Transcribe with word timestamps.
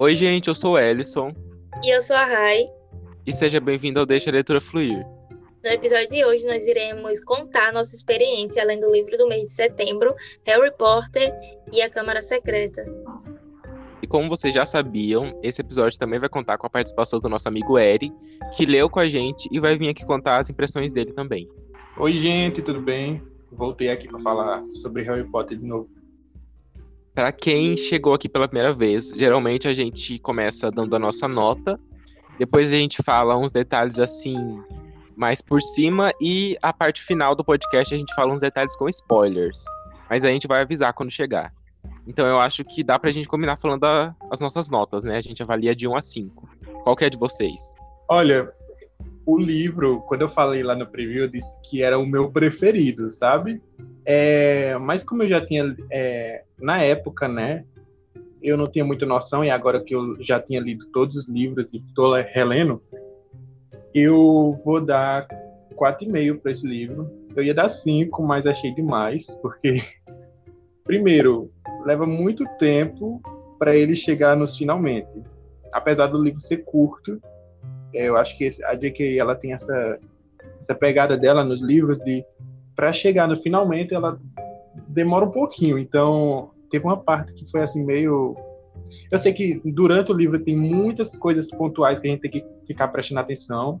Oi, 0.00 0.14
gente, 0.14 0.46
eu 0.46 0.54
sou 0.54 0.74
o 0.74 0.78
Ellison. 0.78 1.34
E 1.82 1.92
eu 1.92 2.00
sou 2.00 2.14
a 2.14 2.24
Rai. 2.24 2.68
E 3.26 3.32
seja 3.32 3.58
bem-vindo 3.58 3.98
ao 3.98 4.06
Deixa 4.06 4.30
a 4.30 4.32
Leitura 4.32 4.60
Fluir. 4.60 5.04
No 5.64 5.70
episódio 5.70 6.08
de 6.08 6.24
hoje, 6.24 6.46
nós 6.46 6.64
iremos 6.68 7.20
contar 7.24 7.72
nossa 7.72 7.96
experiência 7.96 8.64
lendo 8.64 8.86
o 8.86 8.92
livro 8.92 9.18
do 9.18 9.26
mês 9.26 9.46
de 9.46 9.50
setembro, 9.50 10.14
Harry 10.46 10.70
Potter 10.78 11.34
e 11.72 11.82
a 11.82 11.90
Câmara 11.90 12.22
Secreta. 12.22 12.86
E 14.00 14.06
como 14.06 14.28
vocês 14.28 14.54
já 14.54 14.64
sabiam, 14.64 15.36
esse 15.42 15.60
episódio 15.60 15.98
também 15.98 16.20
vai 16.20 16.28
contar 16.28 16.58
com 16.58 16.68
a 16.68 16.70
participação 16.70 17.18
do 17.18 17.28
nosso 17.28 17.48
amigo 17.48 17.76
Eri, 17.76 18.12
que 18.56 18.66
leu 18.66 18.88
com 18.88 19.00
a 19.00 19.08
gente 19.08 19.48
e 19.50 19.58
vai 19.58 19.74
vir 19.74 19.88
aqui 19.88 20.06
contar 20.06 20.38
as 20.38 20.48
impressões 20.48 20.92
dele 20.92 21.12
também. 21.12 21.48
Oi, 21.96 22.12
gente, 22.12 22.62
tudo 22.62 22.80
bem? 22.80 23.20
Voltei 23.50 23.90
aqui 23.90 24.06
para 24.06 24.20
falar 24.20 24.64
sobre 24.64 25.02
Harry 25.02 25.28
Potter 25.28 25.58
de 25.58 25.66
novo. 25.66 25.97
Para 27.18 27.32
quem 27.32 27.76
chegou 27.76 28.14
aqui 28.14 28.28
pela 28.28 28.46
primeira 28.46 28.72
vez, 28.72 29.08
geralmente 29.08 29.66
a 29.66 29.72
gente 29.72 30.20
começa 30.20 30.70
dando 30.70 30.94
a 30.94 31.00
nossa 31.00 31.26
nota, 31.26 31.76
depois 32.38 32.72
a 32.72 32.76
gente 32.76 33.02
fala 33.02 33.36
uns 33.36 33.50
detalhes 33.50 33.98
assim 33.98 34.62
mais 35.16 35.42
por 35.42 35.60
cima 35.60 36.12
e 36.20 36.56
a 36.62 36.72
parte 36.72 37.02
final 37.02 37.34
do 37.34 37.42
podcast 37.42 37.92
a 37.92 37.98
gente 37.98 38.14
fala 38.14 38.32
uns 38.32 38.38
detalhes 38.38 38.76
com 38.76 38.88
spoilers. 38.88 39.64
Mas 40.08 40.24
a 40.24 40.28
gente 40.28 40.46
vai 40.46 40.60
avisar 40.60 40.92
quando 40.92 41.10
chegar. 41.10 41.52
Então 42.06 42.24
eu 42.24 42.38
acho 42.38 42.64
que 42.64 42.84
dá 42.84 43.00
pra 43.00 43.10
gente 43.10 43.26
combinar 43.26 43.56
falando 43.56 43.82
a, 43.82 44.14
as 44.30 44.40
nossas 44.40 44.70
notas, 44.70 45.02
né? 45.02 45.16
A 45.16 45.20
gente 45.20 45.42
avalia 45.42 45.74
de 45.74 45.88
1 45.88 45.96
a 45.96 46.00
5. 46.00 46.48
Qual 46.84 46.94
que 46.94 47.04
é 47.04 47.10
de 47.10 47.18
vocês? 47.18 47.74
Olha, 48.08 48.48
o 49.28 49.36
livro, 49.36 50.00
quando 50.06 50.22
eu 50.22 50.28
falei 50.28 50.62
lá 50.62 50.74
no 50.74 50.86
preview, 50.86 51.24
eu 51.24 51.28
disse 51.28 51.60
que 51.60 51.82
era 51.82 51.98
o 51.98 52.06
meu 52.06 52.30
preferido, 52.30 53.10
sabe? 53.10 53.60
É, 54.02 54.78
mas 54.78 55.04
como 55.04 55.22
eu 55.22 55.28
já 55.28 55.44
tinha, 55.44 55.76
é, 55.92 56.44
na 56.58 56.82
época, 56.82 57.28
né, 57.28 57.62
eu 58.42 58.56
não 58.56 58.66
tinha 58.66 58.86
muita 58.86 59.04
noção, 59.04 59.44
e 59.44 59.50
agora 59.50 59.84
que 59.84 59.94
eu 59.94 60.16
já 60.24 60.40
tinha 60.40 60.58
lido 60.58 60.86
todos 60.86 61.14
os 61.14 61.28
livros 61.28 61.74
e 61.74 61.76
estou 61.76 62.14
relendo, 62.14 62.82
eu 63.92 64.58
vou 64.64 64.80
dar 64.80 65.28
4,5 65.76 66.40
para 66.40 66.50
esse 66.50 66.66
livro. 66.66 67.10
Eu 67.36 67.44
ia 67.44 67.52
dar 67.52 67.68
5, 67.68 68.22
mas 68.22 68.46
achei 68.46 68.74
demais, 68.74 69.38
porque, 69.42 69.82
primeiro, 70.84 71.52
leva 71.84 72.06
muito 72.06 72.44
tempo 72.56 73.20
para 73.58 73.76
ele 73.76 73.94
chegar 73.94 74.34
nos 74.34 74.56
finalmente. 74.56 75.22
Apesar 75.70 76.06
do 76.06 76.22
livro 76.22 76.40
ser 76.40 76.64
curto, 76.64 77.20
eu 77.92 78.16
acho 78.16 78.36
que 78.36 78.48
a 78.64 78.74
J.K. 78.74 79.18
ela 79.18 79.34
tem 79.34 79.52
essa, 79.52 79.96
essa 80.60 80.74
pegada 80.74 81.16
dela 81.16 81.44
nos 81.44 81.62
livros 81.62 81.98
de 81.98 82.24
para 82.74 82.92
chegar 82.92 83.26
no 83.26 83.36
finalmente 83.36 83.94
ela 83.94 84.20
demora 84.88 85.24
um 85.24 85.30
pouquinho. 85.30 85.78
Então, 85.78 86.50
teve 86.70 86.84
uma 86.84 86.96
parte 86.96 87.34
que 87.34 87.50
foi 87.50 87.62
assim 87.62 87.84
meio 87.84 88.36
eu 89.10 89.18
sei 89.18 89.32
que 89.32 89.60
durante 89.64 90.12
o 90.12 90.14
livro 90.14 90.38
tem 90.38 90.56
muitas 90.56 91.16
coisas 91.16 91.50
pontuais 91.50 91.98
que 91.98 92.06
a 92.06 92.10
gente 92.10 92.20
tem 92.20 92.30
que 92.30 92.44
ficar 92.66 92.88
prestando 92.88 93.20
atenção 93.20 93.80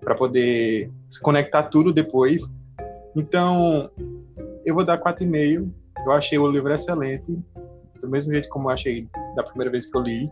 para 0.00 0.14
poder 0.14 0.90
se 1.08 1.20
conectar 1.20 1.64
tudo 1.64 1.92
depois. 1.92 2.42
Então, 3.14 3.90
eu 4.64 4.74
vou 4.74 4.84
dar 4.84 5.00
4,5. 5.00 5.70
Eu 6.04 6.12
achei 6.12 6.38
o 6.38 6.50
livro 6.50 6.72
excelente, 6.72 7.36
do 8.00 8.08
mesmo 8.08 8.32
jeito 8.32 8.48
como 8.48 8.68
eu 8.68 8.72
achei 8.72 9.06
da 9.34 9.42
primeira 9.42 9.70
vez 9.70 9.86
que 9.86 9.96
eu 9.96 10.02
li. 10.02 10.26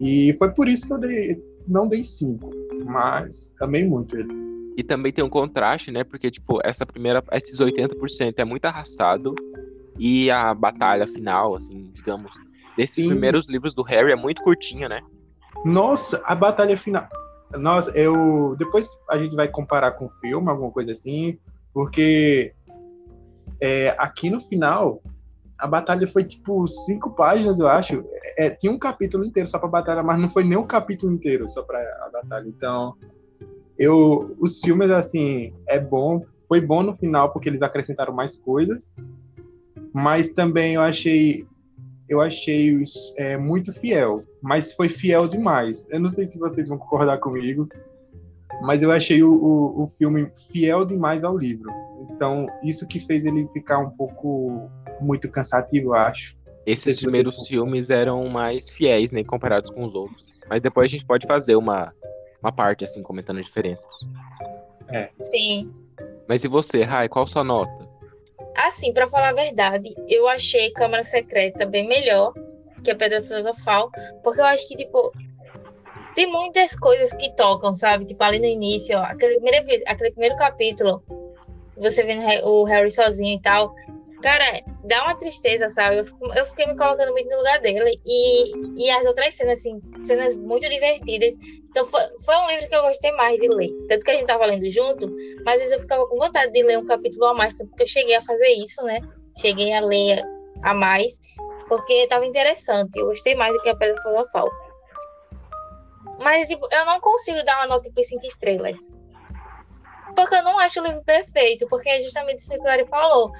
E 0.00 0.32
foi 0.34 0.50
por 0.52 0.68
isso 0.68 0.86
que 0.86 0.92
eu 0.92 0.98
dei, 0.98 1.42
não 1.68 1.86
dei 1.86 2.02
5, 2.02 2.50
mas 2.84 3.54
amei 3.60 3.86
muito 3.86 4.16
ele. 4.16 4.32
E 4.76 4.82
também 4.82 5.12
tem 5.12 5.24
um 5.24 5.28
contraste, 5.28 5.90
né? 5.90 6.04
Porque, 6.04 6.30
tipo, 6.30 6.60
essa 6.64 6.86
primeira, 6.86 7.22
esses 7.32 7.60
80% 7.60 8.34
é 8.36 8.44
muito 8.44 8.64
arrastado. 8.64 9.32
E 9.98 10.30
a 10.30 10.54
batalha 10.54 11.06
final, 11.06 11.56
assim, 11.56 11.90
digamos, 11.92 12.30
desses 12.76 13.02
Sim. 13.02 13.08
primeiros 13.08 13.48
livros 13.48 13.74
do 13.74 13.82
Harry 13.82 14.12
é 14.12 14.16
muito 14.16 14.40
curtinha, 14.42 14.88
né? 14.88 15.00
Nossa, 15.64 16.22
a 16.24 16.34
batalha 16.36 16.78
final. 16.78 17.08
Nossa, 17.56 17.90
eu. 17.90 18.54
Depois 18.56 18.96
a 19.10 19.18
gente 19.18 19.34
vai 19.34 19.48
comparar 19.48 19.92
com 19.92 20.06
o 20.06 20.10
filme, 20.20 20.48
alguma 20.48 20.70
coisa 20.70 20.92
assim, 20.92 21.36
porque 21.74 22.52
é, 23.60 23.96
aqui 23.98 24.30
no 24.30 24.40
final 24.40 25.02
a 25.58 25.66
batalha 25.66 26.06
foi 26.06 26.22
tipo 26.22 26.66
cinco 26.68 27.10
páginas, 27.10 27.58
eu 27.58 27.66
acho. 27.66 28.04
É, 28.36 28.48
tinha 28.48 28.70
um 28.70 28.78
capítulo 28.78 29.24
inteiro 29.24 29.48
só 29.48 29.58
pra 29.58 29.68
batalha, 29.68 30.02
mas 30.04 30.20
não 30.20 30.28
foi 30.28 30.44
nem 30.44 30.56
um 30.56 30.66
capítulo 30.66 31.12
inteiro 31.12 31.48
só 31.48 31.62
pra 31.62 31.78
a 31.78 32.10
batalha. 32.12 32.46
Então, 32.46 32.94
eu. 33.76 34.36
Os 34.38 34.60
filmes, 34.60 34.90
assim, 34.90 35.52
é 35.66 35.80
bom. 35.80 36.24
Foi 36.46 36.60
bom 36.60 36.82
no 36.82 36.96
final 36.96 37.32
porque 37.32 37.48
eles 37.48 37.60
acrescentaram 37.60 38.14
mais 38.14 38.36
coisas. 38.36 38.92
Mas 39.92 40.32
também 40.32 40.74
eu 40.74 40.80
achei. 40.80 41.44
Eu 42.08 42.20
achei 42.20 42.82
é, 43.16 43.36
muito 43.36 43.72
fiel. 43.72 44.14
Mas 44.40 44.72
foi 44.72 44.88
fiel 44.88 45.26
demais. 45.26 45.88
Eu 45.90 45.98
não 45.98 46.08
sei 46.08 46.30
se 46.30 46.38
vocês 46.38 46.68
vão 46.68 46.78
concordar 46.78 47.18
comigo. 47.18 47.68
Mas 48.62 48.82
eu 48.82 48.92
achei 48.92 49.22
o, 49.22 49.32
o, 49.32 49.82
o 49.82 49.88
filme 49.88 50.30
fiel 50.52 50.84
demais 50.84 51.24
ao 51.24 51.36
livro. 51.36 51.70
Então, 52.10 52.46
isso 52.62 52.86
que 52.86 52.98
fez 52.98 53.26
ele 53.26 53.46
ficar 53.48 53.78
um 53.78 53.90
pouco 53.90 54.70
muito 55.00 55.30
cansativo, 55.30 55.88
eu 55.88 55.94
acho. 55.94 56.36
Esses 56.66 57.00
primeiros 57.00 57.34
filmes 57.48 57.88
eram 57.88 58.28
mais 58.28 58.70
fiéis, 58.70 59.10
né, 59.10 59.24
comparados 59.24 59.70
com 59.70 59.84
os 59.84 59.94
outros. 59.94 60.40
Mas 60.48 60.62
depois 60.62 60.90
a 60.90 60.92
gente 60.92 61.06
pode 61.06 61.26
fazer 61.26 61.56
uma, 61.56 61.94
uma 62.42 62.52
parte, 62.52 62.84
assim, 62.84 63.02
comentando 63.02 63.38
as 63.38 63.46
diferenças. 63.46 63.88
É. 64.90 65.08
Sim. 65.20 65.70
Mas 66.28 66.44
e 66.44 66.48
você, 66.48 66.82
Rai, 66.82 67.08
qual 67.08 67.26
sua 67.26 67.42
nota? 67.42 67.88
Assim, 68.56 68.92
para 68.92 69.08
falar 69.08 69.30
a 69.30 69.34
verdade, 69.34 69.94
eu 70.08 70.28
achei 70.28 70.70
Câmara 70.72 71.02
Secreta 71.02 71.64
bem 71.64 71.88
melhor 71.88 72.32
que 72.82 72.90
a 72.90 72.96
Pedra 72.96 73.22
Filosofal, 73.22 73.90
porque 74.22 74.40
eu 74.40 74.44
acho 74.44 74.68
que, 74.68 74.76
tipo, 74.76 75.12
tem 76.14 76.30
muitas 76.30 76.74
coisas 76.74 77.12
que 77.14 77.34
tocam, 77.34 77.74
sabe? 77.74 78.04
Tipo, 78.04 78.24
ali 78.24 78.38
no 78.38 78.46
início, 78.46 78.98
ó, 78.98 79.02
aquele, 79.02 79.40
primeiro, 79.40 79.64
aquele 79.86 80.10
primeiro 80.10 80.36
capítulo, 80.36 81.02
você 81.76 82.02
vendo 82.02 82.22
o 82.44 82.64
Harry 82.64 82.90
sozinho 82.90 83.36
e 83.36 83.40
tal, 83.40 83.72
Cara, 84.22 84.60
dá 84.82 85.04
uma 85.04 85.14
tristeza, 85.14 85.70
sabe? 85.70 85.98
Eu, 85.98 86.04
eu 86.34 86.44
fiquei 86.44 86.66
me 86.66 86.76
colocando 86.76 87.12
muito 87.12 87.28
no 87.28 87.36
lugar 87.36 87.60
dele. 87.60 88.00
E, 88.04 88.84
e 88.84 88.90
as 88.90 89.06
outras 89.06 89.34
cenas, 89.36 89.60
assim, 89.60 89.80
cenas 90.00 90.34
muito 90.34 90.68
divertidas. 90.68 91.34
Então, 91.70 91.84
foi, 91.84 92.00
foi 92.24 92.36
um 92.36 92.48
livro 92.48 92.68
que 92.68 92.74
eu 92.74 92.82
gostei 92.82 93.12
mais 93.12 93.38
de 93.38 93.48
ler. 93.48 93.70
Tanto 93.86 94.04
que 94.04 94.10
a 94.10 94.14
gente 94.14 94.26
tava 94.26 94.44
lendo 94.46 94.68
junto, 94.70 95.08
mas 95.44 95.54
às 95.54 95.60
vezes 95.60 95.72
eu 95.72 95.80
ficava 95.80 96.06
com 96.08 96.16
vontade 96.16 96.52
de 96.52 96.62
ler 96.64 96.78
um 96.78 96.86
capítulo 96.86 97.26
a 97.26 97.34
mais, 97.34 97.54
porque 97.54 97.84
eu 97.84 97.86
cheguei 97.86 98.16
a 98.16 98.20
fazer 98.20 98.48
isso, 98.48 98.82
né? 98.82 98.98
Cheguei 99.40 99.72
a 99.72 99.80
ler 99.80 100.20
a 100.62 100.74
mais, 100.74 101.20
porque 101.68 101.92
estava 101.92 102.26
interessante. 102.26 102.98
Eu 102.98 103.06
gostei 103.06 103.36
mais 103.36 103.52
do 103.52 103.60
que 103.60 103.68
a 103.68 103.76
Pedra 103.76 104.02
Filosofal. 104.02 104.48
Mas 106.18 106.48
tipo, 106.48 106.66
eu 106.72 106.84
não 106.84 107.00
consigo 107.00 107.44
dar 107.44 107.58
uma 107.58 107.66
nota 107.68 107.88
de 107.88 108.02
5 108.02 108.26
estrelas. 108.26 108.78
Porque 110.16 110.34
eu 110.34 110.42
não 110.42 110.58
acho 110.58 110.80
o 110.80 110.84
livro 110.84 111.04
perfeito, 111.04 111.68
porque 111.68 111.88
é 111.88 112.00
justamente 112.00 112.38
isso 112.38 112.50
que 112.50 112.58
o 112.58 112.62
Clary 112.62 112.84
falou 112.88 113.30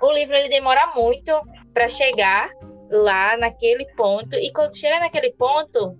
o 0.00 0.12
livro 0.12 0.34
ele 0.36 0.48
demora 0.48 0.92
muito 0.94 1.32
para 1.72 1.88
chegar 1.88 2.50
lá 2.90 3.36
naquele 3.36 3.86
ponto 3.94 4.36
e 4.36 4.52
quando 4.52 4.76
chega 4.76 5.00
naquele 5.00 5.32
ponto 5.32 5.98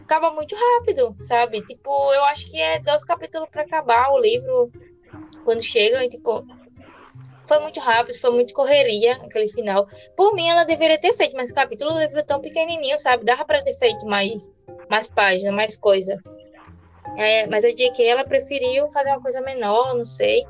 acaba 0.00 0.30
muito 0.30 0.54
rápido, 0.54 1.14
sabe? 1.18 1.62
Tipo, 1.62 2.12
eu 2.12 2.24
acho 2.24 2.50
que 2.50 2.60
é 2.60 2.78
dois 2.78 3.04
capítulos 3.04 3.48
para 3.50 3.62
acabar 3.62 4.10
o 4.12 4.18
livro 4.18 4.70
quando 5.44 5.62
chega 5.62 6.04
e 6.04 6.08
tipo 6.08 6.44
foi 7.46 7.58
muito 7.58 7.80
rápido, 7.80 8.18
foi 8.18 8.30
muito 8.30 8.54
correria 8.54 9.14
aquele 9.14 9.48
final. 9.48 9.86
Por 10.16 10.34
mim, 10.34 10.48
ela 10.48 10.64
deveria 10.64 10.98
ter 10.98 11.12
feito 11.12 11.34
mais 11.36 11.52
capítulo, 11.52 11.92
o 11.92 11.98
livro 11.98 12.18
é 12.18 12.22
tão 12.22 12.40
pequenininho, 12.40 12.98
sabe? 12.98 13.24
Dava 13.24 13.44
para 13.44 13.62
ter 13.62 13.74
feito 13.74 14.06
mais, 14.06 14.50
mais 14.88 15.08
páginas, 15.08 15.54
mais 15.54 15.76
coisa. 15.76 16.18
É, 17.18 17.46
mas 17.48 17.64
a 17.64 17.68
J.K. 17.68 18.06
ela 18.06 18.24
preferiu 18.24 18.88
fazer 18.88 19.10
uma 19.10 19.20
coisa 19.20 19.40
menor, 19.40 19.94
não 19.94 20.04
sei. 20.04 20.46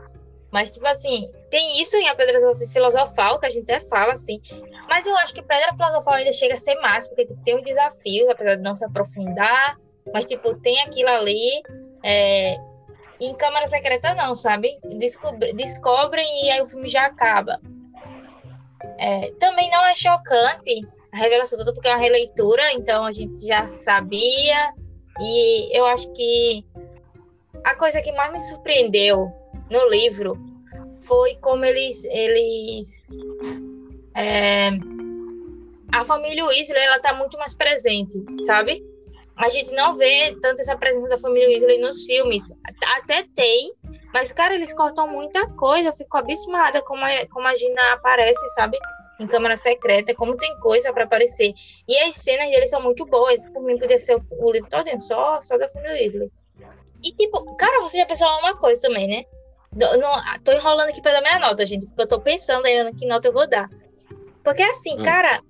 Mas, 0.53 0.71
tipo 0.71 0.87
assim, 0.87 1.33
tem 1.51 1.81
isso 1.81 1.97
em 1.97 2.09
A 2.09 2.15
Pedra 2.15 2.39
Filosofal, 2.71 3.41
que 3.41 3.47
a 3.47 3.49
gente 3.49 3.63
até 3.63 3.81
fala, 3.81 4.13
assim. 4.13 4.39
Mas 4.87 5.07
eu 5.07 5.17
acho 5.17 5.33
que 5.33 5.41
Pedra 5.43 5.75
Filosofal 5.75 6.15
ainda 6.15 6.33
chega 6.33 6.57
a 6.57 6.59
ser 6.59 6.75
mais, 6.75 7.09
porque 7.09 7.25
tipo, 7.25 7.43
tem 7.43 7.57
os 7.57 7.65
desafios, 7.65 8.29
apesar 8.29 8.57
de 8.57 8.63
não 8.63 8.77
se 8.77 8.85
aprofundar. 8.85 9.79
Mas, 10.13 10.27
tipo, 10.27 10.55
tem 10.57 10.79
aquilo 10.83 11.09
ali. 11.09 11.63
É... 12.05 12.57
em 13.19 13.35
Câmara 13.35 13.67
Secreta, 13.67 14.15
não, 14.15 14.35
sabe? 14.35 14.79
Descobre, 14.99 15.55
descobrem 15.55 16.45
e 16.45 16.51
aí 16.51 16.61
o 16.61 16.67
filme 16.67 16.89
já 16.89 17.07
acaba. 17.07 17.59
É... 18.99 19.33
também 19.41 19.71
não 19.71 19.87
é 19.87 19.95
chocante 19.95 20.87
a 21.13 21.17
revelação 21.17 21.59
toda, 21.59 21.73
porque 21.73 21.89
é 21.89 21.93
uma 21.93 21.99
releitura, 21.99 22.73
então 22.73 23.05
a 23.05 23.13
gente 23.13 23.47
já 23.47 23.67
sabia. 23.67 24.75
E 25.19 25.79
eu 25.79 25.87
acho 25.87 26.13
que 26.13 26.63
a 27.65 27.75
coisa 27.75 28.03
que 28.03 28.13
mais 28.13 28.33
me 28.33 28.41
surpreendeu 28.41 29.33
no 29.73 29.89
livro 29.89 30.39
foi 31.01 31.35
como 31.37 31.65
eles 31.65 32.05
eles 32.05 33.03
é, 34.15 34.71
a 35.91 36.05
família 36.05 36.45
Weasley 36.45 36.83
ela 36.83 37.01
tá 37.01 37.15
muito 37.15 37.39
mais 37.39 37.55
presente, 37.55 38.25
sabe? 38.45 38.85
A 39.37 39.49
gente 39.49 39.73
não 39.73 39.95
vê 39.95 40.37
tanto 40.41 40.61
essa 40.61 40.77
presença 40.77 41.09
da 41.09 41.19
família 41.19 41.49
Weasley 41.49 41.79
nos 41.79 42.05
filmes. 42.05 42.53
Até 42.99 43.25
tem, 43.35 43.73
mas 44.13 44.31
cara, 44.31 44.55
eles 44.55 44.75
cortam 44.75 45.09
muita 45.09 45.49
coisa. 45.55 45.89
Eu 45.89 45.93
fico 45.95 46.17
abismada 46.19 46.83
como 46.83 47.03
a, 47.03 47.27
como 47.29 47.47
a 47.47 47.55
Gina 47.55 47.93
aparece, 47.95 48.47
sabe? 48.55 48.79
em 49.19 49.27
Câmara 49.27 49.57
Secreta, 49.57 50.15
como 50.15 50.37
tem 50.37 50.59
coisa 50.59 50.93
para 50.93 51.05
aparecer. 51.05 51.55
E 51.87 51.99
as 51.99 52.17
cenas 52.17 52.51
dele 52.51 52.67
são 52.67 52.83
muito 52.83 53.07
boas. 53.07 53.45
Por 53.51 53.63
mim, 53.63 53.79
podia 53.79 53.99
ser 53.99 54.17
o, 54.17 54.21
o 54.33 54.51
livro 54.51 54.69
todo, 54.69 54.89
só, 55.01 55.41
só 55.41 55.57
da 55.57 55.69
Família 55.69 55.95
Weasley. 55.95 56.31
E, 57.05 57.13
tipo, 57.13 57.57
cara, 57.57 57.81
você 57.81 57.99
já 57.99 58.07
pensou 58.07 58.29
uma 58.41 58.57
coisa 58.57 58.83
também, 58.83 59.09
né? 59.09 59.25
Não, 59.79 60.41
tô 60.45 60.53
enrolando 60.53 60.91
aqui 60.91 61.01
para 61.01 61.13
dar 61.13 61.23
minha 61.23 61.39
nota, 61.39 61.65
gente, 61.65 61.87
porque 61.87 62.03
eu 62.03 62.09
tô 62.09 62.21
pensando 62.21 62.67
ainda 62.67 62.93
que 62.93 63.07
nota 63.07 63.29
eu 63.29 63.33
vou 63.33 63.49
dar. 63.49 63.71
Porque, 64.45 64.63
assim, 64.63 65.01
hum. 65.01 65.03
cara, 65.03 65.41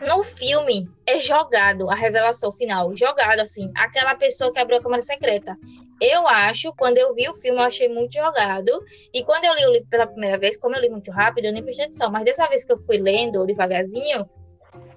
no 0.00 0.22
filme 0.22 0.88
é 1.06 1.18
jogado 1.18 1.88
a 1.90 1.94
revelação 1.94 2.52
final, 2.52 2.94
jogado 2.94 3.40
assim, 3.40 3.72
aquela 3.76 4.14
pessoa 4.14 4.52
que 4.52 4.58
abriu 4.58 4.78
a 4.78 4.82
câmara 4.82 5.02
secreta. 5.02 5.56
Eu 6.00 6.28
acho, 6.28 6.72
quando 6.74 6.98
eu 6.98 7.14
vi 7.14 7.28
o 7.28 7.34
filme, 7.34 7.58
eu 7.58 7.64
achei 7.64 7.88
muito 7.88 8.12
jogado. 8.12 8.70
E 9.12 9.24
quando 9.24 9.44
eu 9.44 9.54
li 9.54 9.66
o 9.66 9.72
livro 9.72 9.88
pela 9.88 10.06
primeira 10.06 10.36
vez, 10.36 10.56
como 10.56 10.76
eu 10.76 10.80
li 10.82 10.90
muito 10.90 11.10
rápido, 11.10 11.46
eu 11.46 11.52
nem 11.52 11.62
prestei 11.62 11.86
atenção. 11.86 12.10
Mas 12.10 12.24
dessa 12.24 12.46
vez 12.48 12.64
que 12.64 12.72
eu 12.72 12.76
fui 12.76 12.98
lendo 12.98 13.46
devagarzinho, 13.46 14.28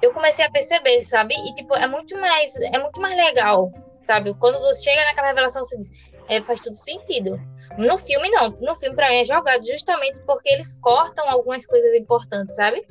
eu 0.01 0.13
comecei 0.13 0.43
a 0.43 0.51
perceber, 0.51 1.01
sabe? 1.03 1.33
E 1.35 1.53
tipo, 1.53 1.73
é 1.75 1.87
muito 1.87 2.17
mais, 2.17 2.55
é 2.57 2.77
muito 2.77 2.99
mais 2.99 3.15
legal, 3.15 3.71
sabe? 4.03 4.33
Quando 4.33 4.59
você 4.59 4.83
chega 4.83 5.05
naquela 5.05 5.27
revelação, 5.27 5.63
você 5.63 5.77
diz, 5.77 6.08
é, 6.29 6.41
faz 6.41 6.59
tudo 6.59 6.75
sentido. 6.75 7.39
No 7.77 7.97
filme, 7.97 8.29
não. 8.29 8.51
No 8.61 8.75
filme, 8.75 8.95
para 8.95 9.09
mim, 9.09 9.15
é 9.15 9.25
jogado 9.25 9.65
justamente 9.65 10.21
porque 10.25 10.49
eles 10.49 10.77
cortam 10.81 11.27
algumas 11.29 11.65
coisas 11.65 11.93
importantes, 11.95 12.55
sabe? 12.55 12.85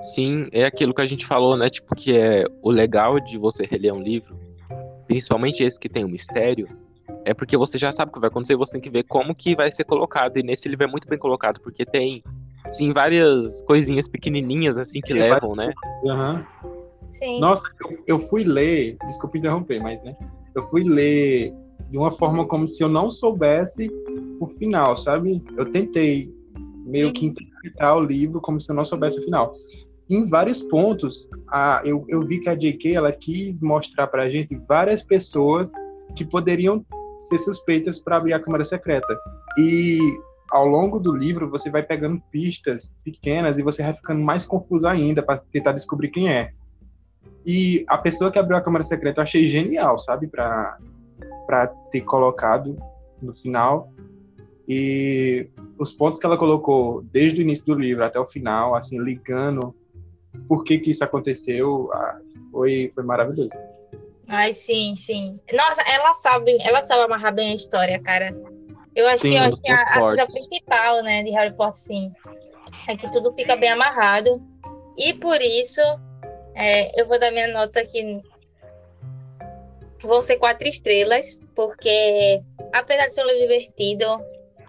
Sim, 0.00 0.48
é 0.52 0.64
aquilo 0.64 0.94
que 0.94 1.02
a 1.02 1.06
gente 1.06 1.26
falou, 1.26 1.56
né? 1.56 1.68
Tipo, 1.68 1.94
que 1.94 2.16
é 2.16 2.44
o 2.62 2.70
legal 2.70 3.20
de 3.20 3.38
você 3.38 3.64
reler 3.64 3.92
um 3.92 4.00
livro, 4.00 4.38
principalmente 5.06 5.62
esse 5.62 5.78
que 5.78 5.88
tem 5.88 6.04
um 6.04 6.08
mistério, 6.08 6.68
é 7.24 7.34
porque 7.34 7.56
você 7.56 7.76
já 7.76 7.92
sabe 7.92 8.10
o 8.10 8.14
que 8.14 8.20
vai 8.20 8.28
acontecer, 8.28 8.56
você 8.56 8.72
tem 8.72 8.80
que 8.80 8.90
ver 8.90 9.02
como 9.04 9.34
que 9.34 9.54
vai 9.54 9.70
ser 9.72 9.84
colocado. 9.84 10.38
E 10.38 10.42
nesse 10.42 10.68
livro 10.68 10.84
é 10.84 10.88
muito 10.88 11.08
bem 11.08 11.18
colocado, 11.18 11.60
porque 11.60 11.84
tem, 11.84 12.22
sim, 12.68 12.92
várias 12.92 13.62
coisinhas 13.62 14.08
pequenininhas, 14.08 14.78
assim, 14.78 15.00
que 15.00 15.12
levam, 15.12 15.54
né? 15.54 15.72
Uhum. 16.02 16.44
Sim. 17.10 17.40
Nossa, 17.40 17.68
eu, 17.80 18.04
eu 18.06 18.18
fui 18.18 18.44
ler, 18.44 18.96
desculpa 19.06 19.38
interromper, 19.38 19.80
mas, 19.80 20.02
né? 20.02 20.14
Eu 20.54 20.62
fui 20.64 20.84
ler 20.84 21.52
de 21.90 21.96
uma 21.96 22.10
forma 22.10 22.46
como 22.46 22.66
se 22.66 22.82
eu 22.82 22.88
não 22.88 23.10
soubesse 23.10 23.90
o 24.40 24.46
final, 24.46 24.96
sabe? 24.96 25.42
Eu 25.56 25.70
tentei 25.70 26.32
meio 26.84 27.12
que 27.12 27.26
interpretar 27.26 27.96
o 27.96 28.00
livro 28.00 28.40
como 28.40 28.60
se 28.60 28.70
eu 28.70 28.76
não 28.76 28.84
soubesse 28.84 29.18
o 29.18 29.24
final 29.24 29.54
em 30.08 30.24
vários 30.24 30.62
pontos, 30.62 31.28
a, 31.48 31.82
eu, 31.84 32.04
eu 32.08 32.22
vi 32.22 32.40
que 32.40 32.48
a 32.48 32.54
J.K. 32.54 32.94
ela 32.94 33.12
quis 33.12 33.60
mostrar 33.60 34.06
para 34.06 34.22
a 34.22 34.30
gente 34.30 34.54
várias 34.68 35.04
pessoas 35.04 35.72
que 36.14 36.24
poderiam 36.24 36.84
ser 37.28 37.38
suspeitas 37.38 37.98
para 37.98 38.16
abrir 38.16 38.32
a 38.32 38.40
Câmara 38.40 38.64
Secreta. 38.64 39.18
E 39.58 39.98
ao 40.50 40.66
longo 40.66 41.00
do 41.00 41.12
livro 41.12 41.50
você 41.50 41.68
vai 41.68 41.82
pegando 41.82 42.22
pistas 42.30 42.94
pequenas 43.02 43.58
e 43.58 43.62
você 43.62 43.82
vai 43.82 43.94
ficando 43.94 44.22
mais 44.22 44.46
confuso 44.46 44.86
ainda 44.86 45.22
para 45.22 45.38
tentar 45.38 45.72
descobrir 45.72 46.10
quem 46.10 46.30
é. 46.30 46.52
E 47.44 47.84
a 47.88 47.98
pessoa 47.98 48.30
que 48.30 48.38
abriu 48.38 48.56
a 48.56 48.60
Câmara 48.60 48.84
Secreta 48.84 49.20
eu 49.20 49.24
achei 49.24 49.48
genial, 49.48 49.98
sabe, 49.98 50.28
para 50.28 50.78
para 51.46 51.68
ter 51.90 52.02
colocado 52.02 52.76
no 53.20 53.34
final. 53.34 53.90
E 54.68 55.48
os 55.78 55.92
pontos 55.92 56.18
que 56.18 56.26
ela 56.26 56.36
colocou 56.36 57.02
desde 57.02 57.40
o 57.40 57.42
início 57.42 57.64
do 57.66 57.74
livro 57.74 58.04
até 58.04 58.18
o 58.18 58.26
final, 58.26 58.74
assim, 58.74 58.98
ligando 58.98 59.74
por 60.48 60.64
que, 60.64 60.78
que 60.78 60.90
isso 60.90 61.04
aconteceu, 61.04 61.90
ah, 61.92 62.18
foi, 62.50 62.90
foi 62.94 63.04
maravilhoso. 63.04 63.56
Ai, 64.28 64.52
sim, 64.52 64.94
sim. 64.96 65.38
Nossa, 65.52 65.82
ela 65.82 66.12
sabe, 66.14 66.58
ela 66.60 66.82
sabe 66.82 67.04
amarrar 67.04 67.34
bem 67.34 67.52
a 67.52 67.54
história, 67.54 68.00
cara. 68.02 68.34
Eu 68.94 69.06
acho 69.08 69.22
sim, 69.22 69.30
que, 69.30 69.36
eu 69.36 69.42
acho 69.42 69.56
que 69.60 69.70
a, 69.70 69.82
a, 69.82 70.00
coisa 70.00 70.26
principal, 70.26 71.02
né, 71.02 71.22
de 71.22 71.30
Harry 71.30 71.54
Potter, 71.54 71.80
sim, 71.80 72.12
é 72.88 72.96
que 72.96 73.10
tudo 73.12 73.32
fica 73.34 73.54
bem 73.54 73.70
amarrado. 73.70 74.42
E 74.96 75.12
por 75.14 75.40
isso, 75.40 75.80
é, 76.54 77.00
eu 77.00 77.06
vou 77.06 77.20
dar 77.20 77.30
minha 77.30 77.48
nota 77.48 77.80
aqui. 77.80 78.22
Vão 80.02 80.22
ser 80.22 80.36
quatro 80.36 80.68
estrelas, 80.68 81.40
porque 81.54 82.40
apesar 82.72 83.06
de 83.06 83.14
ser 83.14 83.24
um 83.24 83.26
livro 83.26 83.42
divertido, 83.42 84.04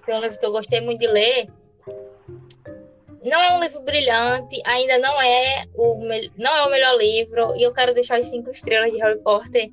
ser 0.05 0.13
um 0.13 0.21
livro 0.21 0.39
que 0.39 0.45
eu 0.45 0.51
gostei 0.51 0.81
muito 0.81 0.99
de 0.99 1.07
ler, 1.07 1.47
não 3.23 3.39
é 3.41 3.57
um 3.57 3.59
livro 3.59 3.81
brilhante, 3.81 4.61
ainda 4.65 4.97
não 4.99 5.21
é 5.21 5.65
o, 5.75 5.99
não 6.37 6.55
é 6.55 6.65
o 6.65 6.69
melhor 6.69 6.95
livro, 6.97 7.55
e 7.55 7.63
eu 7.63 7.73
quero 7.73 7.93
deixar 7.93 8.17
as 8.17 8.27
cinco 8.27 8.49
estrelas 8.51 8.91
de 8.91 8.97
Harry 8.99 9.19
Potter 9.19 9.69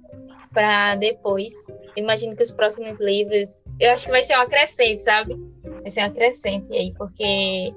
para 0.53 0.97
depois. 0.97 1.53
Imagino 1.97 2.35
que 2.35 2.43
os 2.43 2.51
próximos 2.51 3.01
livros, 3.01 3.59
eu 3.79 3.93
acho 3.93 4.07
que 4.07 4.11
vai 4.11 4.23
ser 4.23 4.35
uma 4.35 4.47
crescente, 4.47 5.03
sabe? 5.03 5.37
Vai 5.83 5.91
ser 5.91 6.01
uma 6.01 6.11
crescente 6.11 6.73
aí, 6.73 6.93
porque 6.95 7.73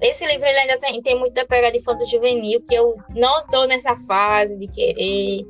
esse 0.00 0.26
livro 0.26 0.46
ele 0.46 0.58
ainda 0.58 0.78
tem, 0.78 1.00
tem 1.00 1.18
muito 1.18 1.34
da 1.34 1.46
pegada 1.46 1.76
de 1.76 1.84
fantasy 1.84 2.10
juvenil, 2.10 2.62
que 2.68 2.74
eu 2.74 2.96
não 3.10 3.46
tô 3.46 3.64
nessa 3.66 3.96
fase 3.96 4.56
de 4.56 4.68
querer, 4.68 5.44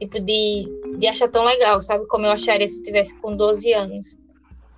tipo, 0.00 0.18
de, 0.18 0.66
de 0.98 1.06
achar 1.06 1.28
tão 1.28 1.44
legal, 1.44 1.80
sabe? 1.82 2.06
Como 2.06 2.26
eu 2.26 2.32
acharia 2.32 2.66
se 2.66 2.78
eu 2.78 2.84
tivesse 2.84 3.16
com 3.20 3.36
12 3.36 3.72
anos. 3.72 4.16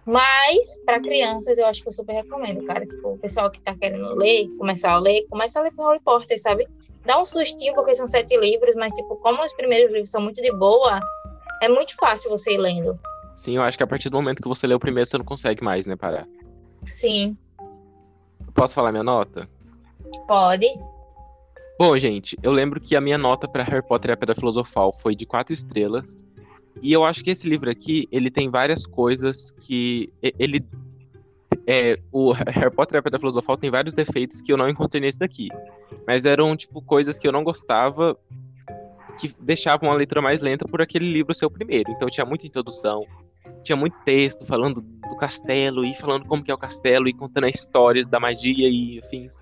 Mas, 0.04 0.76
para 0.84 1.00
crianças, 1.00 1.56
eu 1.58 1.66
acho 1.66 1.80
que 1.80 1.88
eu 1.88 1.92
super 1.92 2.12
recomendo, 2.12 2.64
cara. 2.64 2.84
Tipo, 2.84 3.10
o 3.10 3.19
pessoal 3.19 3.48
que 3.50 3.60
tá 3.60 3.74
querendo 3.74 4.14
ler, 4.16 4.48
começar 4.58 4.90
a 4.90 4.98
ler, 4.98 5.24
começa 5.30 5.60
a 5.60 5.62
ler 5.62 5.72
Harry 5.78 6.00
Potter, 6.00 6.40
sabe? 6.42 6.66
Dá 7.06 7.20
um 7.20 7.24
sustinho, 7.24 7.72
porque 7.74 7.94
são 7.94 8.06
sete 8.06 8.36
livros, 8.36 8.74
mas, 8.74 8.92
tipo, 8.92 9.14
como 9.16 9.42
os 9.44 9.52
primeiros 9.54 9.92
livros 9.92 10.10
são 10.10 10.20
muito 10.20 10.42
de 10.42 10.52
boa, 10.52 10.98
é 11.62 11.69
muito 11.69 11.94
fácil 11.96 12.30
você 12.30 12.54
ir 12.54 12.58
lendo. 12.58 12.98
Sim, 13.36 13.56
eu 13.56 13.62
acho 13.62 13.76
que 13.78 13.84
a 13.84 13.86
partir 13.86 14.10
do 14.10 14.16
momento 14.16 14.42
que 14.42 14.48
você 14.48 14.66
lê 14.66 14.74
o 14.74 14.80
primeiro, 14.80 15.08
você 15.08 15.16
não 15.16 15.24
consegue 15.24 15.62
mais, 15.62 15.86
né, 15.86 15.94
parar. 15.94 16.26
Sim. 16.86 17.36
Posso 18.52 18.74
falar 18.74 18.90
minha 18.90 19.04
nota? 19.04 19.48
Pode. 20.26 20.66
Bom, 21.84 21.99
gente, 21.99 22.38
eu 22.44 22.52
lembro 22.52 22.81
que 22.81 22.94
a 22.94 23.00
minha 23.00 23.19
nota 23.19 23.49
para 23.49 23.64
Harry 23.64 23.84
Potter 23.84 24.11
e 24.11 24.14
a 24.14 24.17
Pedra 24.17 24.37
Filosofal 24.37 24.93
foi 24.93 25.17
de 25.17 25.26
quatro 25.26 25.52
estrelas. 25.52 26.17
E 26.81 26.93
eu 26.93 27.05
acho 27.05 27.25
que 27.25 27.31
esse 27.32 27.49
livro 27.49 27.69
aqui, 27.69 28.06
ele 28.12 28.31
tem 28.31 28.49
várias 28.49 28.87
coisas 28.87 29.50
que 29.50 30.08
ele 30.23 30.64
é, 31.67 31.99
o 32.12 32.31
Harry 32.31 32.70
Potter 32.70 32.94
e 32.94 32.99
a 32.99 33.02
Pedra 33.02 33.19
Filosofal 33.19 33.56
tem 33.56 33.69
vários 33.69 33.94
defeitos 33.94 34.40
que 34.40 34.52
eu 34.52 34.56
não 34.56 34.69
encontrei 34.69 35.00
nesse 35.00 35.19
daqui. 35.19 35.49
Mas 36.06 36.25
eram, 36.25 36.56
tipo, 36.56 36.81
coisas 36.81 37.19
que 37.19 37.26
eu 37.26 37.32
não 37.32 37.43
gostava 37.43 38.17
que 39.19 39.34
deixavam 39.40 39.90
a 39.90 39.94
leitura 39.94 40.23
mais 40.23 40.40
lenta 40.40 40.64
por 40.64 40.81
aquele 40.81 41.12
livro 41.12 41.34
ser 41.34 41.46
o 41.46 41.50
primeiro. 41.50 41.90
Então 41.90 42.08
tinha 42.08 42.25
muita 42.25 42.46
introdução, 42.46 43.05
tinha 43.64 43.75
muito 43.75 43.96
texto 44.05 44.46
falando 44.46 44.82
do 44.82 45.17
castelo 45.17 45.84
e 45.84 45.96
falando 45.96 46.26
como 46.26 46.44
que 46.44 46.50
é 46.52 46.55
o 46.55 46.58
castelo 46.58 47.08
e 47.08 47.12
contando 47.12 47.43
a 47.43 47.50
história 47.50 48.06
da 48.06 48.20
magia 48.20 48.69
e 48.69 49.00
afins. 49.00 49.40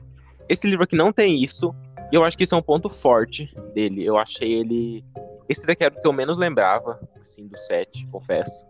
Esse 0.48 0.66
livro 0.66 0.82
aqui 0.82 0.96
não 0.96 1.12
tem 1.12 1.44
isso, 1.44 1.72
e 2.10 2.16
eu 2.16 2.24
acho 2.24 2.36
que 2.36 2.44
isso 2.44 2.54
é 2.54 2.58
um 2.58 2.62
ponto 2.62 2.88
forte 2.88 3.52
dele. 3.74 4.04
Eu 4.04 4.18
achei 4.18 4.52
ele 4.52 5.04
esse 5.50 5.66
daqui 5.66 5.82
era 5.82 5.92
o 5.92 6.00
que 6.00 6.06
eu 6.06 6.12
menos 6.12 6.38
lembrava, 6.38 7.00
assim, 7.20 7.48
do 7.48 7.58
set, 7.58 8.06
confesso. 8.06 8.64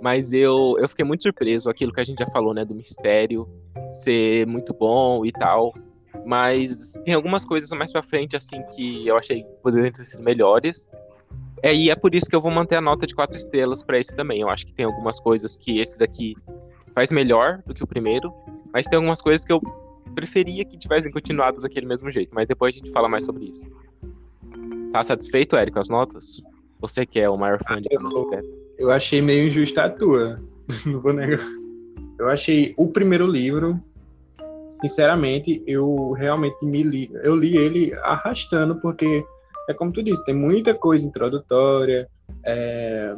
Mas 0.00 0.32
eu, 0.32 0.76
eu 0.78 0.88
fiquei 0.88 1.04
muito 1.04 1.22
surpreso, 1.22 1.68
aquilo 1.68 1.92
que 1.92 2.00
a 2.00 2.04
gente 2.04 2.20
já 2.20 2.26
falou, 2.30 2.54
né, 2.54 2.64
do 2.64 2.74
mistério 2.74 3.46
ser 3.90 4.46
muito 4.46 4.72
bom 4.72 5.26
e 5.26 5.30
tal. 5.30 5.74
Mas 6.24 6.94
tem 7.04 7.12
algumas 7.12 7.44
coisas 7.44 7.68
mais 7.72 7.92
pra 7.92 8.02
frente, 8.02 8.34
assim, 8.34 8.62
que 8.74 9.06
eu 9.06 9.18
achei 9.18 9.42
que 9.42 9.50
poderiam 9.62 9.92
ter 9.92 10.06
sido 10.06 10.24
melhores. 10.24 10.88
É, 11.62 11.74
e 11.74 11.90
é 11.90 11.94
por 11.94 12.14
isso 12.14 12.30
que 12.30 12.34
eu 12.34 12.40
vou 12.40 12.50
manter 12.50 12.76
a 12.76 12.80
nota 12.80 13.06
de 13.06 13.14
quatro 13.14 13.36
estrelas 13.36 13.82
para 13.82 13.98
esse 13.98 14.16
também. 14.16 14.40
Eu 14.40 14.48
acho 14.48 14.64
que 14.64 14.72
tem 14.72 14.86
algumas 14.86 15.20
coisas 15.20 15.58
que 15.58 15.80
esse 15.80 15.98
daqui 15.98 16.34
faz 16.94 17.12
melhor 17.12 17.62
do 17.66 17.74
que 17.74 17.84
o 17.84 17.86
primeiro, 17.86 18.32
mas 18.72 18.86
tem 18.86 18.96
algumas 18.96 19.20
coisas 19.20 19.44
que 19.44 19.52
eu 19.52 19.60
preferia 20.14 20.64
que 20.64 20.78
tivessem 20.78 21.10
continuado 21.10 21.60
daquele 21.60 21.86
mesmo 21.86 22.10
jeito. 22.10 22.34
Mas 22.34 22.48
depois 22.48 22.74
a 22.74 22.78
gente 22.78 22.90
fala 22.90 23.08
mais 23.08 23.24
sobre 23.24 23.46
isso. 23.46 23.70
Tá 24.92 25.02
satisfeito, 25.02 25.56
Érico, 25.56 25.78
as 25.78 25.88
notas? 25.88 26.42
Você 26.80 27.04
que 27.04 27.18
é 27.18 27.28
o 27.28 27.36
maior 27.36 27.58
fã 27.66 27.80
de 27.80 27.88
Secreta. 27.88 28.48
Eu 28.78 28.90
achei 28.90 29.20
meio 29.20 29.46
injusta 29.46 29.84
a 29.84 29.90
tua. 29.90 30.40
Não 30.86 31.00
vou 31.00 31.12
negar. 31.12 31.40
Eu 32.18 32.28
achei 32.28 32.74
o 32.76 32.88
primeiro 32.88 33.26
livro, 33.26 33.78
sinceramente, 34.80 35.62
eu 35.66 36.12
realmente 36.12 36.64
me 36.64 36.82
li. 36.82 37.10
Eu 37.22 37.36
li 37.36 37.56
ele 37.56 37.94
arrastando, 38.02 38.80
porque 38.80 39.24
é 39.68 39.74
como 39.74 39.92
tu 39.92 40.02
disse, 40.02 40.24
tem 40.24 40.34
muita 40.34 40.74
coisa 40.74 41.06
introdutória, 41.06 42.08
é, 42.44 43.14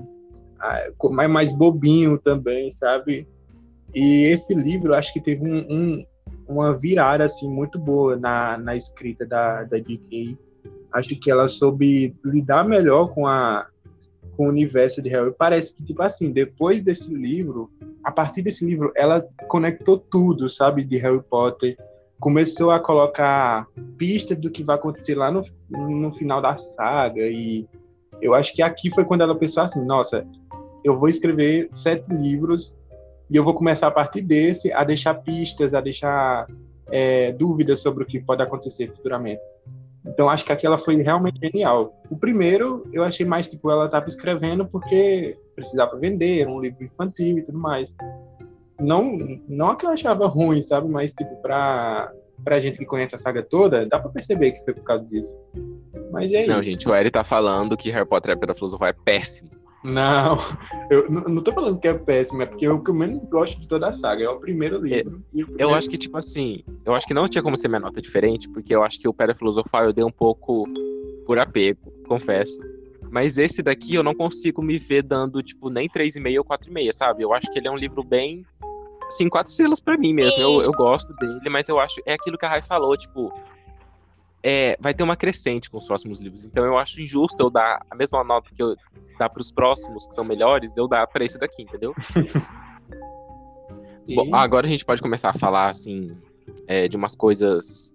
mais, 1.10 1.30
mais 1.30 1.56
bobinho 1.56 2.18
também, 2.18 2.72
sabe? 2.72 3.26
E 3.94 4.24
esse 4.24 4.54
livro, 4.54 4.94
acho 4.94 5.12
que 5.12 5.20
teve 5.20 5.42
um, 5.44 5.58
um, 5.70 6.06
uma 6.48 6.76
virada 6.76 7.24
assim 7.24 7.48
muito 7.48 7.78
boa 7.78 8.16
na, 8.16 8.56
na 8.56 8.76
escrita 8.76 9.26
da, 9.26 9.64
da 9.64 9.76
D.K 9.76 10.36
acho 10.92 11.18
que 11.18 11.30
ela 11.30 11.48
soube 11.48 12.14
lidar 12.24 12.64
melhor 12.64 13.12
com 13.12 13.26
a 13.26 13.66
com 14.36 14.46
o 14.46 14.50
universo 14.50 15.02
de 15.02 15.08
Harry. 15.08 15.34
Parece 15.36 15.74
que 15.74 15.82
tipo 15.82 16.00
assim, 16.00 16.30
depois 16.30 16.84
desse 16.84 17.12
livro, 17.12 17.68
a 18.04 18.12
partir 18.12 18.40
desse 18.40 18.64
livro, 18.64 18.92
ela 18.94 19.26
conectou 19.48 19.98
tudo, 19.98 20.48
sabe, 20.48 20.84
de 20.84 20.96
Harry 20.98 21.20
Potter. 21.20 21.76
Começou 22.20 22.70
a 22.70 22.78
colocar 22.78 23.66
pistas 23.96 24.38
do 24.38 24.48
que 24.48 24.62
vai 24.62 24.76
acontecer 24.76 25.16
lá 25.16 25.28
no, 25.32 25.44
no 25.68 26.14
final 26.14 26.40
da 26.40 26.56
saga 26.56 27.22
e 27.22 27.66
eu 28.22 28.32
acho 28.32 28.54
que 28.54 28.62
aqui 28.62 28.90
foi 28.92 29.04
quando 29.04 29.22
ela 29.22 29.36
pensou 29.36 29.64
assim, 29.64 29.84
nossa, 29.84 30.24
eu 30.84 30.96
vou 30.96 31.08
escrever 31.08 31.66
sete 31.70 32.08
livros 32.12 32.76
e 33.30 33.36
eu 33.36 33.44
vou 33.44 33.54
começar 33.54 33.88
a 33.88 33.90
partir 33.90 34.22
desse 34.22 34.72
a 34.72 34.84
deixar 34.84 35.14
pistas, 35.14 35.74
a 35.74 35.80
deixar 35.80 36.46
é, 36.90 37.32
dúvidas 37.32 37.80
sobre 37.80 38.04
o 38.04 38.06
que 38.06 38.20
pode 38.20 38.42
acontecer 38.42 38.88
futuramente. 38.94 39.42
Então 40.06 40.28
acho 40.28 40.44
que 40.44 40.52
aquela 40.52 40.78
foi 40.78 40.96
realmente 41.02 41.38
genial. 41.40 42.00
O 42.10 42.16
primeiro 42.16 42.88
eu 42.92 43.04
achei 43.04 43.26
mais 43.26 43.46
tipo 43.46 43.70
ela 43.70 43.86
estava 43.86 44.08
escrevendo 44.08 44.66
porque 44.66 45.36
precisava 45.54 45.98
vender, 45.98 46.40
era 46.40 46.50
um 46.50 46.60
livro 46.60 46.82
infantil 46.84 47.38
e 47.38 47.42
tudo 47.42 47.58
mais. 47.58 47.94
Não, 48.80 49.18
não 49.48 49.72
é 49.72 49.76
que 49.76 49.84
eu 49.84 49.90
achava 49.90 50.26
ruim, 50.26 50.62
sabe? 50.62 50.88
Mas 50.88 51.12
tipo 51.12 51.34
para 51.42 52.12
pra 52.44 52.60
gente 52.60 52.78
que 52.78 52.86
conhece 52.86 53.14
a 53.16 53.18
saga 53.18 53.42
toda, 53.42 53.84
dá 53.84 53.98
pra 53.98 54.10
perceber 54.10 54.52
que 54.52 54.64
foi 54.64 54.72
por 54.72 54.84
causa 54.84 55.04
disso. 55.04 55.36
Mas 56.12 56.32
é 56.32 56.46
não, 56.46 56.60
isso. 56.60 56.70
gente, 56.70 56.88
o 56.88 56.94
Eri 56.94 57.10
tá 57.10 57.24
falando 57.24 57.76
que 57.76 57.90
Harry 57.90 58.06
Potter 58.06 58.30
e 58.30 58.34
a 58.34 58.36
Pedra 58.36 58.54
Filosofal 58.54 58.88
é 58.88 58.92
péssimo. 58.92 59.50
Não, 59.84 60.38
eu 60.90 61.08
não, 61.08 61.42
tô 61.42 61.52
falando 61.52 61.78
que 61.78 61.86
é 61.86 61.94
péssimo, 61.94 62.42
é 62.42 62.46
porque 62.46 62.66
é 62.66 62.70
o 62.70 62.82
que 62.82 62.90
eu 62.90 62.94
menos 62.94 63.24
gosto 63.26 63.60
de 63.60 63.68
toda 63.68 63.88
a 63.88 63.92
saga. 63.92 64.24
É 64.24 64.28
o 64.28 64.40
primeiro 64.40 64.78
livro. 64.78 65.22
Eu, 65.32 65.42
o 65.42 65.46
primeiro... 65.46 65.62
eu 65.62 65.74
acho 65.74 65.88
que, 65.88 65.96
tipo 65.96 66.16
assim, 66.18 66.64
eu 66.84 66.94
acho 66.94 67.06
que 67.06 67.14
não 67.14 67.28
tinha 67.28 67.42
como 67.42 67.56
ser 67.56 67.68
minha 67.68 67.80
nota 67.80 68.02
diferente, 68.02 68.48
porque 68.48 68.74
eu 68.74 68.82
acho 68.82 68.98
que 68.98 69.08
o 69.08 69.14
Pedra 69.14 69.36
Filosofal 69.36 69.84
eu 69.84 69.92
dei 69.92 70.04
um 70.04 70.10
pouco 70.10 70.64
por 71.24 71.38
apego, 71.38 71.92
confesso. 72.08 72.58
Mas 73.10 73.38
esse 73.38 73.62
daqui 73.62 73.94
eu 73.94 74.02
não 74.02 74.14
consigo 74.14 74.62
me 74.62 74.78
ver 74.78 75.02
dando, 75.02 75.42
tipo, 75.42 75.70
nem 75.70 75.88
3,5 75.88 76.38
ou 76.38 76.44
4,5, 76.44 76.92
sabe? 76.92 77.22
Eu 77.22 77.32
acho 77.32 77.50
que 77.50 77.58
ele 77.58 77.68
é 77.68 77.70
um 77.70 77.76
livro 77.76 78.02
bem 78.02 78.44
assim, 79.08 79.28
quatro 79.28 79.52
selos 79.52 79.80
para 79.80 79.96
mim 79.96 80.12
mesmo. 80.12 80.40
Eu, 80.40 80.62
eu 80.62 80.72
gosto 80.72 81.12
dele, 81.14 81.48
mas 81.50 81.68
eu 81.68 81.80
acho. 81.80 82.00
É 82.04 82.14
aquilo 82.14 82.38
que 82.38 82.44
a 82.44 82.48
Rai 82.48 82.62
falou, 82.62 82.96
tipo. 82.96 83.32
É, 84.42 84.76
vai 84.80 84.94
ter 84.94 85.02
uma 85.02 85.16
crescente 85.16 85.68
com 85.68 85.78
os 85.78 85.86
próximos 85.86 86.20
livros. 86.20 86.44
Então 86.44 86.64
eu 86.64 86.78
acho 86.78 87.00
injusto 87.00 87.42
eu 87.42 87.50
dar 87.50 87.84
a 87.90 87.94
mesma 87.94 88.22
nota 88.22 88.54
que 88.54 88.62
eu 88.62 88.76
dar 89.18 89.28
para 89.28 89.40
os 89.40 89.50
próximos, 89.50 90.06
que 90.06 90.14
são 90.14 90.24
melhores, 90.24 90.76
eu 90.76 90.86
dar 90.86 91.06
para 91.06 91.24
esse 91.24 91.38
daqui, 91.38 91.62
entendeu? 91.62 91.92
Bom, 94.14 94.34
agora 94.34 94.66
a 94.66 94.70
gente 94.70 94.84
pode 94.84 95.02
começar 95.02 95.30
a 95.30 95.34
falar, 95.34 95.68
assim, 95.68 96.16
é, 96.66 96.88
de 96.88 96.96
umas 96.96 97.14
coisas 97.14 97.92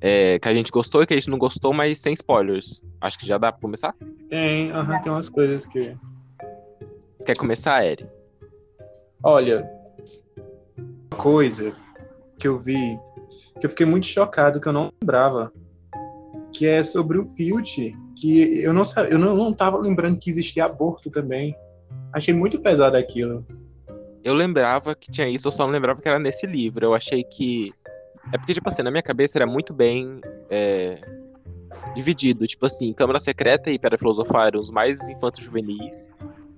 é, 0.00 0.38
que 0.38 0.48
a 0.48 0.54
gente 0.54 0.70
gostou 0.70 1.02
e 1.02 1.06
que 1.06 1.14
a 1.14 1.16
gente 1.16 1.30
não 1.30 1.38
gostou, 1.38 1.72
mas 1.72 1.98
sem 1.98 2.12
spoilers. 2.14 2.80
Acho 3.00 3.18
que 3.18 3.26
já 3.26 3.36
dá 3.38 3.50
pra 3.50 3.60
começar? 3.60 3.94
Tem, 4.28 4.72
uhum, 4.72 5.02
tem 5.02 5.10
umas 5.10 5.28
coisas 5.28 5.66
que. 5.66 5.96
Você 7.18 7.26
quer 7.26 7.36
começar, 7.36 7.84
Eri? 7.84 8.08
Olha, 9.22 9.68
coisa 11.16 11.74
que 12.38 12.46
eu 12.46 12.58
vi 12.58 12.98
que 13.58 13.66
eu 13.66 13.70
fiquei 13.70 13.86
muito 13.86 14.06
chocado 14.06 14.60
que 14.60 14.68
eu 14.68 14.72
não 14.72 14.92
lembrava, 15.00 15.52
que 16.52 16.66
é 16.66 16.82
sobre 16.82 17.18
o 17.18 17.26
Filt, 17.26 17.76
que 18.16 18.62
eu 18.62 18.72
não 18.72 18.82
eu 19.10 19.18
não, 19.18 19.36
não 19.36 19.52
tava 19.52 19.76
lembrando 19.78 20.18
que 20.18 20.30
existia 20.30 20.64
aborto 20.64 21.10
também. 21.10 21.54
Achei 22.12 22.32
muito 22.32 22.60
pesado 22.60 22.96
aquilo. 22.96 23.46
Eu 24.24 24.34
lembrava 24.34 24.94
que 24.94 25.10
tinha 25.10 25.28
isso, 25.28 25.46
eu 25.46 25.52
só 25.52 25.64
não 25.64 25.72
lembrava 25.72 26.00
que 26.00 26.08
era 26.08 26.18
nesse 26.18 26.46
livro. 26.46 26.84
Eu 26.84 26.94
achei 26.94 27.22
que 27.22 27.72
é 28.32 28.38
porque 28.38 28.54
tipo 28.54 28.68
assim, 28.68 28.82
na 28.82 28.90
minha 28.90 29.02
cabeça 29.02 29.38
era 29.38 29.46
muito 29.46 29.72
bem 29.72 30.20
é... 30.50 31.00
dividido, 31.94 32.46
tipo 32.46 32.66
assim, 32.66 32.92
Câmara 32.92 33.18
Secreta 33.18 33.70
e 33.70 33.78
Pedra 33.78 33.98
Filosofal 33.98 34.46
eram 34.46 34.60
os 34.60 34.70
mais 34.70 35.08
infantos 35.08 35.44
juvenis. 35.44 36.08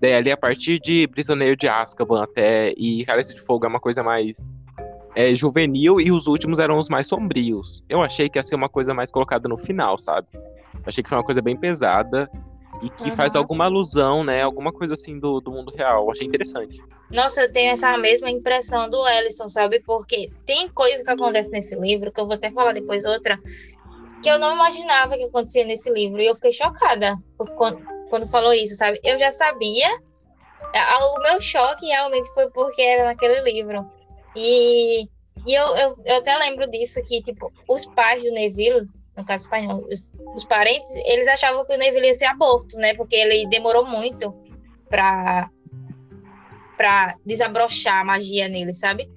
Daí 0.00 0.14
ali 0.14 0.30
a 0.30 0.36
partir 0.36 0.78
de 0.78 1.08
Prisioneiro 1.08 1.56
de 1.56 1.66
Azkaban 1.66 2.22
até 2.22 2.72
e 2.76 3.04
Cálice 3.04 3.34
de 3.34 3.40
Fogo 3.40 3.66
é 3.66 3.68
uma 3.68 3.80
coisa 3.80 4.02
mais 4.02 4.36
é, 5.18 5.34
juvenil 5.34 6.00
e 6.00 6.12
os 6.12 6.28
últimos 6.28 6.60
eram 6.60 6.78
os 6.78 6.88
mais 6.88 7.08
sombrios. 7.08 7.82
Eu 7.88 8.00
achei 8.00 8.28
que 8.28 8.38
ia 8.38 8.42
ser 8.44 8.54
uma 8.54 8.68
coisa 8.68 8.94
mais 8.94 9.10
colocada 9.10 9.48
no 9.48 9.56
final, 9.56 9.98
sabe? 9.98 10.28
Achei 10.86 11.02
que 11.02 11.10
foi 11.10 11.18
uma 11.18 11.24
coisa 11.24 11.42
bem 11.42 11.56
pesada 11.56 12.30
e 12.80 12.88
que 12.88 13.10
uhum. 13.10 13.16
faz 13.16 13.34
alguma 13.34 13.64
alusão, 13.64 14.22
né? 14.22 14.44
Alguma 14.44 14.72
coisa 14.72 14.94
assim 14.94 15.18
do, 15.18 15.40
do 15.40 15.50
mundo 15.50 15.74
real. 15.74 16.04
Eu 16.04 16.10
achei 16.12 16.24
interessante. 16.24 16.80
Nossa, 17.10 17.42
eu 17.42 17.50
tenho 17.50 17.72
essa 17.72 17.98
mesma 17.98 18.30
impressão 18.30 18.88
do 18.88 19.04
Ellison, 19.08 19.48
sabe? 19.48 19.80
Porque 19.80 20.30
tem 20.46 20.68
coisa 20.68 21.02
que 21.02 21.10
acontece 21.10 21.50
nesse 21.50 21.74
livro, 21.74 22.12
que 22.12 22.20
eu 22.20 22.26
vou 22.26 22.36
até 22.36 22.52
falar 22.52 22.72
depois 22.72 23.04
outra, 23.04 23.40
que 24.22 24.30
eu 24.30 24.38
não 24.38 24.54
imaginava 24.54 25.16
que 25.16 25.24
acontecia 25.24 25.64
nesse 25.64 25.90
livro. 25.90 26.20
E 26.20 26.26
eu 26.26 26.34
fiquei 26.36 26.52
chocada 26.52 27.16
quando, 27.56 27.80
quando 28.08 28.24
falou 28.28 28.52
isso, 28.52 28.76
sabe? 28.76 29.00
Eu 29.02 29.18
já 29.18 29.32
sabia. 29.32 29.88
O 31.16 31.22
meu 31.22 31.40
choque 31.40 31.86
realmente 31.86 32.32
foi 32.34 32.48
porque 32.50 32.82
era 32.82 33.06
naquele 33.06 33.40
livro. 33.40 33.97
E, 34.38 35.08
e 35.46 35.54
eu, 35.54 35.64
eu, 35.76 35.98
eu 36.04 36.16
até 36.18 36.36
lembro 36.38 36.70
disso, 36.70 37.00
que, 37.02 37.20
tipo, 37.20 37.52
os 37.68 37.84
pais 37.86 38.22
do 38.22 38.30
Neville, 38.30 38.88
no 39.16 39.24
caso 39.24 39.44
espanhol, 39.44 39.84
os, 39.90 40.12
os 40.34 40.44
parentes, 40.44 40.88
eles 41.06 41.26
achavam 41.26 41.64
que 41.64 41.74
o 41.74 41.78
Neville 41.78 42.06
ia 42.06 42.14
ser 42.14 42.26
aborto, 42.26 42.76
né? 42.76 42.94
Porque 42.94 43.16
ele 43.16 43.46
demorou 43.48 43.84
muito 43.84 44.32
para 44.88 45.50
para 46.76 47.16
desabrochar 47.26 48.02
a 48.02 48.04
magia 48.04 48.46
nele, 48.46 48.72
sabe? 48.72 49.10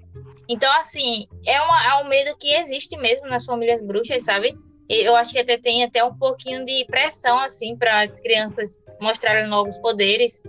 Então, 0.50 0.72
assim, 0.80 1.28
é, 1.46 1.62
uma, 1.62 1.86
é 1.86 2.04
um 2.04 2.10
medo 2.10 2.36
que 2.38 2.52
existe 2.56 2.98
mesmo 2.98 3.28
nas 3.28 3.46
famílias 3.46 3.84
bruxas, 3.84 4.24
sabe? 4.24 4.58
Eu 4.90 5.16
acho 5.16 5.32
que 5.32 5.38
até 5.38 5.58
tem 5.58 5.84
até 5.84 6.04
um 6.04 6.18
pouquinho 6.18 6.66
de 6.66 6.84
pressão, 6.86 7.38
assim, 7.38 7.78
para 7.78 8.02
as 8.02 8.20
crianças 8.20 8.80
mostrarem 9.00 9.48
novos 9.48 9.78
poderes. 9.78 10.42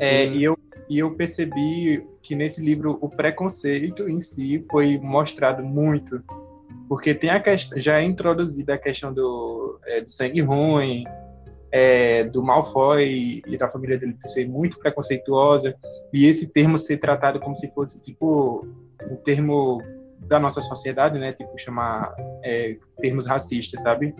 É, 0.00 0.26
e 0.26 0.44
eu, 0.44 0.56
e 0.90 0.98
eu 0.98 1.14
percebi 1.14 2.04
que 2.20 2.34
nesse 2.34 2.60
livro 2.60 2.98
o 3.00 3.08
preconceito 3.08 4.08
em 4.08 4.20
si 4.20 4.66
foi 4.68 4.98
mostrado 4.98 5.62
muito. 5.62 6.20
Porque 6.88 7.14
tem 7.14 7.30
a 7.30 7.38
questão, 7.38 7.78
já 7.78 8.00
é 8.00 8.02
introduzida 8.02 8.74
a 8.74 8.78
questão 8.78 9.14
do, 9.14 9.78
é, 9.86 10.00
de 10.00 10.12
sangue 10.12 10.40
ruim, 10.40 11.04
é, 11.70 12.24
do 12.24 12.42
Malfoy 12.42 13.40
e 13.46 13.56
da 13.56 13.68
família 13.68 13.96
dele 13.96 14.16
ser 14.18 14.48
muito 14.48 14.80
preconceituosa, 14.80 15.76
e 16.12 16.26
esse 16.26 16.52
termo 16.52 16.76
ser 16.76 16.98
tratado 16.98 17.38
como 17.38 17.54
se 17.54 17.70
fosse, 17.70 18.00
tipo, 18.00 18.66
um 19.08 19.14
termo 19.14 19.80
da 20.18 20.40
nossa 20.40 20.60
sociedade, 20.60 21.20
né? 21.20 21.32
Tipo, 21.32 21.56
chamar 21.56 22.12
é, 22.42 22.76
termos 22.98 23.26
racistas, 23.26 23.80
sabe? 23.80 24.12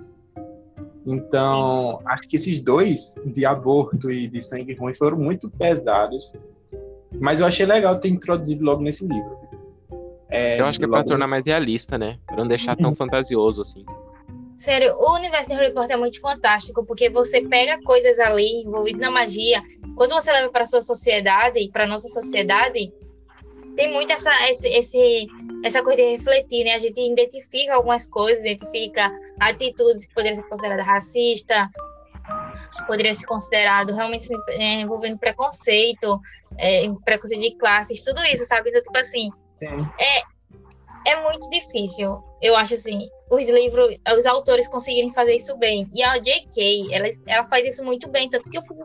Então, 1.04 2.00
acho 2.06 2.28
que 2.28 2.36
esses 2.36 2.62
dois, 2.62 3.16
de 3.26 3.44
aborto 3.44 4.08
e 4.08 4.28
de 4.28 4.40
sangue 4.40 4.74
ruim, 4.74 4.94
foram 4.94 5.18
muito 5.18 5.50
pesados. 5.50 6.32
Mas 7.18 7.40
eu 7.40 7.46
achei 7.46 7.66
legal 7.66 7.98
ter 7.98 8.08
introduzido 8.08 8.64
logo 8.64 8.82
nesse 8.82 9.06
livro. 9.06 9.38
É, 10.28 10.60
eu 10.60 10.66
acho 10.66 10.78
que 10.78 10.84
é 10.84 10.88
pra 10.88 11.02
tornar 11.02 11.26
mais 11.26 11.44
realista, 11.44 11.98
né? 11.98 12.18
Pra 12.26 12.36
não 12.36 12.46
deixar 12.46 12.76
tão 12.76 12.90
uhum. 12.90 12.94
fantasioso, 12.94 13.62
assim. 13.62 13.84
Sério, 14.56 14.94
o 14.96 15.14
universo 15.14 15.48
de 15.48 15.54
Harry 15.54 15.72
Potter 15.72 15.96
é 15.96 15.98
muito 15.98 16.20
fantástico, 16.20 16.84
porque 16.84 17.08
você 17.08 17.40
pega 17.40 17.82
coisas 17.82 18.18
ali 18.18 18.62
envolvidas 18.62 19.00
na 19.00 19.10
magia, 19.10 19.62
quando 19.96 20.14
você 20.14 20.30
leva 20.30 20.50
para 20.50 20.66
sua 20.66 20.82
sociedade, 20.82 21.68
para 21.72 21.86
nossa 21.86 22.06
sociedade, 22.08 22.92
tem 23.74 23.90
muito 23.90 24.12
essa, 24.12 24.30
esse, 24.50 24.68
esse, 24.68 25.26
essa 25.64 25.82
coisa 25.82 26.02
de 26.02 26.10
refletir, 26.10 26.64
né? 26.64 26.74
A 26.74 26.78
gente 26.78 27.00
identifica 27.00 27.74
algumas 27.74 28.06
coisas, 28.06 28.44
identifica 28.44 29.10
atitudes 29.40 30.04
que 30.04 30.14
poderiam 30.14 30.36
ser 30.36 30.48
consideradas 30.48 30.86
racistas, 30.86 31.66
poderia 32.86 33.14
ser 33.14 33.26
considerado 33.26 33.94
realmente 33.94 34.28
é, 34.48 34.80
envolvendo 34.80 35.18
preconceito, 35.18 36.20
é, 36.58 36.82
preconceito 37.04 37.42
de 37.42 37.56
classes, 37.56 38.04
tudo 38.04 38.22
isso, 38.24 38.44
sabe? 38.46 38.70
Então, 38.70 38.82
tipo 38.82 38.98
assim, 38.98 39.30
é, 39.98 41.12
é 41.12 41.22
muito 41.22 41.48
difícil, 41.50 42.22
eu 42.40 42.56
acho 42.56 42.74
assim, 42.74 43.08
os 43.30 43.48
livros, 43.48 43.96
os 44.16 44.26
autores 44.26 44.68
conseguirem 44.68 45.10
fazer 45.10 45.34
isso 45.34 45.56
bem. 45.56 45.88
E 45.94 46.02
a 46.02 46.18
J.K., 46.18 46.88
ela, 46.92 47.08
ela 47.26 47.46
faz 47.46 47.66
isso 47.66 47.84
muito 47.84 48.08
bem, 48.08 48.28
tanto 48.28 48.50
que 48.50 48.58
eu 48.58 48.62
fico, 48.62 48.84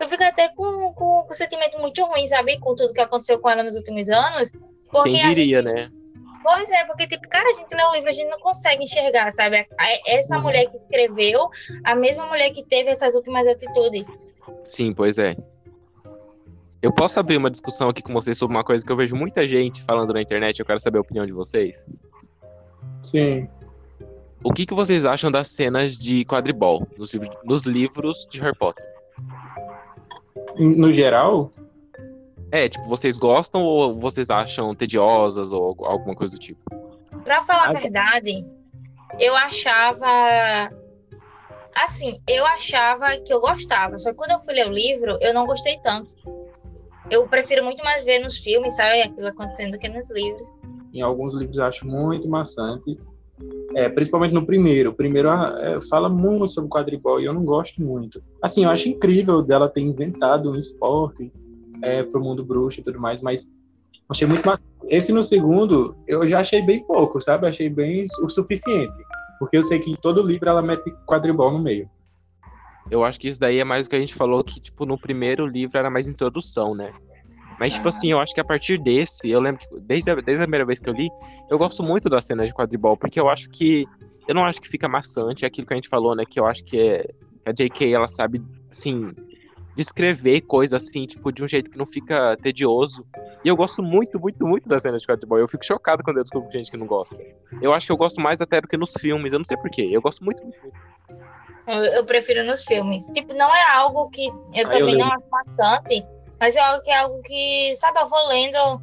eu 0.00 0.08
fico 0.08 0.22
até 0.22 0.48
com, 0.50 0.92
com, 0.94 1.24
com 1.24 1.28
um 1.28 1.32
sentimento 1.32 1.78
muito 1.78 2.02
ruim, 2.04 2.28
sabe? 2.28 2.58
Com 2.58 2.74
tudo 2.74 2.92
que 2.92 3.00
aconteceu 3.00 3.38
com 3.40 3.50
ela 3.50 3.62
nos 3.62 3.74
últimos 3.74 4.08
anos. 4.08 4.50
Porque 4.90 5.10
Quem 5.10 5.34
diria, 5.34 5.62
gente, 5.62 5.74
né? 5.74 5.90
Pois 6.42 6.70
é, 6.70 6.84
porque, 6.84 7.06
tipo, 7.06 7.28
cara, 7.28 7.48
a 7.48 7.52
gente 7.52 7.74
lê 7.74 7.84
um 7.84 7.92
livro, 7.92 8.08
a 8.08 8.12
gente 8.12 8.28
não 8.28 8.38
consegue 8.40 8.82
enxergar, 8.82 9.32
sabe? 9.32 9.66
Essa 10.06 10.36
uhum. 10.36 10.42
mulher 10.42 10.66
que 10.66 10.76
escreveu, 10.76 11.48
a 11.84 11.94
mesma 11.94 12.26
mulher 12.26 12.50
que 12.50 12.64
teve 12.64 12.90
essas 12.90 13.14
últimas 13.14 13.46
atitudes. 13.46 14.08
Sim, 14.64 14.92
pois 14.92 15.18
é. 15.18 15.36
Eu 16.82 16.92
posso 16.92 17.20
abrir 17.20 17.36
uma 17.36 17.50
discussão 17.50 17.88
aqui 17.88 18.02
com 18.02 18.12
vocês 18.12 18.36
sobre 18.36 18.56
uma 18.56 18.64
coisa 18.64 18.84
que 18.84 18.90
eu 18.90 18.96
vejo 18.96 19.14
muita 19.14 19.46
gente 19.46 19.82
falando 19.84 20.12
na 20.12 20.20
internet, 20.20 20.58
eu 20.58 20.66
quero 20.66 20.80
saber 20.80 20.98
a 20.98 21.02
opinião 21.02 21.24
de 21.24 21.32
vocês. 21.32 21.86
Sim. 23.00 23.48
O 24.42 24.52
que, 24.52 24.66
que 24.66 24.74
vocês 24.74 25.04
acham 25.04 25.30
das 25.30 25.48
cenas 25.48 25.96
de 25.96 26.24
quadribol 26.24 26.86
nos, 26.98 27.14
livros, 27.14 27.38
nos 27.44 27.64
livros 27.64 28.26
de 28.28 28.40
Harry 28.40 28.56
Potter? 28.58 28.84
No 30.58 30.92
geral? 30.92 31.52
É, 32.52 32.68
tipo, 32.68 32.86
vocês 32.86 33.16
gostam 33.16 33.62
ou 33.62 33.98
vocês 33.98 34.28
acham 34.28 34.74
tediosas 34.74 35.50
ou 35.50 35.74
alguma 35.86 36.14
coisa 36.14 36.36
do 36.36 36.38
tipo? 36.38 36.60
Pra 37.24 37.42
falar 37.42 37.70
a 37.70 37.72
verdade, 37.72 38.44
eu 39.18 39.34
achava. 39.34 40.06
Assim, 41.74 42.20
eu 42.28 42.44
achava 42.44 43.16
que 43.16 43.32
eu 43.32 43.40
gostava, 43.40 43.96
só 43.96 44.10
que 44.10 44.16
quando 44.16 44.32
eu 44.32 44.40
fui 44.40 44.52
ler 44.52 44.68
o 44.68 44.72
livro, 44.72 45.16
eu 45.22 45.32
não 45.32 45.46
gostei 45.46 45.78
tanto. 45.78 46.14
Eu 47.10 47.26
prefiro 47.26 47.64
muito 47.64 47.82
mais 47.82 48.04
ver 48.04 48.18
nos 48.18 48.36
filmes, 48.36 48.76
sabe, 48.76 49.00
aquilo 49.00 49.28
acontecendo 49.28 49.72
do 49.72 49.78
que 49.78 49.88
nos 49.88 50.10
livros. 50.10 50.46
Em 50.92 51.00
alguns 51.00 51.32
livros 51.32 51.56
eu 51.56 51.64
acho 51.64 51.86
muito 51.86 52.28
maçante, 52.28 52.98
é, 53.74 53.88
principalmente 53.88 54.34
no 54.34 54.44
primeiro. 54.44 54.90
O 54.90 54.94
primeiro 54.94 55.30
ah, 55.30 55.58
é, 55.58 55.80
fala 55.80 56.10
muito 56.10 56.52
sobre 56.52 56.68
quadribol 56.68 57.18
e 57.18 57.24
eu 57.24 57.32
não 57.32 57.46
gosto 57.46 57.80
muito. 57.80 58.22
Assim, 58.42 58.64
eu 58.64 58.70
acho 58.70 58.90
incrível 58.90 59.42
dela 59.42 59.70
ter 59.70 59.80
inventado 59.80 60.50
um 60.50 60.56
esporte 60.56 61.32
é, 61.82 62.02
para 62.02 62.20
o 62.20 62.22
mundo 62.22 62.44
bruxo 62.44 62.80
e 62.80 62.82
tudo 62.82 63.00
mais, 63.00 63.20
mas 63.20 63.48
Achei 64.08 64.26
muito 64.26 64.46
massa. 64.46 64.62
Esse 64.88 65.12
no 65.12 65.22
segundo, 65.22 65.96
eu 66.06 66.26
já 66.28 66.40
achei 66.40 66.60
bem 66.60 66.84
pouco, 66.84 67.20
sabe? 67.20 67.48
Achei 67.48 67.68
bem 67.68 68.04
o 68.22 68.28
suficiente. 68.28 68.92
Porque 69.38 69.56
eu 69.56 69.64
sei 69.64 69.78
que 69.78 69.90
em 69.90 69.96
todo 69.96 70.22
livro 70.22 70.48
ela 70.48 70.60
mete 70.60 70.90
quadribol 71.06 71.50
no 71.50 71.58
meio. 71.58 71.88
Eu 72.90 73.04
acho 73.04 73.18
que 73.18 73.28
isso 73.28 73.40
daí 73.40 73.58
é 73.58 73.64
mais 73.64 73.86
o 73.86 73.88
que 73.88 73.96
a 73.96 73.98
gente 73.98 74.14
falou, 74.14 74.44
que, 74.44 74.60
tipo, 74.60 74.84
no 74.84 74.98
primeiro 74.98 75.46
livro 75.46 75.78
era 75.78 75.88
mais 75.88 76.08
introdução, 76.08 76.74
né? 76.74 76.92
Mas, 77.58 77.74
tipo 77.74 77.88
assim, 77.88 78.10
eu 78.10 78.20
acho 78.20 78.34
que 78.34 78.40
a 78.40 78.44
partir 78.44 78.76
desse, 78.76 79.30
eu 79.30 79.40
lembro 79.40 79.60
que 79.60 79.80
desde 79.80 80.10
a, 80.10 80.14
desde 80.16 80.42
a 80.42 80.46
primeira 80.46 80.66
vez 80.66 80.80
que 80.80 80.90
eu 80.90 80.94
li, 80.94 81.08
eu 81.48 81.56
gosto 81.56 81.82
muito 81.82 82.10
das 82.10 82.26
cenas 82.26 82.48
de 82.48 82.54
quadribol, 82.54 82.96
porque 82.96 83.20
eu 83.20 83.28
acho 83.28 83.48
que. 83.48 83.86
Eu 84.28 84.34
não 84.34 84.44
acho 84.44 84.60
que 84.60 84.68
fica 84.68 84.88
maçante, 84.88 85.44
é 85.44 85.48
aquilo 85.48 85.66
que 85.66 85.72
a 85.72 85.76
gente 85.76 85.88
falou, 85.88 86.14
né? 86.14 86.24
Que 86.28 86.38
eu 86.38 86.46
acho 86.46 86.64
que 86.64 86.78
é. 86.78 87.06
A 87.46 87.52
J.K. 87.52 87.92
ela 87.92 88.06
sabe, 88.06 88.42
assim, 88.70 89.12
descrever 89.76 90.42
coisas 90.42 90.82
assim, 90.86 91.06
tipo, 91.06 91.32
de 91.32 91.42
um 91.42 91.46
jeito 91.48 91.70
que 91.70 91.78
não 91.78 91.86
fica 91.86 92.36
tedioso. 92.42 93.06
E 93.44 93.48
eu 93.48 93.56
gosto 93.56 93.82
muito, 93.82 94.20
muito, 94.20 94.46
muito 94.46 94.68
das 94.68 94.82
cenas 94.82 95.00
de 95.02 95.06
quadribol. 95.08 95.38
Eu 95.38 95.48
fico 95.48 95.64
chocado 95.64 96.02
quando 96.02 96.18
eu 96.18 96.22
descubro 96.22 96.50
gente 96.50 96.70
que 96.70 96.76
não 96.76 96.86
gosta. 96.86 97.16
Eu 97.60 97.72
acho 97.72 97.86
que 97.86 97.92
eu 97.92 97.96
gosto 97.96 98.20
mais 98.20 98.40
até 98.40 98.60
do 98.60 98.68
que 98.68 98.76
nos 98.76 98.92
filmes, 99.00 99.32
eu 99.32 99.38
não 99.38 99.44
sei 99.44 99.56
porquê. 99.56 99.88
Eu 99.90 100.02
gosto 100.02 100.24
muito, 100.24 100.42
muito, 100.42 100.58
muito. 100.62 100.76
Eu, 101.66 101.84
eu 101.84 102.04
prefiro 102.04 102.44
nos 102.44 102.64
filmes. 102.64 103.06
Tipo, 103.14 103.34
não 103.34 103.54
é 103.54 103.62
algo 103.76 104.08
que 104.10 104.26
eu 104.26 104.34
Aí 104.54 104.62
eu 104.62 104.68
também 104.68 104.96
não 104.98 105.08
lembro. 105.08 105.14
acho 105.14 105.24
maçante, 105.30 106.06
mas 106.40 106.56
é 106.56 106.60
algo 106.60 106.82
que 106.82 106.90
é 106.90 106.98
algo 106.98 107.22
que, 107.22 107.74
sabe, 107.76 108.00
eu 108.00 108.06
vou 108.08 108.28
lendo. 108.28 108.82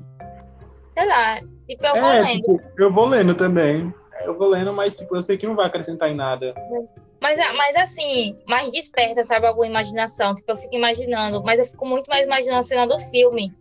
Sei 0.97 1.07
lá, 1.07 1.39
tipo, 1.67 1.85
eu 1.85 1.95
vou 1.95 2.09
É, 2.11 2.21
lendo. 2.21 2.35
tipo, 2.41 2.61
eu 2.77 2.91
vou 2.93 3.05
lendo 3.05 3.35
também. 3.35 3.93
Eu 4.25 4.37
vou 4.37 4.49
lendo, 4.49 4.73
mas 4.73 4.95
tipo, 4.95 5.15
eu 5.15 5.21
sei 5.21 5.37
que 5.37 5.47
não 5.47 5.55
vai 5.55 5.67
acrescentar 5.67 6.09
em 6.09 6.15
nada. 6.15 6.53
Mas, 6.71 6.93
mas 7.21 7.75
assim, 7.75 8.37
mais 8.47 8.69
desperta, 8.71 9.23
sabe, 9.23 9.45
alguma 9.45 9.67
imaginação. 9.67 10.33
Tipo, 10.33 10.51
eu 10.51 10.57
fico 10.57 10.75
imaginando, 10.75 11.43
mas 11.43 11.59
eu 11.59 11.65
fico 11.65 11.85
muito 11.85 12.07
mais 12.07 12.25
imaginando 12.25 12.59
a 12.59 12.63
cena 12.63 12.87
do 12.87 12.97
filme. 12.99 13.53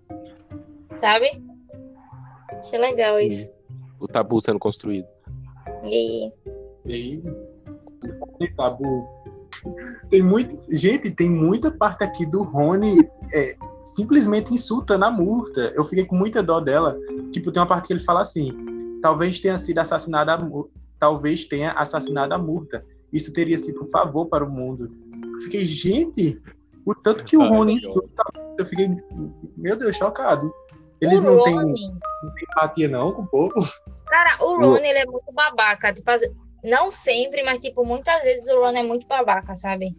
Sabe? 0.96 1.42
Achei 2.52 2.78
legal 2.78 3.20
isso. 3.20 3.52
O 4.00 4.06
tabu 4.06 4.40
sendo 4.40 4.58
construído. 4.58 5.06
E 5.84 6.32
E 6.84 6.92
aí, 6.92 7.22
tem 8.38 8.54
tabu. 8.54 9.08
Tem 10.08 10.22
muito. 10.22 10.60
Gente, 10.68 11.14
tem 11.14 11.28
muita 11.28 11.70
parte 11.70 12.04
aqui 12.04 12.24
do 12.26 12.44
Rony 12.44 13.00
é, 13.34 13.56
simplesmente 13.82 14.54
insultando 14.54 15.04
a 15.04 15.10
Murta. 15.10 15.72
Eu 15.76 15.84
fiquei 15.84 16.04
com 16.04 16.16
muita 16.16 16.42
dó 16.42 16.60
dela. 16.60 16.96
Tipo, 17.32 17.50
tem 17.50 17.60
uma 17.60 17.66
parte 17.66 17.88
que 17.88 17.92
ele 17.92 18.04
fala 18.04 18.22
assim: 18.22 18.52
talvez 19.02 19.40
tenha 19.40 19.58
sido 19.58 19.78
assassinada 19.78 20.34
a 20.34 20.38
talvez 20.98 21.44
tenha 21.44 21.72
assassinado 21.72 22.34
a 22.34 22.38
Murta. 22.38 22.84
Isso 23.12 23.32
teria 23.32 23.58
sido 23.58 23.84
um 23.84 23.90
favor 23.90 24.26
para 24.26 24.44
o 24.44 24.50
mundo. 24.50 24.90
Eu 25.32 25.38
fiquei, 25.44 25.64
gente, 25.66 26.40
o 26.84 26.94
tanto 26.94 27.24
que 27.24 27.36
o 27.36 27.42
Murta, 27.42 27.86
eu 28.58 28.66
fiquei, 28.66 28.88
meu 29.56 29.76
Deus, 29.76 29.96
chocado. 29.96 30.52
Eles 31.00 31.20
o 31.20 31.22
não 31.22 31.42
têm, 31.42 31.54
empatia, 32.42 32.88
não, 32.88 33.12
com 33.12 33.22
o 33.22 33.28
povo. 33.28 33.54
cara, 34.06 34.44
o 34.44 34.56
Rony, 34.58 34.88
ele 34.88 34.98
é 34.98 35.06
muito 35.06 35.32
babaca. 35.32 35.92
Tipo, 35.92 36.10
não 36.64 36.90
sempre, 36.90 37.42
mas, 37.42 37.60
tipo, 37.60 37.84
muitas 37.84 38.22
vezes 38.22 38.48
o 38.48 38.60
Rony 38.60 38.80
é 38.80 38.82
muito 38.82 39.06
babaca, 39.06 39.54
sabe? 39.54 39.96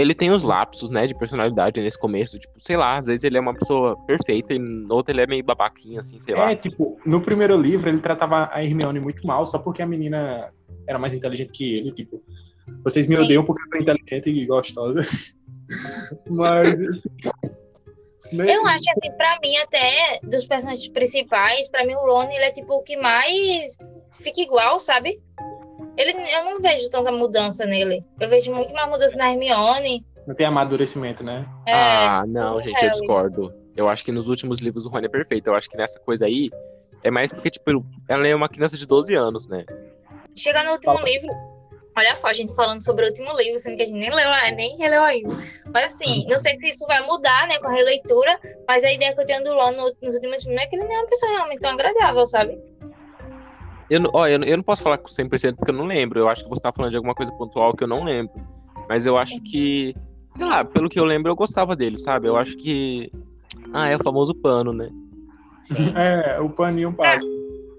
Ele 0.00 0.14
tem 0.14 0.30
os 0.30 0.42
lapsos, 0.42 0.90
né, 0.90 1.06
de 1.06 1.14
personalidade 1.14 1.80
nesse 1.80 1.98
começo. 1.98 2.38
Tipo, 2.38 2.54
sei 2.58 2.76
lá, 2.76 2.98
às 2.98 3.06
vezes 3.06 3.24
ele 3.24 3.36
é 3.36 3.40
uma 3.40 3.54
pessoa 3.54 3.96
perfeita 4.06 4.54
e 4.54 4.58
no 4.58 4.94
outro 4.94 5.12
ele 5.12 5.20
é 5.20 5.26
meio 5.26 5.44
babaquinho, 5.44 6.00
assim, 6.00 6.18
sei 6.18 6.34
lá. 6.34 6.52
É, 6.52 6.56
tipo, 6.56 6.98
no 7.04 7.20
primeiro 7.20 7.56
livro 7.56 7.88
ele 7.88 8.00
tratava 8.00 8.48
a 8.50 8.64
Hermione 8.64 8.98
muito 8.98 9.26
mal, 9.26 9.44
só 9.44 9.58
porque 9.58 9.82
a 9.82 9.86
menina 9.86 10.50
era 10.86 10.98
mais 10.98 11.14
inteligente 11.14 11.52
que 11.52 11.74
ele, 11.74 11.92
tipo. 11.92 12.22
Vocês 12.84 13.06
me 13.06 13.16
Sim. 13.16 13.22
odeiam 13.22 13.44
porque 13.44 13.62
eu 13.62 13.68
sou 13.68 13.80
inteligente 13.80 14.30
e 14.30 14.46
gostosa. 14.46 15.02
Mas. 16.30 16.80
assim, 16.80 17.08
Eu 18.32 18.66
acho 18.66 18.84
assim, 18.90 19.10
pra 19.16 19.38
mim, 19.42 19.56
até 19.58 20.20
dos 20.22 20.46
personagens 20.46 20.88
principais, 20.88 21.68
pra 21.68 21.84
mim 21.84 21.94
o 21.94 22.06
Ron, 22.06 22.30
ele 22.30 22.44
é 22.44 22.50
tipo 22.50 22.74
o 22.74 22.82
que 22.82 22.96
mais 22.96 23.76
fica 24.22 24.40
igual, 24.40 24.78
sabe? 24.80 25.20
Ele, 25.96 26.12
eu 26.12 26.44
não 26.44 26.60
vejo 26.60 26.90
tanta 26.90 27.12
mudança 27.12 27.66
nele. 27.66 28.04
Eu 28.18 28.28
vejo 28.28 28.52
muito 28.54 28.72
mais 28.72 28.88
mudança 28.88 29.16
na 29.16 29.30
Hermione. 29.32 30.04
Não 30.26 30.34
tem 30.34 30.46
amadurecimento, 30.46 31.22
né? 31.24 31.46
É, 31.66 31.72
ah, 31.74 32.24
não, 32.26 32.58
gente, 32.62 32.76
eu 32.76 32.88
Harry. 32.88 32.90
discordo. 32.90 33.54
Eu 33.76 33.88
acho 33.88 34.04
que 34.04 34.12
nos 34.12 34.28
últimos 34.28 34.60
livros 34.60 34.86
o 34.86 34.88
Rony 34.88 35.06
é 35.06 35.10
perfeito. 35.10 35.48
Eu 35.48 35.54
acho 35.54 35.68
que 35.68 35.76
nessa 35.76 35.98
coisa 36.00 36.26
aí 36.26 36.50
é 37.02 37.10
mais 37.10 37.32
porque, 37.32 37.50
tipo, 37.50 37.84
ela 38.08 38.26
é 38.26 38.34
uma 38.34 38.48
criança 38.48 38.76
de 38.76 38.86
12 38.86 39.14
anos, 39.14 39.48
né? 39.48 39.64
chega 40.36 40.62
no 40.62 40.72
último 40.72 40.98
livro. 41.00 41.28
Olha 41.96 42.14
só, 42.14 42.28
a 42.28 42.32
gente 42.32 42.54
falando 42.54 42.82
sobre 42.82 43.04
o 43.04 43.08
último 43.08 43.36
livro, 43.36 43.58
sendo 43.58 43.76
que 43.76 43.82
a 43.82 43.86
gente 43.86 43.98
nem 43.98 44.10
leu, 44.14 44.30
nem 44.54 44.76
releu 44.76 45.02
ainda. 45.02 45.34
Mas 45.72 45.92
assim, 45.92 46.24
não 46.28 46.38
sei 46.38 46.56
se 46.56 46.68
isso 46.68 46.86
vai 46.86 47.04
mudar, 47.04 47.48
né, 47.48 47.58
com 47.58 47.66
a 47.66 47.72
releitura, 47.72 48.38
mas 48.66 48.84
a 48.84 48.92
ideia 48.92 49.12
que 49.14 49.20
eu 49.20 49.26
tenho 49.26 49.42
do 49.42 49.52
Ron 49.52 49.72
no- 49.72 49.92
nos 50.00 50.14
últimos 50.14 50.42
filmes 50.42 50.62
é 50.62 50.66
que 50.66 50.76
ele 50.76 50.84
não 50.84 50.94
é 50.94 50.98
uma 51.00 51.08
pessoa 51.08 51.32
realmente 51.32 51.60
tão 51.60 51.70
agradável, 51.72 52.26
sabe? 52.28 52.56
Eu, 53.90 54.00
não- 54.00 54.10
ó, 54.14 54.26
eu, 54.28 54.38
não- 54.38 54.46
eu 54.46 54.56
não 54.56 54.64
posso 54.64 54.82
falar 54.82 54.98
com 54.98 55.08
100% 55.08 55.56
porque 55.56 55.70
eu 55.72 55.76
não 55.76 55.84
lembro. 55.84 56.20
Eu 56.20 56.28
acho 56.28 56.44
que 56.44 56.48
você 56.50 56.62
tá 56.62 56.72
falando 56.72 56.90
de 56.92 56.96
alguma 56.96 57.14
coisa 57.14 57.32
pontual 57.32 57.74
que 57.74 57.82
eu 57.84 57.88
não 57.88 58.04
lembro. 58.04 58.32
Mas 58.88 59.04
eu 59.04 59.16
acho 59.18 59.40
que, 59.42 59.94
sei 60.36 60.46
lá, 60.46 60.64
pelo 60.64 60.88
que 60.88 60.98
eu 60.98 61.04
lembro, 61.04 61.30
eu 61.30 61.36
gostava 61.36 61.74
dele, 61.76 61.98
sabe? 61.98 62.28
Eu 62.28 62.36
acho 62.36 62.56
que. 62.56 63.10
Ah, 63.72 63.88
é 63.88 63.96
o 63.96 64.02
famoso 64.02 64.34
pano, 64.34 64.72
né? 64.72 64.88
É, 65.96 66.40
o 66.40 66.50
paninho 66.50 66.92
passa. 66.92 67.28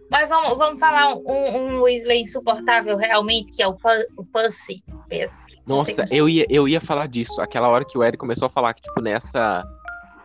Mas 0.10 0.30
vamos, 0.30 0.58
vamos 0.58 0.80
falar 0.80 1.16
um, 1.16 1.58
um 1.78 1.82
Weasley 1.84 2.22
insuportável 2.24 2.98
realmente, 2.98 3.54
que 3.56 3.64
é 3.64 3.68
o, 3.68 3.78
o 4.18 4.26
Pussy. 4.26 4.84
Nossa, 5.66 5.92
eu 6.12 6.28
ia, 6.28 6.46
eu 6.50 6.68
ia 6.68 6.82
falar 6.82 7.08
disso. 7.08 7.42
Aquela 7.42 7.70
hora 7.70 7.86
que 7.86 7.98
o 7.98 8.04
Eric 8.04 8.18
começou 8.18 8.46
a 8.46 8.50
falar 8.50 8.74
que, 8.74 8.82
tipo, 8.82 9.02
nessa. 9.02 9.64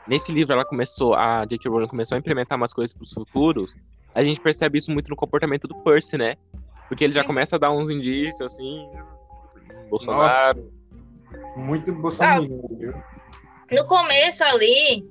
Nesse 0.08 0.32
livro 0.32 0.52
ela 0.54 0.64
começou. 0.64 1.14
A 1.14 1.44
J.K. 1.44 1.68
Rowling 1.70 1.86
começou 1.88 2.16
a 2.16 2.18
implementar 2.18 2.56
umas 2.58 2.72
coisas 2.72 2.92
pros 2.96 3.12
futuros. 3.12 3.72
A 4.16 4.24
gente 4.24 4.40
percebe 4.40 4.78
isso 4.78 4.90
muito 4.90 5.10
no 5.10 5.16
comportamento 5.16 5.68
do 5.68 5.74
Percy, 5.82 6.16
né? 6.16 6.36
Porque 6.88 7.04
ele 7.04 7.12
já 7.12 7.22
começa 7.22 7.56
a 7.56 7.58
dar 7.58 7.70
uns 7.70 7.90
indícios, 7.90 8.40
assim. 8.52 8.88
Bolsonaro. 9.90 10.72
Muito 11.56 11.92
bolsominion, 11.92 12.62
viu? 12.78 12.94
No 13.72 13.86
começo 13.86 14.42
ali, 14.42 15.06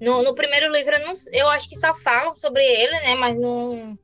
no, 0.00 0.22
no 0.22 0.34
primeiro 0.34 0.70
livro, 0.72 0.94
eu, 0.94 1.06
não- 1.06 1.12
eu 1.32 1.48
acho 1.48 1.68
que 1.68 1.76
só 1.76 1.94
falam 1.94 2.34
sobre 2.34 2.62
ele, 2.64 2.92
né? 3.00 3.14
Mas 3.14 3.38
não, 3.38 3.98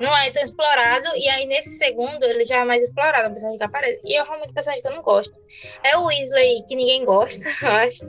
não 0.00 0.16
é 0.16 0.30
tão 0.30 0.42
explorado. 0.42 1.08
E 1.16 1.28
aí, 1.28 1.46
nesse 1.46 1.76
segundo, 1.76 2.22
ele 2.24 2.44
já 2.44 2.56
é 2.58 2.64
mais 2.64 2.82
explorado, 2.82 3.24
é 3.24 3.28
um 3.28 3.32
personagem 3.32 3.58
que 3.58 3.64
aparece. 3.64 4.00
E 4.04 4.16
é 4.16 4.22
realmente 4.22 4.54
personagem 4.54 4.82
que 4.82 4.88
eu 4.88 4.94
não 4.94 5.02
gosto. 5.02 5.34
É 5.82 5.96
o 5.98 6.04
Weasley, 6.04 6.64
que 6.66 6.74
ninguém 6.76 7.04
gosta, 7.04 7.44
eu 7.62 7.70
acho. 7.70 8.04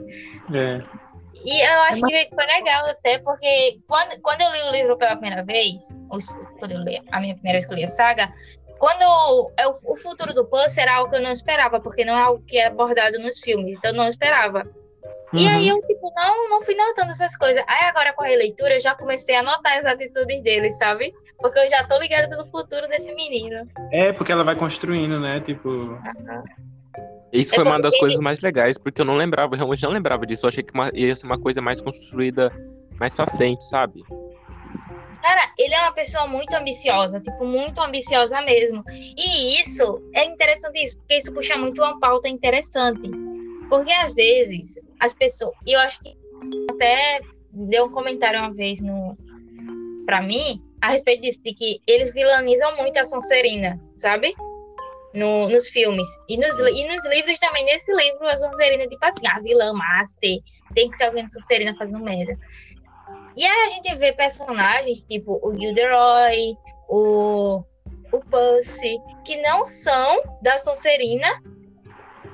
É. 0.54 1.07
E 1.44 1.60
eu 1.60 1.80
acho 1.82 2.02
que 2.02 2.28
foi 2.34 2.46
legal 2.46 2.86
até, 2.86 3.18
porque 3.18 3.78
quando, 3.86 4.20
quando 4.20 4.40
eu 4.42 4.50
li 4.52 4.62
o 4.62 4.72
livro 4.72 4.96
pela 4.98 5.16
primeira 5.16 5.44
vez, 5.44 5.76
quando 6.58 6.72
eu 6.72 6.80
li 6.80 7.00
a 7.10 7.20
minha 7.20 7.34
primeira 7.34 7.58
vez 7.58 7.66
que 7.66 7.72
eu 7.72 7.78
li 7.78 7.84
a 7.84 7.88
saga, 7.88 8.32
quando 8.78 9.02
é 9.56 9.66
o, 9.66 9.96
futuro 9.96 10.32
do 10.32 10.44
Puss 10.46 10.78
era 10.78 10.94
algo 10.94 11.10
que 11.10 11.16
eu 11.16 11.22
não 11.22 11.32
esperava, 11.32 11.80
porque 11.80 12.04
não 12.04 12.16
é 12.16 12.22
algo 12.22 12.42
que 12.46 12.58
é 12.58 12.66
abordado 12.66 13.18
nos 13.18 13.38
filmes, 13.40 13.76
então 13.78 13.90
eu 13.90 13.96
não 13.96 14.08
esperava. 14.08 14.64
E 15.34 15.46
Uhum. 15.46 15.48
aí 15.48 15.68
eu, 15.68 15.80
tipo, 15.82 16.10
não, 16.14 16.48
não 16.48 16.62
fui 16.62 16.74
notando 16.74 17.10
essas 17.10 17.36
coisas. 17.36 17.62
Aí 17.66 17.84
agora 17.84 18.14
com 18.14 18.24
a 18.24 18.28
releitura 18.28 18.74
eu 18.74 18.80
já 18.80 18.94
comecei 18.94 19.34
a 19.36 19.42
notar 19.42 19.78
as 19.78 19.84
atitudes 19.84 20.42
dele, 20.42 20.72
sabe? 20.72 21.12
Porque 21.38 21.58
eu 21.58 21.68
já 21.68 21.84
tô 21.84 21.98
ligada 21.98 22.28
pelo 22.28 22.46
futuro 22.46 22.88
desse 22.88 23.14
menino. 23.14 23.68
É, 23.92 24.12
porque 24.12 24.32
ela 24.32 24.42
vai 24.42 24.56
construindo, 24.56 25.20
né? 25.20 25.40
Tipo. 25.40 25.98
Isso 27.32 27.54
É 27.54 27.56
foi 27.56 27.64
uma 27.64 27.78
das 27.78 27.92
porque- 27.94 28.00
coisas 28.00 28.20
mais 28.20 28.40
legais, 28.40 28.78
porque 28.78 29.00
eu 29.00 29.04
não 29.04 29.16
lembrava, 29.16 29.54
eu 29.54 29.58
realmente 29.58 29.82
não 29.82 29.90
lembrava 29.90 30.26
disso. 30.26 30.46
Eu 30.46 30.48
achei 30.48 30.62
que 30.62 30.72
uma- 30.72 30.90
ia 30.94 31.14
ser 31.14 31.26
uma 31.26 31.38
coisa 31.38 31.60
mais 31.60 31.80
construída 31.80 32.46
mais 32.98 33.14
pra 33.14 33.26
frente, 33.26 33.62
sabe? 33.64 34.02
Cara, 35.22 35.52
ele 35.58 35.74
é 35.74 35.80
uma 35.82 35.92
pessoa 35.92 36.26
muito 36.26 36.52
ambiciosa, 36.54 37.20
tipo, 37.20 37.44
muito 37.44 37.80
ambiciosa 37.80 38.40
mesmo. 38.42 38.82
E 39.16 39.60
isso 39.60 40.00
é 40.14 40.24
interessante 40.24 40.82
isso, 40.82 40.96
porque 40.98 41.18
isso 41.18 41.32
puxa 41.32 41.56
muito 41.56 41.82
uma 41.82 41.98
pauta 42.00 42.28
interessante. 42.28 43.10
Porque 43.68 43.92
às 43.92 44.14
vezes 44.14 44.74
as 44.98 45.12
pessoas, 45.12 45.54
e 45.66 45.72
eu 45.72 45.80
acho 45.80 46.00
que 46.00 46.16
até 46.70 47.20
deu 47.52 47.84
um 47.86 47.90
comentário 47.90 48.38
uma 48.40 48.52
vez 48.54 48.80
no 48.80 49.16
para 50.06 50.22
mim 50.22 50.62
a 50.80 50.90
respeito 50.90 51.22
disso, 51.22 51.40
de 51.44 51.52
que 51.52 51.80
eles 51.86 52.14
vilanizam 52.14 52.76
muito 52.76 52.96
a 52.98 53.04
Sonserina, 53.04 53.78
sabe? 53.96 54.34
No, 55.14 55.48
nos 55.48 55.68
filmes. 55.70 56.08
E 56.28 56.36
nos, 56.36 56.58
e 56.58 56.86
nos 56.86 57.04
livros 57.06 57.38
também, 57.38 57.64
nesse 57.64 57.92
livro, 57.94 58.26
a 58.26 58.36
Sonserina, 58.36 58.86
tipo 58.86 59.04
assim, 59.04 59.26
a 59.26 59.40
vilã 59.40 59.72
master, 59.72 60.38
tem 60.74 60.90
que 60.90 60.96
ser 60.96 61.04
alguém 61.04 61.24
de 61.24 61.32
Sonserina 61.32 61.74
fazendo 61.76 61.98
merda. 61.98 62.36
E 63.36 63.46
aí 63.46 63.66
a 63.66 63.68
gente 63.70 63.94
vê 63.94 64.12
personagens 64.12 65.04
tipo 65.04 65.38
o 65.42 65.56
Gilderoy, 65.56 66.54
o, 66.88 67.62
o 68.12 68.20
Pussy, 68.20 68.98
que 69.24 69.40
não 69.40 69.64
são 69.64 70.20
da 70.42 70.58
Sonserina, 70.58 71.40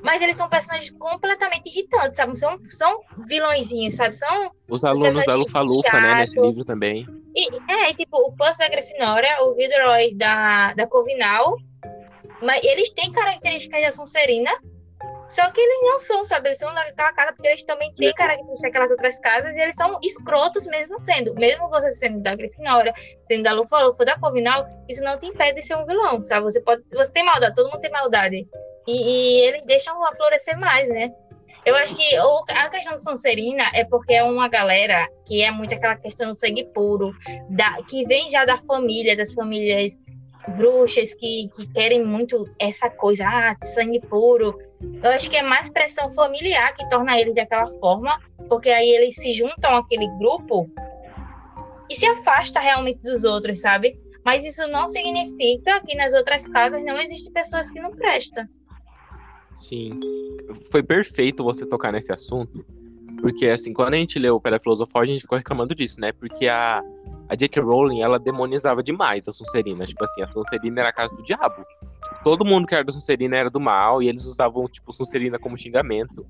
mas 0.01 0.21
eles 0.21 0.37
são 0.37 0.49
personagens 0.49 0.91
completamente 0.91 1.67
irritantes, 1.67 2.17
sabe? 2.17 2.37
São, 2.39 2.59
são 2.67 3.01
vilõezinhos, 3.27 3.95
sabe? 3.95 4.15
São. 4.15 4.51
Os 4.69 4.83
alunos 4.83 5.25
da 5.25 5.35
Lufa 5.35 5.61
Lufa, 5.61 5.99
né, 5.99 6.15
nesse 6.15 6.39
livro 6.39 6.65
também. 6.65 7.05
E, 7.35 7.49
é, 7.71 7.89
e, 7.89 7.93
tipo, 7.93 8.17
o 8.17 8.31
Pussy 8.31 8.59
da 8.59 8.69
Grifinória, 8.69 9.37
o 9.43 9.55
Gilderoy 9.59 10.15
da, 10.15 10.73
da 10.73 10.87
Corvinal. 10.87 11.57
Mas 12.45 12.63
eles 12.63 12.91
têm 12.91 13.11
características 13.11 13.81
da 13.81 13.91
Sonserina, 13.91 14.51
Só 15.27 15.49
que 15.49 15.59
eles 15.59 15.79
não 15.81 15.99
são, 15.99 16.23
sabe? 16.23 16.49
Eles 16.49 16.59
são 16.59 16.71
daquela 16.71 17.11
casa 17.11 17.33
porque 17.33 17.47
eles 17.47 17.63
também 17.63 17.91
têm 17.95 18.13
características 18.13 18.61
daquelas 18.61 18.91
outras 18.91 19.19
casas 19.19 19.55
e 19.55 19.59
eles 19.59 19.75
são 19.75 19.97
escrotos 20.03 20.67
mesmo 20.67 20.99
sendo. 20.99 21.33
Mesmo 21.33 21.67
você 21.67 21.91
sendo 21.93 22.21
da 22.21 22.35
Grifinória, 22.35 22.93
sendo 23.27 23.43
da 23.43 23.53
Lufa-Lufa, 23.53 24.05
da 24.05 24.19
Corvinal, 24.19 24.67
isso 24.87 25.03
não 25.03 25.19
te 25.19 25.25
impede 25.25 25.61
de 25.61 25.65
ser 25.65 25.75
um 25.75 25.85
vilão, 25.85 26.23
sabe? 26.23 26.43
Você 26.45 26.61
pode... 26.61 26.83
Você 26.93 27.11
tem 27.11 27.25
maldade, 27.25 27.55
todo 27.55 27.71
mundo 27.71 27.81
tem 27.81 27.91
maldade. 27.91 28.47
E, 28.87 28.91
e 28.91 29.41
eles 29.47 29.65
deixam 29.65 29.95
florescer 30.15 30.59
mais, 30.59 30.87
né? 30.89 31.11
Eu 31.65 31.75
acho 31.75 31.95
que 31.95 32.19
o, 32.19 32.43
a 32.49 32.69
questão 32.69 32.91
da 32.91 32.99
Sonserina 32.99 33.63
é 33.73 33.83
porque 33.83 34.13
é 34.13 34.23
uma 34.23 34.47
galera 34.47 35.09
que 35.27 35.41
é 35.41 35.49
muito 35.49 35.73
aquela 35.73 35.95
questão 35.95 36.31
do 36.31 36.37
sangue 36.37 36.63
puro, 36.65 37.11
da, 37.49 37.81
que 37.89 38.05
vem 38.05 38.29
já 38.29 38.45
da 38.45 38.59
família, 38.59 39.17
das 39.17 39.33
famílias 39.33 39.97
bruxas 40.49 41.13
que, 41.13 41.49
que 41.55 41.67
querem 41.73 42.03
muito 42.03 42.47
essa 42.59 42.89
coisa, 42.89 43.25
ah, 43.27 43.55
sangue 43.63 43.99
puro. 43.99 44.57
Eu 45.01 45.11
acho 45.11 45.29
que 45.29 45.37
é 45.37 45.43
mais 45.43 45.69
pressão 45.69 46.09
familiar 46.09 46.73
que 46.73 46.87
torna 46.89 47.19
eles 47.19 47.33
daquela 47.33 47.69
forma, 47.79 48.19
porque 48.47 48.69
aí 48.69 48.89
eles 48.89 49.15
se 49.15 49.33
juntam 49.33 49.75
àquele 49.75 50.07
grupo 50.17 50.69
e 51.89 51.95
se 51.95 52.05
afasta 52.05 52.59
realmente 52.59 53.01
dos 53.01 53.23
outros, 53.23 53.61
sabe? 53.61 53.99
Mas 54.23 54.43
isso 54.43 54.67
não 54.67 54.87
significa 54.87 55.81
que 55.81 55.95
nas 55.95 56.13
outras 56.13 56.47
casas 56.47 56.83
não 56.83 56.99
existem 56.99 57.31
pessoas 57.31 57.69
que 57.69 57.79
não 57.79 57.91
prestam. 57.91 58.47
Sim. 59.55 59.95
Foi 60.71 60.83
perfeito 60.83 61.43
você 61.43 61.65
tocar 61.65 61.91
nesse 61.91 62.11
assunto, 62.11 62.65
porque 63.21 63.47
assim, 63.47 63.71
quando 63.71 63.93
a 63.93 63.97
gente 63.97 64.19
leu 64.19 64.39
Pedra 64.39 64.59
Filosofal, 64.59 65.01
a 65.01 65.05
gente 65.05 65.21
ficou 65.21 65.37
reclamando 65.37 65.73
disso, 65.73 65.99
né? 65.99 66.11
Porque 66.11 66.47
a 66.47 66.83
a 67.27 67.35
J.K. 67.35 67.61
Rowling, 67.61 68.01
ela 68.01 68.19
demonizava 68.19 68.83
demais 68.83 69.27
a 69.27 69.33
Sonserina. 69.33 69.85
Tipo 69.85 70.03
assim, 70.03 70.21
a 70.21 70.27
Sonserina 70.27 70.81
era 70.81 70.89
a 70.89 70.93
casa 70.93 71.15
do 71.15 71.23
diabo. 71.23 71.55
Tipo, 72.03 72.23
todo 72.23 72.45
mundo 72.45 72.67
que 72.67 72.75
era 72.75 72.83
da 72.83 72.91
Sonserina 72.91 73.35
era 73.35 73.49
do 73.49 73.59
mal, 73.59 74.01
e 74.01 74.07
eles 74.07 74.25
usavam, 74.25 74.67
tipo, 74.67 74.93
Sonserina 74.93 75.39
como 75.39 75.57
xingamento. 75.57 76.25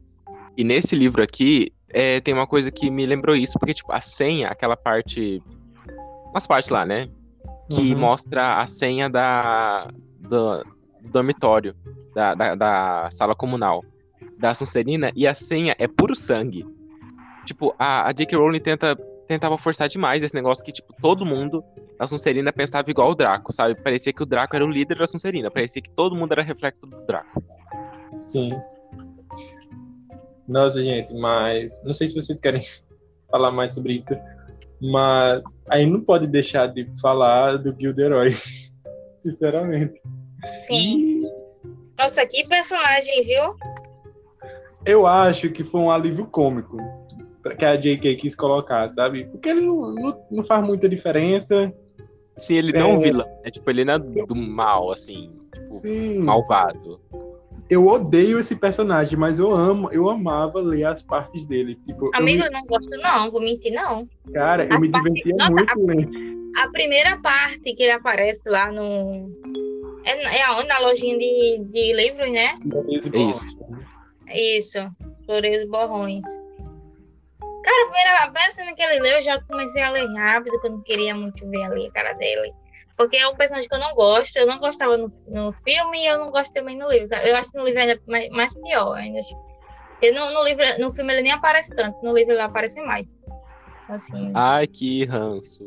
E 0.58 0.63
nesse 0.63 0.95
livro 0.95 1.21
aqui, 1.21 1.73
é, 1.89 2.21
tem 2.21 2.34
uma 2.34 2.47
coisa 2.47 2.71
que 2.71 2.89
me 2.89 3.05
lembrou 3.05 3.36
isso, 3.36 3.60
porque, 3.60 3.73
tipo, 3.73 3.91
a 3.91 3.99
senha, 3.99 4.47
aquela 4.47 4.77
parte. 4.77 5.43
Umas 6.31 6.47
partes 6.47 6.69
lá, 6.69 6.86
né? 6.86 7.10
Que 7.69 7.93
uhum. 7.93 7.99
mostra 7.99 8.58
a 8.58 8.67
senha 8.67 9.10
da, 9.10 9.89
do, 10.19 10.63
do 11.01 11.10
dormitório, 11.10 11.75
da, 12.13 12.36
da, 12.36 12.55
da, 12.55 13.10
sala 13.12 13.36
comunal 13.36 13.84
da 14.38 14.53
Sonserina, 14.53 15.12
e 15.15 15.27
a 15.27 15.34
senha 15.34 15.75
é 15.79 15.88
puro 15.88 16.15
sangue. 16.15 16.65
Tipo, 17.45 17.73
a, 17.77 18.08
a 18.08 18.12
J.K. 18.12 18.38
Rowling 18.38 18.60
tenta 18.60 18.97
tentava 19.27 19.57
forçar 19.57 19.88
demais 19.88 20.23
esse 20.23 20.35
negócio 20.35 20.63
que, 20.63 20.71
tipo, 20.71 20.93
todo 21.01 21.25
mundo 21.25 21.63
na 21.99 22.07
Sonserina 22.07 22.51
pensava 22.51 22.89
igual 22.89 23.11
o 23.11 23.15
Draco, 23.15 23.51
sabe? 23.51 23.75
Parecia 23.75 24.13
que 24.13 24.23
o 24.23 24.25
Draco 24.25 24.55
era 24.55 24.65
o 24.65 24.69
líder 24.69 24.97
da 24.97 25.07
Sonserina, 25.07 25.49
parecia 25.49 25.81
que 25.81 25.89
todo 25.89 26.15
mundo 26.15 26.31
era 26.31 26.43
reflexo 26.43 26.85
do 26.85 27.05
Draco. 27.05 27.43
Sim. 28.21 28.51
Nossa, 30.47 30.81
gente, 30.83 31.13
mas 31.15 31.81
não 31.83 31.93
sei 31.93 32.09
se 32.09 32.15
vocês 32.15 32.39
querem 32.39 32.63
falar 33.29 33.51
mais 33.51 33.73
sobre 33.73 33.93
isso, 33.93 34.15
mas 34.81 35.43
aí 35.69 35.85
não 35.85 36.01
pode 36.01 36.27
deixar 36.27 36.67
de 36.67 36.88
falar 37.01 37.57
do 37.57 37.75
Gilderoy, 37.79 38.35
sinceramente. 39.19 40.01
Sim. 40.67 41.23
Nossa, 41.97 42.25
que 42.25 42.47
personagem, 42.47 43.23
viu? 43.23 43.55
Eu 44.85 45.07
acho 45.07 45.49
que 45.49 45.63
foi 45.63 45.81
um 45.81 45.89
alívio 45.89 46.27
cômico 46.27 46.77
que 47.53 47.65
a 47.65 47.75
J.K. 47.75 48.15
quis 48.15 48.36
colocar, 48.36 48.89
sabe? 48.89 49.25
Porque 49.25 49.49
ele 49.49 49.62
não, 49.62 49.91
não, 49.93 50.25
não 50.31 50.43
faz 50.43 50.65
muita 50.65 50.89
diferença. 50.89 51.71
Sim, 52.38 52.55
ele 52.55 52.73
não 52.73 52.79
é 52.79 52.93
um 52.93 52.99
vilão. 52.99 53.27
É 53.43 53.51
tipo, 53.51 53.69
ele 53.69 53.86
não 53.86 53.93
é 53.93 53.99
do 53.99 54.36
mal, 54.36 54.91
assim. 54.91 55.31
Tipo, 55.53 55.73
Sim. 55.73 56.19
malvado. 56.19 56.99
Eu 57.69 57.88
odeio 57.88 58.39
esse 58.39 58.55
personagem, 58.58 59.17
mas 59.17 59.39
eu 59.39 59.51
amo, 59.51 59.89
eu 59.91 60.10
amava 60.10 60.60
ler 60.60 60.86
as 60.86 61.01
partes 61.01 61.47
dele. 61.47 61.75
Tipo, 61.86 62.12
Amigo, 62.13 62.43
eu, 62.43 62.43
me... 62.43 62.47
eu 62.47 62.51
não 62.51 62.67
gosto, 62.67 62.95
não, 62.97 63.31
vou 63.31 63.41
mentir, 63.41 63.73
não. 63.73 64.08
Cara, 64.34 64.65
eu 64.65 64.79
me 64.79 64.89
parte... 64.89 65.12
divertia 65.12 65.36
Nossa, 65.36 65.51
muito 65.51 65.71
a... 65.71 65.93
lendo. 65.93 66.36
A 66.58 66.69
primeira 66.69 67.17
parte 67.17 67.73
que 67.73 67.84
ele 67.84 67.91
aparece 67.91 68.41
lá 68.45 68.71
no. 68.71 69.29
É, 70.05 70.38
é 70.38 70.43
aonde? 70.43 70.67
Na 70.67 70.79
lojinha 70.79 71.17
de, 71.17 71.65
de 71.65 71.93
livros, 71.93 72.31
né? 72.31 72.55
Isso. 73.13 73.49
Isso. 74.31 74.77
Flores 75.25 75.67
Borrões. 75.67 76.23
Cara, 77.65 77.84
a 77.84 77.86
primeira 77.88 78.28
vez 78.30 78.75
que 78.75 78.84
ele 78.84 78.99
leu, 78.99 79.15
eu 79.15 79.21
já 79.23 79.41
comecei 79.41 79.82
a 79.82 79.89
ler 79.89 80.08
rápido, 80.13 80.62
que 80.62 80.67
eu 80.67 80.71
não 80.71 80.82
queria 80.84 81.15
muito 81.15 81.49
ver 81.49 81.63
ali 81.63 81.88
a 81.88 81.91
cara 81.91 82.13
dele. 82.13 82.54
Porque 82.95 83.17
é 83.17 83.28
um 83.28 83.36
personagem 83.36 83.67
que 83.67 83.75
eu 83.75 83.80
não 83.80 83.95
gosto, 83.95 84.38
eu 84.38 84.45
não 84.45 84.60
gostava 84.60 84.95
no, 84.95 85.10
no 85.28 85.51
filme 85.51 86.04
e 86.04 86.08
eu 86.08 86.19
não 86.19 86.30
gosto 86.30 86.54
também 86.54 86.78
no 86.78 86.88
livro. 86.89 87.13
Eu 87.15 87.36
acho 87.36 87.51
que 87.51 87.58
no 87.58 87.65
livro 87.65 87.82
ainda 87.82 87.93
é 87.93 87.99
mais, 88.08 88.30
mais 88.30 88.54
pior 88.54 88.93
ainda. 88.93 89.19
Porque 89.89 90.12
no, 90.12 90.32
no, 90.32 90.43
livro, 90.43 90.63
no 90.80 90.93
filme 90.93 91.12
ele 91.13 91.23
nem 91.23 91.32
aparece 91.32 91.75
tanto, 91.75 92.01
no 92.04 92.13
livro 92.13 92.34
ele 92.34 92.41
aparece 92.41 92.80
mais. 92.82 93.08
Assim. 93.89 94.32
Ai, 94.36 94.67
que 94.67 95.06
ranço 95.06 95.65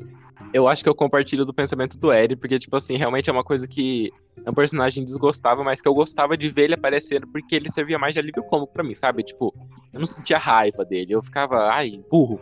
eu 0.53 0.67
acho 0.67 0.83
que 0.83 0.89
eu 0.89 0.95
compartilho 0.95 1.45
do 1.45 1.53
pensamento 1.53 1.99
do 1.99 2.13
Eri, 2.13 2.37
porque, 2.37 2.59
tipo 2.59 2.77
assim, 2.77 2.97
realmente 2.97 3.29
é 3.29 3.33
uma 3.33 3.45
coisa 3.45 3.67
que 3.67 4.11
é 4.45 4.51
um 4.51 4.55
personagem 4.55 5.05
desgostava, 5.05 5.63
mas 5.63 5.81
que 5.81 5.89
eu 5.89 5.95
gostava 5.95 6.37
de 6.37 6.49
ver 6.49 6.65
ele 6.65 6.75
aparecendo 6.75 7.27
porque 7.27 7.55
ele 7.55 7.71
servia 7.71 7.99
mais 7.99 8.15
de 8.15 8.21
alívio 8.21 8.43
cômico 8.45 8.73
pra 8.73 8.85
mim, 8.85 8.95
sabe? 8.95 9.23
Tipo, 9.23 9.55
eu 9.93 10.01
não 10.01 10.07
sentia 10.07 10.39
raiva 10.39 10.85
dele, 10.85 11.15
eu 11.15 11.23
ficava, 11.23 11.69
ai, 11.71 12.01
burro. 12.11 12.41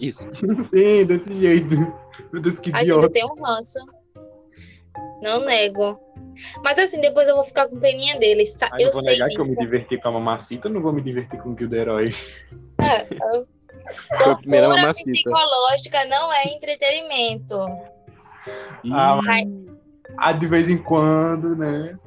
Isso. 0.00 0.26
Sim, 0.62 1.06
desse 1.06 1.38
jeito. 1.40 1.76
Meu 2.32 2.42
Deus, 2.42 2.58
que 2.58 2.70
idiota. 2.70 3.06
eu 3.06 3.10
tenho 3.10 3.32
um 3.32 3.42
ranço. 3.42 3.78
Não 5.22 5.44
nego. 5.44 5.98
Mas 6.62 6.78
assim, 6.78 7.00
depois 7.00 7.28
eu 7.28 7.34
vou 7.34 7.44
ficar 7.44 7.68
com 7.68 7.78
peninha 7.78 8.18
dele. 8.18 8.44
Eu, 8.78 8.86
eu 8.86 8.92
vou 8.92 9.02
negar 9.02 9.28
disso. 9.28 9.42
que 9.42 9.42
eu 9.42 9.50
me 9.50 9.56
diverti 9.56 10.00
com 10.00 10.08
a 10.08 10.12
mamacita, 10.12 10.68
não 10.68 10.82
vou 10.82 10.92
me 10.92 11.02
divertir 11.02 11.40
com 11.40 11.50
o 11.50 11.58
Gilderoy. 11.58 12.14
É, 12.80 13.06
eu 13.34 13.46
Tortura 14.22 14.92
psicológica 14.92 16.04
não 16.06 16.32
é 16.32 16.44
entretenimento. 16.44 17.58
Ah, 18.92 19.20
ah, 20.18 20.32
de 20.32 20.46
vez 20.46 20.70
em 20.70 20.78
quando, 20.78 21.56
né? 21.56 21.98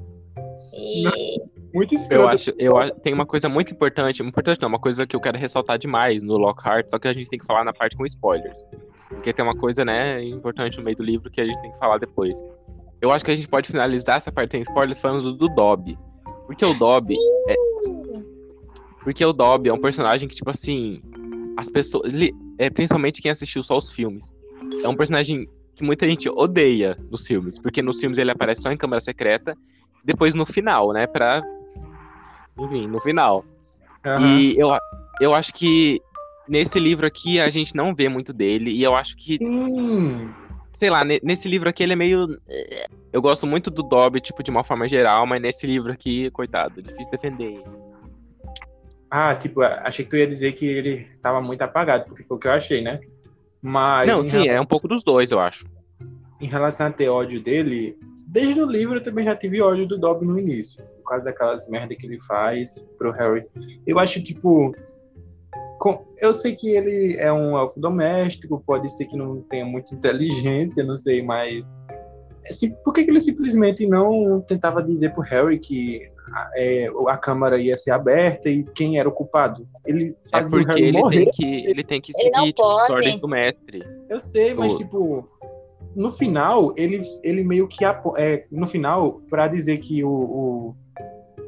E... 0.74 1.40
Muito 1.74 1.94
Eu 2.10 2.28
acho, 2.28 2.52
eu 2.58 2.78
acho, 2.78 2.96
tem 2.96 3.14
uma 3.14 3.28
coisa 3.28 3.48
muito 3.48 3.72
importante, 3.72 4.24
importante 4.24 4.60
não, 4.60 4.70
uma 4.70 4.80
coisa 4.80 5.06
que 5.06 5.16
eu 5.16 5.20
quero 5.20 5.38
ressaltar 5.38 5.78
demais 5.78 6.24
no 6.24 6.36
Lockhart, 6.36 6.90
só 6.90 6.98
que 6.98 7.08
a 7.08 7.14
gente 7.14 7.30
tem 7.30 7.38
que 7.38 7.46
falar 7.46 7.64
na 7.64 7.72
parte 7.72 7.96
com 7.96 8.06
spoilers. 8.08 8.66
Porque 9.08 9.32
tem 9.32 9.46
uma 9.46 9.56
coisa, 9.56 9.86
né, 9.86 10.24
importante 10.24 10.80
no 10.80 10.84
meio 10.84 10.98
do 10.98 11.04
livro 11.04 11.30
que 11.30 11.40
a 11.40 11.46
gente 11.46 11.62
tem 11.62 11.72
que 11.72 11.78
falar 11.78 12.00
depois. 12.00 12.44
Eu 13.00 13.12
acho 13.12 13.24
que 13.24 13.32
a 13.32 13.36
gente 13.36 13.48
pode 13.48 13.68
finalizar 13.68 14.18
essa 14.18 14.32
parte 14.32 14.52
sem 14.52 14.62
spoilers 14.62 15.00
falando 15.00 15.32
do 15.34 15.48
Dobby. 15.48 15.98
Porque 16.48 16.66
o 16.66 16.74
Dobby 16.74 17.14
é, 17.48 17.56
Porque 19.04 19.24
o 19.24 19.32
Dobby 19.32 19.70
é 19.70 19.74
um 19.74 19.80
personagem 19.80 20.28
que, 20.28 20.36
tipo 20.36 20.50
assim, 20.50 21.02
as 21.60 21.70
pessoas, 21.70 22.14
é, 22.58 22.70
principalmente 22.70 23.22
quem 23.22 23.30
assistiu 23.30 23.62
só 23.62 23.76
os 23.76 23.92
filmes, 23.92 24.34
é 24.82 24.88
um 24.88 24.96
personagem 24.96 25.46
que 25.76 25.84
muita 25.84 26.08
gente 26.08 26.30
odeia 26.30 26.98
nos 27.12 27.28
filmes, 27.28 27.60
porque 27.60 27.82
nos 27.82 28.00
filmes 28.00 28.18
ele 28.18 28.32
aparece 28.32 28.62
só 28.62 28.72
em 28.72 28.78
câmera 28.78 29.02
secreta, 29.02 29.58
depois 30.04 30.34
no 30.34 30.46
final, 30.46 30.94
né, 30.94 31.06
pra... 31.06 31.44
Enfim, 32.58 32.88
no 32.88 33.00
final. 33.02 33.44
Uhum. 34.06 34.28
E 34.28 34.56
eu, 34.58 34.70
eu 35.20 35.34
acho 35.34 35.54
que 35.54 36.00
nesse 36.48 36.80
livro 36.80 37.06
aqui 37.06 37.42
a 37.42 37.50
gente 37.50 37.76
não 37.76 37.94
vê 37.94 38.08
muito 38.08 38.32
dele, 38.32 38.72
e 38.72 38.82
eu 38.82 38.96
acho 38.96 39.18
que... 39.18 39.38
Hum. 39.42 40.28
Sei 40.72 40.90
lá, 40.90 41.04
nesse 41.04 41.50
livro 41.50 41.68
aqui 41.68 41.84
ele 41.84 41.92
é 41.92 41.96
meio... 41.98 42.26
Eu 43.12 43.22
gosto 43.22 43.46
muito 43.46 43.70
do 43.70 43.84
Dobby, 43.84 44.22
tipo, 44.22 44.42
de 44.42 44.50
uma 44.50 44.64
forma 44.64 44.88
geral, 44.88 45.26
mas 45.26 45.42
nesse 45.42 45.68
livro 45.68 45.92
aqui, 45.92 46.32
coitado, 46.32 46.82
difícil 46.82 47.12
defender 47.12 47.56
ele. 47.56 47.89
Ah, 49.10 49.34
tipo, 49.34 49.62
achei 49.62 50.06
que 50.06 50.12
tu 50.12 50.18
ia 50.18 50.28
dizer 50.28 50.52
que 50.54 50.68
ele 50.68 51.08
tava 51.22 51.42
muito 51.42 51.62
apagado, 51.62 52.06
porque 52.06 52.24
foi 52.24 52.38
o 52.38 52.40
que 52.40 52.48
eu 52.48 52.52
achei, 52.52 52.82
né? 52.82 53.00
Mas. 53.62 54.10
Não, 54.10 54.24
sim, 54.24 54.32
relação... 54.34 54.54
é 54.54 54.62
um 54.62 54.66
pouco 54.66 54.88
dos 54.88 55.04
dois, 55.04 55.32
eu 55.32 55.40
acho. 55.40 55.66
Em 56.40 56.48
relação 56.48 56.88
a 56.88 56.92
ter 56.92 57.10
ódio 57.10 57.42
dele, 57.42 57.98
desde 58.28 58.62
o 58.62 58.66
livro 58.66 58.98
eu 58.98 59.04
também 59.04 59.26
já 59.26 59.36
tive 59.36 59.62
ódio 59.62 59.88
do 59.88 59.98
Dobby 59.98 60.26
no 60.26 60.40
início. 60.40 60.84
Por 60.98 61.10
causa 61.10 61.26
daquelas 61.26 61.68
merda 61.68 61.96
que 61.96 62.06
ele 62.06 62.22
faz 62.22 62.86
pro 62.98 63.12
Harry. 63.12 63.46
Eu 63.86 64.00
acho, 64.00 64.22
tipo. 64.22 64.76
Com... 65.80 66.06
Eu 66.20 66.34
sei 66.34 66.56
que 66.56 66.70
ele 66.70 67.16
é 67.18 67.32
um 67.32 67.58
elfo 67.58 67.80
doméstico, 67.80 68.62
pode 68.66 68.92
ser 68.92 69.06
que 69.06 69.18
não 69.18 69.42
tenha 69.44 69.66
muita 69.66 69.96
inteligência, 69.96 70.84
não 70.84 70.98
sei, 70.98 71.24
mas. 71.24 71.66
Assim, 72.48 72.72
por 72.84 72.94
que, 72.94 73.04
que 73.04 73.12
ele 73.12 73.22
simplesmente 73.22 73.88
não 73.88 74.42
tentava 74.42 74.82
dizer 74.84 75.14
pro 75.14 75.22
Harry 75.24 75.60
que 75.60 76.10
é, 76.56 76.88
a 77.08 77.18
Câmara 77.18 77.58
ia 77.58 77.78
ser 77.78 77.92
aberta 77.92 78.50
e 78.50 78.64
quem 78.64 79.00
era 79.00 79.08
o 79.08 79.12
culpado. 79.12 79.68
Ele 79.86 80.16
é 80.26 80.30
fazia 80.30 80.60
é 80.60 80.64
porque 80.64 80.82
ele 80.82 80.98
morrer. 81.00 81.26
Tem 81.26 81.32
que, 81.32 81.66
ele 81.66 81.84
tem 81.84 82.02
que 82.02 82.14
seguir 82.14 82.54
tipo, 82.54 82.66
as 82.66 82.90
ordens 82.90 83.20
do 83.20 83.28
mestre. 83.28 83.84
Eu 84.10 84.20
sei, 84.20 84.54
mas 84.54 84.74
tipo, 84.76 85.28
no 85.96 86.12
final, 86.12 86.74
ele, 86.78 87.02
ele 87.24 87.44
meio 87.44 87.68
que. 87.68 87.86
É, 88.18 88.46
no 88.52 88.68
final, 88.68 89.22
para 89.30 89.48
dizer 89.48 89.80
que 89.80 90.04
o, 90.04 90.10
o, 90.10 90.76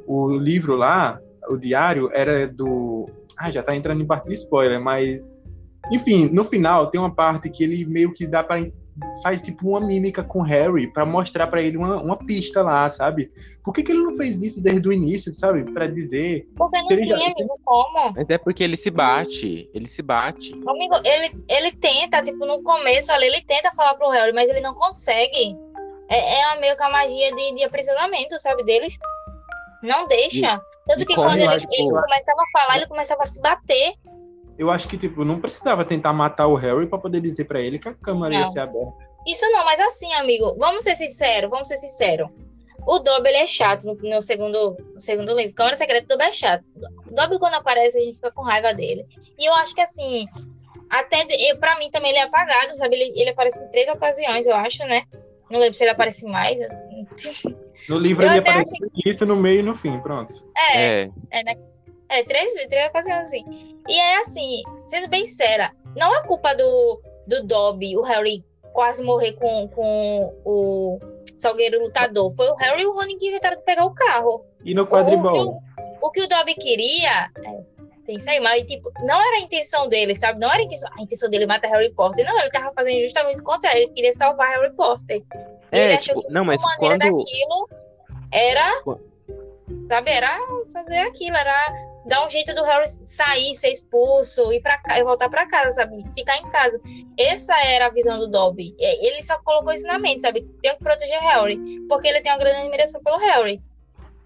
o 0.08 0.38
livro 0.38 0.76
lá, 0.76 1.20
o 1.50 1.58
diário, 1.58 2.10
era 2.13 2.48
do. 2.48 3.10
Ah, 3.38 3.50
já 3.50 3.63
tá 3.63 3.76
entrando 3.76 4.02
em 4.02 4.06
parte 4.06 4.28
de 4.28 4.34
spoiler, 4.36 4.84
mas. 4.84 5.39
Enfim, 5.91 6.30
no 6.30 6.44
final 6.44 6.88
tem 6.88 7.02
uma 7.02 7.13
parte 7.13 7.50
que 7.50 7.63
ele 7.63 7.86
meio 7.86 8.13
que 8.13 8.28
dá 8.28 8.44
para 8.44 8.62
faz 9.23 9.41
tipo 9.41 9.69
uma 9.69 9.80
mímica 9.80 10.23
com 10.23 10.39
o 10.39 10.43
Harry 10.43 10.88
para 10.91 11.06
mostrar 11.06 11.47
para 11.47 11.62
ele 11.62 11.77
uma, 11.77 12.01
uma 12.01 12.17
pista 12.17 12.62
lá, 12.62 12.89
sabe? 12.89 13.32
Por 13.63 13.73
que, 13.73 13.84
que 13.84 13.91
ele 13.91 14.04
não 14.04 14.15
fez 14.15 14.41
isso 14.41 14.62
desde 14.62 14.88
o 14.88 14.93
início, 14.93 15.34
sabe? 15.34 15.63
Para 15.71 15.88
dizer. 15.88 16.47
Porque 16.56 16.77
não 16.82 16.91
Ele 16.91 17.01
tinha, 17.04 17.17
já- 17.17 17.25
amigo, 17.25 17.60
como. 17.63 18.13
Mas 18.15 18.30
é 18.30 18.38
porque 18.38 18.63
ele 18.63 18.75
se 18.75 18.89
bate. 18.91 19.69
Ele 19.73 19.88
se 19.88 20.01
bate. 20.01 20.54
Amigo, 20.67 20.95
ele, 21.04 21.43
ele 21.47 21.71
tenta, 21.71 22.21
tipo, 22.21 22.45
no 22.45 22.62
começo 22.62 23.12
ali, 23.12 23.27
ele 23.27 23.41
tenta 23.41 23.71
falar 23.73 23.93
pro 23.95 24.10
Harry, 24.10 24.34
mas 24.34 24.49
ele 24.49 24.62
não 24.62 24.73
consegue. 24.73 25.56
É, 26.10 26.41
é 26.41 26.60
meio 26.60 26.75
que 26.75 26.84
a 26.84 26.89
magia 26.89 27.34
de, 27.34 27.56
de 27.56 27.63
aprisionamento, 27.63 28.38
sabe, 28.39 28.63
deles. 28.63 28.97
Não 29.82 30.08
deixa. 30.08 30.62
Tanto 30.86 31.04
e 31.04 31.06
que 31.06 31.15
quando 31.15 31.39
ele, 31.39 31.65
ele 31.71 31.89
começava 31.89 32.41
a 32.41 32.60
falar, 32.60 32.77
ele 32.77 32.88
começava 32.88 33.23
a 33.23 33.25
se 33.25 33.41
bater. 33.41 33.93
Eu 34.62 34.69
acho 34.69 34.88
que, 34.88 34.95
tipo, 34.95 35.26
não 35.26 35.39
precisava 35.39 35.84
tentar 35.84 36.13
matar 36.13 36.45
o 36.45 36.54
Harry 36.54 36.86
para 36.86 37.00
poder 37.00 37.19
dizer 37.19 37.45
para 37.45 37.60
ele 37.60 37.80
que 37.80 37.89
a 37.89 37.95
câmara 37.95 38.32
ia 38.32 38.41
Não. 38.41 38.47
ser 38.47 38.60
aberta. 38.60 38.93
Isso 39.26 39.43
não, 39.52 39.65
mas 39.65 39.80
assim, 39.80 40.13
amigo, 40.13 40.56
vamos 40.56 40.84
ser 40.84 40.95
sinceros, 40.95 41.50
vamos 41.50 41.67
ser 41.67 41.78
sinceros. 41.78 42.30
O 42.86 43.00
Dobby, 43.00 43.30
é 43.30 43.47
chato 43.47 43.86
no, 43.86 43.95
no 43.95 44.21
segundo, 44.21 44.78
no 44.93 45.00
segundo 45.00 45.36
livro. 45.36 45.56
Câmara 45.56 45.76
Secreta 45.76 46.06
do 46.06 46.10
Dobby 46.10 46.26
é 46.26 46.32
chato. 46.32 46.63
O 47.10 47.15
Dobby, 47.15 47.39
quando 47.39 47.56
aparece, 47.56 47.97
a 47.97 48.02
gente 48.02 48.17
fica 48.17 48.32
com 48.32 48.43
raiva 48.43 48.71
dele. 48.71 49.04
E 49.36 49.50
eu 49.50 49.54
acho 49.56 49.74
que, 49.74 49.82
assim, 49.82 50.28
até 50.91 51.26
pra 51.56 51.80
mim 51.80 51.89
também 51.89 52.12
ele 52.12 52.19
é 52.19 52.24
apagado, 52.24 52.76
sabe? 52.76 52.95
Ele, 52.97 53.19
ele 53.19 53.32
aparece 53.32 53.63
em 53.63 53.69
três 53.71 53.89
ocasiões, 53.89 54.45
eu 54.45 54.56
acho, 54.56 54.86
né? 54.86 55.06
Não 55.50 55.60
lembro 55.60 55.74
se 55.74 55.84
ele 55.84 55.91
aparece 55.91 56.24
mais. 56.28 56.60
No 57.89 57.97
livro 57.97 58.24
Eu 58.24 58.30
ele 58.30 58.39
aparece 58.39 58.74
no 58.80 58.91
início, 59.04 59.26
no 59.26 59.36
meio 59.36 59.62
e 59.62 59.63
no 59.63 59.76
fim, 59.76 60.00
pronto. 60.02 60.36
É, 60.56 61.02
É. 61.02 61.10
é 61.32 61.71
três, 62.24 62.54
três 62.67 62.89
ocasiões 62.89 63.21
assim. 63.28 63.43
E 63.88 64.00
é 64.00 64.17
assim, 64.17 64.62
sendo 64.86 65.08
bem 65.08 65.28
séria, 65.28 65.71
não 65.95 66.13
é 66.15 66.21
culpa 66.24 66.54
do, 66.54 67.02
do 67.28 67.43
Dobby, 67.43 67.95
o 67.97 68.02
Harry 68.02 68.43
quase 68.74 69.04
morrer 69.04 69.34
com, 69.34 69.67
com 69.69 70.34
o 70.45 71.00
Salgueiro 71.38 71.82
Lutador. 71.82 72.32
Foi 72.36 72.47
o 72.50 72.56
Harry 72.56 72.84
e 72.84 72.86
o 72.86 72.93
Rony 72.93 73.17
que 73.17 73.28
inventaram 73.28 73.58
de 73.58 73.63
pegar 73.63 73.86
o 73.86 73.93
carro. 73.93 74.45
E 74.63 74.74
no 74.74 74.82
O, 74.82 74.84
o, 74.84 74.88
que 74.88 74.91
quadribol? 74.93 75.62
o, 76.02 76.08
o 76.08 76.12
que 76.12 76.21
o 76.21 76.28
Dobby 76.28 76.54
queria. 76.56 77.30
É, 77.43 77.62
tem 78.06 78.17
isso 78.17 78.30
aí, 78.30 78.39
mas 78.39 78.65
tipo, 78.65 78.89
não 79.02 79.19
era 79.21 79.38
a 79.38 79.41
intenção 79.41 79.88
dele, 79.89 80.15
sabe? 80.15 80.39
Não 80.39 80.50
era 80.50 80.60
a 80.60 80.63
intenção, 80.63 80.89
a 80.97 81.02
intenção 81.02 81.30
dele 81.30 81.45
matar 81.45 81.69
Harry 81.69 81.93
Potter. 81.93 82.26
Não, 82.26 82.39
ele 82.39 82.50
tava 82.52 82.71
fazendo 82.74 83.02
justamente 83.02 83.41
o 83.41 83.43
contrário. 83.43 83.80
Ele 83.84 83.91
queria 83.93 84.13
salvar 84.13 84.50
Harry 84.52 84.74
Potter. 84.76 85.17
E 85.71 85.78
ele 85.78 85.93
É, 85.93 85.95
achou 85.95 86.15
tipo, 86.15 86.28
que 86.28 86.34
não, 86.34 86.45
mas 86.45 86.60
a 86.63 86.67
maneira 86.67 86.97
quando. 87.10 87.17
daquilo 87.17 87.69
era. 88.32 88.84
Sabe, 89.88 90.12
era 90.12 90.38
fazer 90.74 91.00
aquilo, 91.00 91.36
era 91.36 91.90
dar 92.06 92.26
um 92.26 92.30
jeito 92.30 92.54
do 92.56 92.64
Harry 92.64 92.88
sair, 92.88 93.54
ser 93.56 93.72
expulso, 93.72 94.52
ir 94.52 94.62
para 94.62 94.78
casa, 94.80 95.04
voltar 95.04 95.30
pra 95.30 95.48
casa, 95.48 95.72
sabe? 95.74 96.04
Ficar 96.16 96.38
em 96.38 96.50
casa. 96.50 96.80
Essa 97.18 97.56
era 97.66 97.88
a 97.88 97.90
visão 97.90 98.18
do 98.20 98.28
Dobby. 98.28 98.76
E- 98.80 99.08
Ele 99.08 99.22
só 99.24 99.38
colocou 99.44 99.72
isso 99.74 99.86
na 99.88 100.00
mente, 100.00 100.22
sabe? 100.22 100.42
Tem 100.62 100.76
que 100.76 100.84
proteger 100.84 101.20
Harry. 101.20 101.60
Porque 101.88 102.08
ele 102.08 102.22
tem 102.22 102.32
uma 102.32 102.38
grande 102.40 102.62
admiração 102.62 103.02
pelo 103.04 103.18
Harry. 103.18 103.62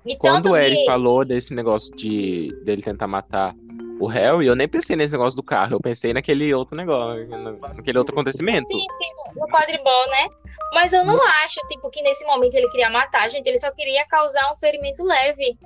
E 0.06 0.16
Quando 0.16 0.52
o 0.52 0.58
Eric 0.58 0.78
que. 0.82 0.86
falou 0.86 1.26
desse 1.26 1.54
negócio 1.54 1.94
de 1.96 2.52
dele 2.64 2.82
tentar 2.82 3.08
matar 3.08 3.54
o 4.00 4.08
Harry, 4.08 4.46
eu 4.46 4.56
nem 4.56 4.68
pensei 4.68 4.96
nesse 4.96 5.14
negócio 5.14 5.36
do 5.36 5.42
carro, 5.44 5.74
eu 5.76 5.80
pensei 5.80 6.14
naquele 6.14 6.54
outro 6.54 6.76
negócio, 6.78 7.28
na- 7.28 7.52
naquele 7.74 7.98
outro 7.98 8.14
acontecimento. 8.14 8.68
Sim, 8.68 8.78
sim, 8.98 9.34
no- 9.34 9.42
no 9.42 9.48
quadribol, 9.52 10.08
né? 10.10 10.28
Mas 10.74 10.92
eu 10.94 11.06
não 11.06 11.18
acho, 11.44 11.60
tipo, 11.68 11.90
que 11.90 12.02
nesse 12.02 12.26
momento 12.26 12.54
ele 12.56 12.70
queria 12.70 12.90
matar, 12.90 13.30
gente. 13.30 13.48
Ele 13.48 13.60
só 13.60 13.72
queria 13.72 14.06
causar 14.08 14.52
um 14.52 14.56
ferimento 14.58 15.04
leve. 15.04 15.58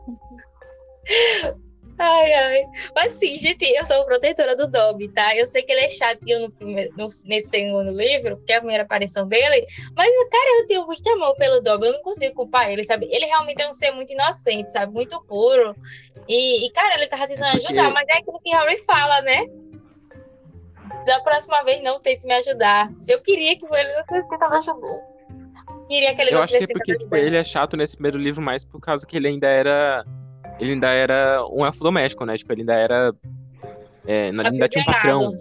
Ai, 2.03 2.33
ai. 2.33 2.63
Mas 2.95 3.11
sim, 3.13 3.37
gente, 3.37 3.63
eu 3.63 3.85
sou 3.85 4.03
protetora 4.05 4.55
do 4.55 4.65
Dobby, 4.67 5.07
tá? 5.13 5.35
Eu 5.35 5.45
sei 5.45 5.61
que 5.61 5.71
ele 5.71 5.81
é 5.81 5.89
chatinho 5.91 6.39
no 6.39 6.51
primeiro, 6.51 6.89
no- 6.97 7.05
nesse 7.25 7.49
segundo 7.49 7.91
livro, 7.91 8.41
que 8.43 8.51
é 8.51 8.55
a 8.55 8.59
primeira 8.59 8.83
aparição 8.83 9.27
dele. 9.27 9.67
Mas, 9.95 10.09
cara, 10.31 10.61
eu 10.61 10.67
tenho 10.67 10.85
muito 10.87 11.07
amor 11.11 11.35
pelo 11.35 11.61
Dobby. 11.61 11.85
Eu 11.87 11.93
não 11.93 12.01
consigo 12.01 12.33
culpar 12.33 12.71
ele, 12.71 12.83
sabe? 12.83 13.07
Ele 13.11 13.25
realmente 13.27 13.61
é 13.61 13.69
um 13.69 13.73
ser 13.73 13.91
muito 13.91 14.11
inocente, 14.13 14.71
sabe? 14.71 14.91
Muito 14.91 15.21
puro. 15.25 15.75
E, 16.27 16.65
e, 16.65 16.71
cara, 16.71 16.95
ele 16.95 17.05
tava 17.07 17.27
tentando 17.27 17.45
É 17.45 17.51
porque- 17.51 17.67
ajudar, 17.67 17.91
mas 17.93 18.07
é 18.09 18.13
aquilo 18.13 18.39
que 18.43 18.49
Harry 18.49 18.77
fala, 18.79 19.21
né? 19.21 19.45
Da 21.05 21.19
próxima 21.19 21.61
vez, 21.63 21.83
não 21.83 21.99
tente 21.99 22.25
me 22.25 22.33
ajudar. 22.33 22.91
Eu 23.07 23.21
queria 23.21 23.55
que 23.55 23.65
ele 23.65 23.93
não 23.95 24.03
tivesse 24.05 24.27
tentado 24.27 24.55
ajudar. 24.55 25.10
Queria 25.91 26.15
que 26.15 26.21
ele 26.21 26.33
Eu 26.33 26.41
acho 26.41 26.57
que 26.57 26.63
é 26.63 26.67
porque 26.67 26.97
tipo, 26.97 27.13
ele 27.17 27.35
é 27.35 27.43
chato 27.43 27.75
nesse 27.75 27.97
primeiro 27.97 28.17
livro 28.17 28.41
mais 28.41 28.63
por 28.63 28.79
causa 28.79 29.05
que 29.05 29.17
ele 29.17 29.27
ainda 29.27 29.47
era. 29.47 30.05
Ele 30.57 30.71
ainda 30.71 30.89
era 30.89 31.45
um 31.51 31.65
elfo 31.65 31.83
doméstico, 31.83 32.25
né? 32.25 32.37
Tipo, 32.37 32.53
ele 32.53 32.61
ainda 32.61 32.75
era. 32.75 33.13
É, 34.07 34.29
ele 34.29 34.41
ainda 34.41 34.69
tinha 34.69 34.83
um 34.83 34.85
patrão. 34.85 35.33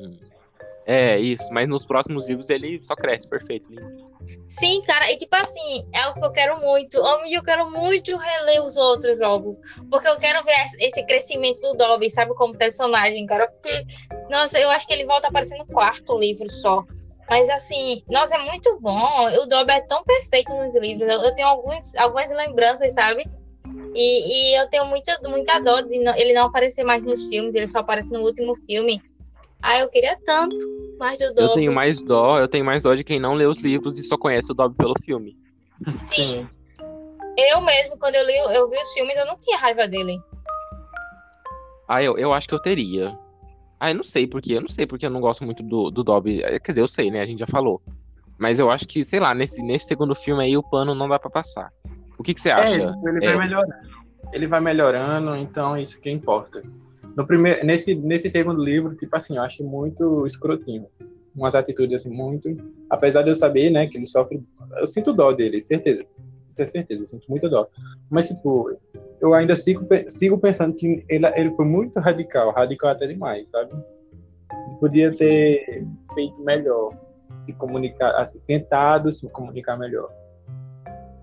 É, 0.85 1.17
isso. 1.21 1.45
Mas 1.53 1.69
nos 1.69 1.87
próximos 1.87 2.29
livros 2.29 2.51
ele 2.51 2.81
só 2.83 2.97
cresce, 2.97 3.31
perfeito. 3.31 3.71
lindo. 3.71 4.11
Sim, 4.49 4.83
cara, 4.83 5.11
e 5.13 5.17
tipo 5.17 5.37
assim, 5.37 5.87
é 5.95 6.09
o 6.09 6.15
que 6.15 6.25
eu 6.25 6.33
quero 6.33 6.61
muito. 6.61 7.01
Homem, 7.01 7.33
eu 7.33 7.45
quero 7.45 7.71
muito 7.71 8.17
reler 8.17 8.65
os 8.65 8.77
outros 8.77 9.21
logo. 9.21 9.57
Porque 9.89 10.09
eu 10.09 10.17
quero 10.17 10.43
ver 10.43 10.67
esse 10.81 11.01
crescimento 11.07 11.61
do 11.61 11.75
Dobby, 11.75 12.11
sabe, 12.11 12.35
como 12.35 12.59
personagem, 12.59 13.25
cara. 13.25 13.47
Porque, 13.47 13.85
nossa, 14.29 14.59
eu 14.59 14.69
acho 14.69 14.85
que 14.85 14.93
ele 14.93 15.05
volta 15.05 15.29
a 15.29 15.31
aparecer 15.31 15.57
no 15.59 15.67
quarto 15.67 16.19
livro 16.19 16.51
só. 16.51 16.85
Mas 17.31 17.49
assim, 17.49 18.03
nossa, 18.11 18.35
é 18.35 18.39
muito 18.45 18.77
bom. 18.81 19.25
O 19.41 19.47
Dobby 19.47 19.71
é 19.71 19.81
tão 19.83 20.03
perfeito 20.03 20.53
nos 20.53 20.75
livros. 20.75 21.09
Eu, 21.09 21.33
tenho 21.33 21.47
alguns, 21.47 21.95
algumas 21.95 22.29
lembranças, 22.33 22.93
sabe? 22.93 23.25
E, 23.95 24.51
e 24.53 24.61
eu 24.61 24.69
tenho 24.69 24.85
muita, 24.87 25.17
muita 25.29 25.61
dor 25.61 25.85
de 25.85 25.97
não- 26.01 26.17
ele 26.17 26.33
não 26.33 26.47
aparecer 26.47 26.83
mais 26.83 27.03
nos 27.05 27.25
filmes, 27.27 27.55
ele 27.55 27.69
só 27.69 27.79
aparece 27.79 28.11
no 28.11 28.21
último 28.23 28.57
filme. 28.67 29.01
Ah, 29.63 29.79
eu 29.79 29.89
queria 29.89 30.19
tanto 30.25 30.57
mais 30.99 31.21
do 31.21 31.27
Dobby. 31.29 31.43
Eu 31.43 31.55
tenho 31.55 31.73
mais 31.73 32.03
dó, 32.03 32.39
eu 32.41 32.49
tenho 32.49 32.65
mais 32.65 32.83
dó 32.83 32.95
de 32.97 33.05
quem 33.05 33.21
não 33.21 33.35
lê 33.35 33.47
os 33.47 33.59
livros 33.59 33.97
e 33.97 34.03
só 34.03 34.19
conhece 34.19 34.51
o 34.51 34.55
Dobby 34.55 34.75
pelo 34.77 34.95
filme. 35.05 35.37
Sim. 36.03 36.49
Eu 37.37 37.61
mesmo, 37.61 37.97
quando 37.97 38.17
eu 38.17 38.27
li, 38.27 38.37
eu 38.37 38.69
vi 38.69 38.77
os 38.77 38.93
filmes, 38.93 39.17
eu 39.17 39.25
não 39.27 39.39
tinha 39.39 39.57
raiva 39.57 39.87
dele. 39.87 40.21
Ah, 41.89 42.03
eu, 42.03 42.19
eu 42.19 42.33
acho 42.33 42.49
que 42.49 42.55
eu 42.55 42.61
teria. 42.61 43.17
Ah, 43.81 43.91
eu 43.91 43.95
não 43.95 44.03
sei 44.05 44.27
porque, 44.27 44.53
eu 44.53 44.61
não 44.61 44.69
sei 44.69 44.87
porque 44.87 45.07
eu 45.07 45.11
não 45.11 45.21
gosto 45.23 45.43
muito 45.43 45.63
do, 45.63 45.91
do 45.91 46.05
Dobby. 46.05 46.43
É, 46.43 46.59
Quer 46.61 46.73
dizer, 46.73 46.83
eu 46.83 46.89
sei, 46.89 47.11
né? 47.11 47.21
A 47.23 47.25
gente 47.25 47.39
já 47.39 47.47
falou. 47.47 47.81
Mas 48.39 48.59
eu 48.59 48.71
acho 48.71 48.87
que, 48.87 49.03
sei 49.05 49.19
lá, 49.19 49.35
nesse, 49.35 49.63
nesse 49.63 49.87
segundo 49.87 50.15
filme 50.15 50.45
aí 50.45 50.57
o 50.57 50.63
pano 50.63 50.95
não 50.95 51.09
dá 51.09 51.19
pra 51.19 51.31
passar. 51.31 51.73
O 52.19 52.23
que, 52.23 52.35
que 52.35 52.41
você 52.41 52.51
É, 52.51 52.53
acha? 52.53 52.93
tipo, 52.93 53.09
ele 53.09 53.25
É. 53.25 53.29
vai 53.35 53.39
melhorando. 53.47 53.75
Ele 54.33 54.47
vai 54.47 54.61
melhorando, 54.61 55.37
então 55.37 55.77
isso 55.79 55.99
que 56.01 56.11
importa. 56.11 56.63
No 57.17 57.27
primeiro, 57.27 57.65
nesse, 57.67 57.95
nesse 57.95 58.31
segundo 58.31 58.63
livro, 58.63 58.95
tipo 58.95 59.15
assim, 59.17 59.37
eu 59.37 59.43
acho 59.43 59.65
muito 59.65 60.27
escrotinho. 60.27 60.87
Umas 61.35 61.55
atitudes 61.55 61.97
assim, 61.97 62.11
muito. 62.15 62.55
Apesar 62.89 63.23
de 63.23 63.31
eu 63.31 63.35
saber, 63.35 63.71
né, 63.71 63.87
que 63.87 63.97
ele 63.97 64.07
sofre. 64.07 64.43
Eu 64.79 64.87
sinto 64.87 65.13
dó 65.13 65.33
dele, 65.33 65.61
certeza. 65.63 66.05
Isso 66.49 66.61
é 66.63 66.67
certeza, 66.67 67.03
eu 67.03 67.09
sinto 67.09 67.25
muito 67.29 67.49
dó. 67.49 67.67
Mas, 68.11 68.29
tipo, 68.29 68.71
eu 69.21 69.35
ainda 69.35 69.55
sigo, 69.55 69.87
sigo 70.09 70.39
pensando 70.39 70.75
que 70.75 71.05
ele, 71.09 71.27
ele 71.37 71.51
foi 71.55 71.65
muito 71.65 72.01
radical, 72.01 72.53
radical 72.53 72.91
até 72.91 73.07
demais, 73.07 73.49
sabe? 73.49 73.73
Podia 74.81 75.11
ter 75.11 75.85
feito 76.15 76.41
melhor, 76.43 76.95
se 77.41 77.53
comunicar, 77.53 78.11
assim, 78.21 78.41
tentado 78.47 79.13
se 79.13 79.29
comunicar 79.29 79.77
melhor. 79.77 80.11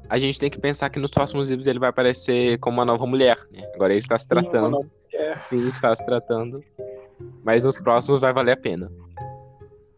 A 0.10 0.18
gente 0.18 0.40
tem 0.40 0.50
que 0.50 0.60
pensar 0.60 0.90
que 0.90 1.00
nos 1.00 1.12
próximos 1.12 1.50
livros 1.50 1.68
ele 1.68 1.80
vai 1.80 1.90
aparecer 1.90 2.58
como 2.60 2.78
uma 2.78 2.86
nova 2.86 3.06
mulher, 3.06 3.36
né? 3.52 3.70
Agora 3.74 3.92
ele 3.92 4.00
está 4.00 4.18
se 4.18 4.28
tratando. 4.28 4.90
É. 5.14 5.38
Sim, 5.38 5.68
está 5.68 5.94
se 5.96 6.06
tratando. 6.06 6.64
Mas 7.44 7.66
nos 7.66 7.82
próximos 7.82 8.22
vai 8.22 8.32
valer 8.32 8.54
a 8.54 8.58
pena. 8.58 8.90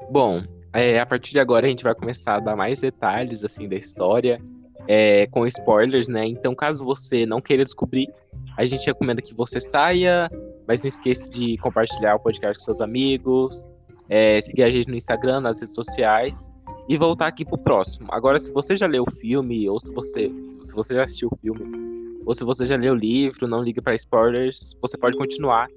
Bom, 0.10 0.42
é, 0.74 1.00
a 1.00 1.06
partir 1.06 1.32
de 1.32 1.40
agora 1.40 1.66
a 1.66 1.70
gente 1.70 1.84
vai 1.84 1.94
começar 1.94 2.36
a 2.36 2.40
dar 2.40 2.56
mais 2.56 2.80
detalhes 2.80 3.44
assim 3.44 3.68
da 3.68 3.76
história, 3.76 4.42
é, 4.90 5.28
com 5.28 5.46
spoilers, 5.46 6.08
né? 6.08 6.26
Então, 6.26 6.56
caso 6.56 6.84
você 6.84 7.24
não 7.24 7.40
queira 7.40 7.64
descobrir, 7.64 8.12
a 8.58 8.66
gente 8.66 8.88
recomenda 8.88 9.22
que 9.22 9.36
você 9.36 9.62
saia, 9.62 10.28
mas 10.68 10.82
não 10.82 10.88
esqueça 10.88 11.30
de 11.30 11.58
compartilhar 11.60 12.16
o 12.16 12.20
podcast 12.20 12.58
com 12.58 12.66
seus 12.66 12.82
amigos, 12.82 13.64
é, 14.10 14.42
seguir 14.42 14.64
a 14.64 14.70
gente 14.72 14.90
no 14.90 14.96
Instagram, 14.96 15.42
nas 15.42 15.60
redes 15.60 15.76
sociais 15.76 16.50
e 16.88 16.98
voltar 16.98 17.28
aqui 17.28 17.46
pro 17.46 17.56
próximo. 17.56 18.08
Agora, 18.10 18.40
se 18.40 18.52
você 18.52 18.76
já 18.76 18.88
leu 18.88 19.04
o 19.08 19.12
filme, 19.12 19.70
ou 19.70 19.80
se 19.80 19.94
você, 19.94 20.32
se 20.40 20.74
você 20.74 20.96
já 20.96 21.04
assistiu 21.04 21.30
o 21.32 21.38
filme, 21.38 22.20
ou 22.26 22.34
se 22.34 22.44
você 22.44 22.66
já 22.66 22.76
leu 22.76 22.94
o 22.94 22.98
livro, 22.98 23.48
não 23.48 23.62
liga 23.62 23.84
para 23.84 23.94
spoilers, 23.94 24.76
você 24.82 24.98
pode 24.98 25.16
continuar, 25.16 25.68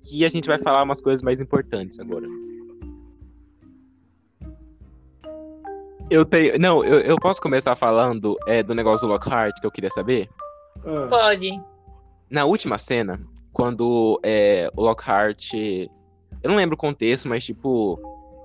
que 0.00 0.24
a 0.24 0.30
gente 0.30 0.46
vai 0.46 0.58
falar 0.58 0.82
umas 0.82 1.02
coisas 1.02 1.22
mais 1.22 1.42
importantes 1.42 2.00
agora. 2.00 2.26
Eu 6.12 6.26
tenho. 6.26 6.58
Não, 6.58 6.84
eu, 6.84 7.00
eu 7.00 7.16
posso 7.16 7.40
começar 7.40 7.74
falando 7.74 8.36
é, 8.46 8.62
do 8.62 8.74
negócio 8.74 9.06
do 9.06 9.12
Lockhart 9.12 9.58
que 9.58 9.66
eu 9.66 9.70
queria 9.70 9.88
saber? 9.88 10.28
Pode. 11.08 11.50
Na 12.28 12.44
última 12.44 12.76
cena, 12.76 13.18
quando 13.50 14.20
é, 14.22 14.70
o 14.76 14.82
Lockhart. 14.82 15.54
Eu 15.54 16.50
não 16.50 16.56
lembro 16.56 16.74
o 16.74 16.78
contexto, 16.78 17.28
mas 17.28 17.44
tipo. 17.44 17.98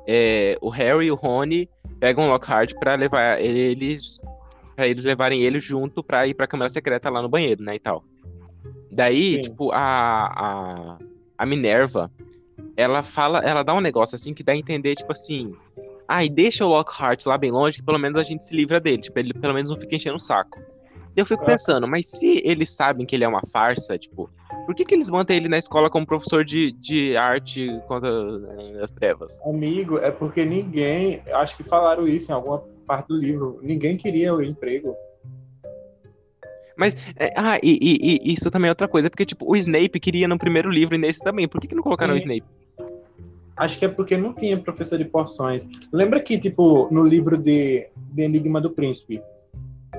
é, 0.08 0.58
o 0.62 0.70
Harry 0.70 1.08
e 1.08 1.12
o 1.12 1.16
Rony 1.16 1.70
pegam 2.00 2.26
o 2.26 2.30
Lockhart 2.30 2.74
pra 2.80 2.96
levar 2.96 3.42
eles. 3.42 4.22
Pra 4.74 4.88
eles 4.88 5.04
levarem 5.04 5.42
ele 5.42 5.60
junto 5.60 6.02
pra 6.02 6.26
ir 6.26 6.36
pra 6.36 6.48
câmara 6.48 6.70
secreta 6.70 7.10
lá 7.10 7.22
no 7.22 7.28
banheiro, 7.28 7.64
né? 7.64 7.76
E 7.76 7.80
tal. 7.80 8.04
Daí, 8.90 9.36
Sim. 9.36 9.42
tipo, 9.42 9.72
a, 9.72 9.78
a, 9.78 10.98
a 11.38 11.46
Minerva. 11.46 12.10
ela 12.78 13.04
fala, 13.04 13.40
ela 13.40 13.64
dá 13.64 13.74
um 13.74 13.82
negócio 13.82 14.16
assim 14.16 14.34
que 14.34 14.44
dá 14.44 14.54
a 14.54 14.58
entender, 14.58 14.96
tipo 14.96 15.12
assim, 15.12 15.54
ah, 16.08 16.24
e 16.24 16.30
deixa 16.30 16.66
o 16.66 16.70
Lockhart 16.70 17.26
lá 17.26 17.38
bem 17.38 17.52
longe, 17.52 17.78
que 17.78 17.84
pelo 17.84 18.00
menos 18.00 18.20
a 18.20 18.24
gente 18.24 18.46
se 18.46 18.56
livra 18.56 18.80
dele, 18.80 19.02
tipo, 19.02 19.18
ele 19.20 19.34
pelo 19.34 19.54
menos 19.54 19.70
não 19.70 19.80
fica 19.80 19.96
enchendo 19.96 20.16
o 20.16 20.20
saco. 20.20 20.58
Eu 21.16 21.26
fico 21.26 21.44
pensando, 21.44 21.88
mas 21.88 22.08
se 22.12 22.42
eles 22.46 22.76
sabem 22.76 23.06
que 23.06 23.16
ele 23.16 23.24
é 23.24 23.28
uma 23.28 23.42
farsa, 23.52 23.98
tipo, 23.98 24.30
por 24.68 24.76
que, 24.76 24.86
que 24.86 24.94
eles 24.94 25.10
mantêm 25.10 25.38
ele 25.38 25.50
na 25.50 25.58
escola 25.58 25.90
como 25.90 26.06
professor 26.06 26.46
de, 26.46 26.72
de 26.74 27.18
arte 27.18 27.68
contra 27.88 28.10
eh, 28.10 28.84
as 28.84 28.92
trevas? 28.92 29.40
Amigo, 29.44 29.98
é 29.98 30.12
porque 30.12 30.46
ninguém, 30.46 31.24
acho 31.34 31.58
que 31.58 31.64
falaram 31.64 32.08
isso 32.08 32.32
em 32.32 32.36
alguma 32.36 32.60
parte 32.86 33.08
do 33.08 33.18
livro, 33.18 33.60
ninguém 33.64 33.98
queria 33.98 34.34
o 34.36 34.44
emprego. 34.44 34.96
Mas, 36.78 36.96
é, 37.16 37.34
ah, 37.36 37.58
e, 37.64 37.80
e- 37.82 38.20
e 38.30 38.34
isso 38.34 38.52
também 38.52 38.68
é 38.70 38.72
outra 38.72 38.88
coisa, 38.88 39.10
porque, 39.10 39.26
tipo, 39.26 39.52
o 39.52 39.56
Snape 39.56 40.00
queria 40.00 40.28
no 40.28 40.38
primeiro 40.38 40.70
livro 40.70 40.94
e 40.94 41.00
nesse 41.00 41.20
também. 41.20 41.48
Por 41.48 41.60
que, 41.60 41.68
que 41.68 41.74
não 41.76 41.82
colocaram 41.82 42.14
o 42.14 42.22
Sim. 42.22 42.28
Snape? 42.28 42.46
Acho 43.58 43.80
que 43.80 43.86
é 43.86 43.88
porque 43.88 44.16
não 44.16 44.34
tinha 44.34 44.58
professor 44.58 44.98
de 44.98 45.06
poções. 45.06 45.68
Lembra 45.92 46.22
que, 46.22 46.38
tipo, 46.38 46.88
no 46.92 47.04
livro 47.04 47.38
de, 47.38 47.88
de 48.14 48.22
Enigma 48.22 48.62
do 48.62 48.70
Príncipe, 48.70 49.22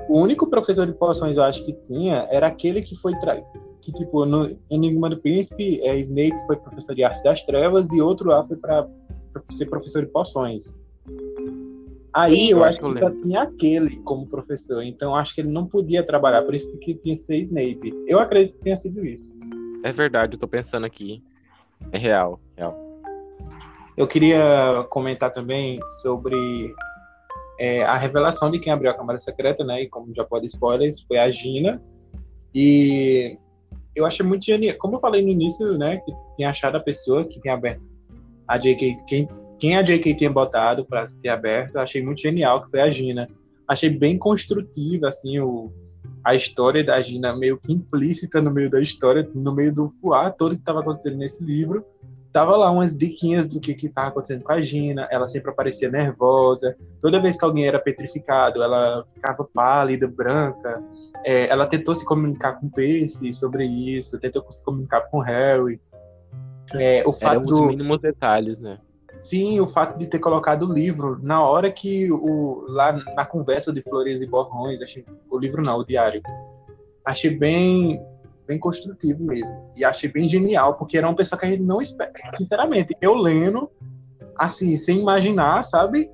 o 0.07 0.19
único 0.19 0.49
professor 0.49 0.85
de 0.85 0.93
poções 0.93 1.35
eu 1.35 1.43
acho 1.43 1.65
que 1.65 1.73
tinha 1.73 2.25
era 2.29 2.47
aquele 2.47 2.81
que 2.81 2.95
foi. 2.95 3.17
Tra... 3.19 3.41
Que, 3.81 3.91
tipo, 3.91 4.25
no 4.25 4.57
Enigma 4.69 5.09
do 5.09 5.17
Príncipe, 5.17 5.79
é, 5.81 5.97
Snape 5.97 6.37
foi 6.47 6.55
professor 6.57 6.95
de 6.95 7.03
arte 7.03 7.23
das 7.23 7.43
trevas 7.43 7.91
e 7.91 8.01
outro 8.01 8.29
lá 8.29 8.45
foi 8.45 8.57
para 8.57 8.87
ser 9.49 9.65
professor 9.67 10.05
de 10.05 10.11
poções. 10.11 10.73
Aí 12.13 12.35
Sim, 12.35 12.51
eu 12.51 12.57
eu 12.57 12.63
acho 12.63 12.79
que 12.79 12.89
que 12.89 12.97
eu 12.97 12.99
só 12.99 13.09
tinha 13.21 13.41
aquele 13.43 13.97
como 13.97 14.25
professor, 14.25 14.81
então 14.83 15.15
acho 15.15 15.35
que 15.35 15.41
ele 15.41 15.51
não 15.51 15.67
podia 15.67 16.03
trabalhar, 16.03 16.41
por 16.41 16.55
isso 16.55 16.77
que 16.79 16.95
tinha 16.95 17.13
que 17.13 17.21
ser 17.21 17.37
Snape. 17.43 17.93
Eu 18.07 18.19
acredito 18.19 18.57
que 18.57 18.63
tenha 18.63 18.75
sido 18.75 19.05
isso. 19.05 19.29
É 19.83 19.91
verdade, 19.91 20.35
eu 20.35 20.39
tô 20.39 20.47
pensando 20.47 20.85
aqui. 20.85 21.23
É 21.91 21.97
real, 21.97 22.39
real. 22.57 22.88
Eu 23.99 24.07
queria 24.07 24.87
comentar 24.89 25.29
também 25.29 25.77
sobre 26.01 26.73
é, 27.59 27.83
a 27.83 27.97
revelação 27.97 28.49
de 28.49 28.57
quem 28.57 28.71
abriu 28.71 28.89
a 28.89 28.93
Câmara 28.93 29.19
Secreta, 29.19 29.61
né? 29.61 29.83
E 29.83 29.89
como 29.89 30.15
já 30.15 30.23
pode 30.23 30.45
spoilers, 30.45 31.01
foi 31.01 31.17
a 31.17 31.29
Gina. 31.29 31.83
E 32.55 33.37
eu 33.93 34.05
achei 34.05 34.25
muito 34.25 34.45
genial. 34.45 34.77
Como 34.77 34.95
eu 34.95 35.01
falei 35.01 35.21
no 35.21 35.27
início, 35.27 35.77
né? 35.77 35.97
Que 35.97 36.13
tinha 36.37 36.49
achado 36.49 36.77
a 36.77 36.79
pessoa 36.79 37.25
que 37.25 37.41
tinha 37.41 37.53
aberto 37.53 37.81
a 38.47 38.57
JK, 38.57 38.99
quem, 39.05 39.27
quem 39.59 39.75
a 39.75 39.81
JK 39.81 40.15
tinha 40.15 40.29
botado 40.29 40.85
para 40.85 41.05
ter 41.21 41.27
aberto, 41.27 41.75
eu 41.75 41.81
achei 41.81 42.01
muito 42.01 42.21
genial, 42.21 42.63
que 42.63 42.71
foi 42.71 42.79
a 42.79 42.89
Gina. 42.89 43.29
Achei 43.67 43.89
bem 43.89 44.17
construtiva, 44.17 45.09
assim, 45.09 45.39
o, 45.41 45.73
a 46.23 46.33
história 46.33 46.85
da 46.85 47.01
Gina 47.01 47.35
meio 47.35 47.57
que 47.57 47.73
implícita 47.73 48.41
no 48.41 48.49
meio 48.49 48.69
da 48.69 48.79
história, 48.79 49.29
no 49.35 49.53
meio 49.53 49.75
do 49.75 49.93
fuá 49.99 50.31
todo 50.31 50.55
que 50.55 50.61
estava 50.61 50.79
acontecendo 50.79 51.17
nesse 51.17 51.43
livro 51.43 51.85
tava 52.31 52.55
lá 52.55 52.69
umas 52.69 52.97
diquinhas 52.97 53.47
do 53.47 53.59
que 53.59 53.73
que 53.73 53.89
tava 53.89 54.09
acontecendo 54.09 54.43
com 54.43 54.51
a 54.51 54.61
Gina, 54.61 55.07
ela 55.11 55.27
sempre 55.27 55.51
aparecia 55.51 55.89
nervosa, 55.89 56.75
toda 57.01 57.21
vez 57.21 57.37
que 57.37 57.45
alguém 57.45 57.65
era 57.67 57.79
petrificado, 57.79 58.61
ela 58.61 59.05
ficava 59.13 59.43
pálida, 59.43 60.07
branca, 60.07 60.81
É, 61.25 61.49
ela 61.49 61.65
tentou 61.65 61.93
se 61.93 62.05
comunicar 62.05 62.59
com 62.59 62.67
o 62.67 62.71
Percy 62.71 63.33
sobre 63.33 63.65
isso, 63.65 64.19
tentou 64.19 64.45
se 64.51 64.63
comunicar 64.63 65.01
com 65.09 65.17
o 65.17 65.21
Harry, 65.21 65.79
É, 66.75 67.03
o 67.05 67.11
fato 67.11 67.33
Eram 67.33 67.45
os 67.45 67.59
do, 67.59 67.65
mínimos 67.65 67.99
detalhes, 67.99 68.59
né? 68.59 68.79
Sim, 69.23 69.59
o 69.59 69.67
fato 69.67 69.97
de 69.97 70.07
ter 70.07 70.19
colocado 70.19 70.67
o 70.67 70.73
livro 70.73 71.19
na 71.21 71.43
hora 71.43 71.71
que 71.71 72.11
o 72.11 72.65
lá 72.69 72.93
na 73.15 73.25
conversa 73.25 73.73
de 73.73 73.81
Flores 73.81 74.21
e 74.21 74.27
Borrões, 74.27 74.81
achei, 74.81 75.03
o 75.29 75.37
livro 75.37 75.61
não, 75.61 75.79
o 75.79 75.83
diário. 75.83 76.21
Achei 77.03 77.31
bem 77.35 77.99
bem 78.49 78.57
construtivo 78.57 79.23
mesmo. 79.23 79.55
E 79.77 79.85
achei 79.85 80.11
bem 80.11 80.27
genial, 80.27 80.73
porque 80.73 80.97
era 80.97 81.07
uma 81.07 81.15
pessoa 81.15 81.39
que 81.39 81.45
a 81.45 81.51
gente 81.51 81.61
não 81.61 81.79
espera. 81.79 82.11
Sinceramente, 82.33 82.97
eu 82.99 83.13
lendo 83.13 83.69
assim, 84.35 84.75
sem 84.75 84.99
imaginar, 84.99 85.63
sabe? 85.63 86.09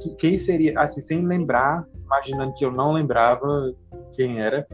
Que, 0.00 0.14
quem 0.16 0.36
seria, 0.36 0.78
assim, 0.80 1.00
sem 1.00 1.24
lembrar, 1.24 1.86
imaginando 2.04 2.54
que 2.54 2.64
eu 2.64 2.72
não 2.72 2.92
lembrava 2.92 3.72
quem 4.12 4.40
era, 4.40 4.66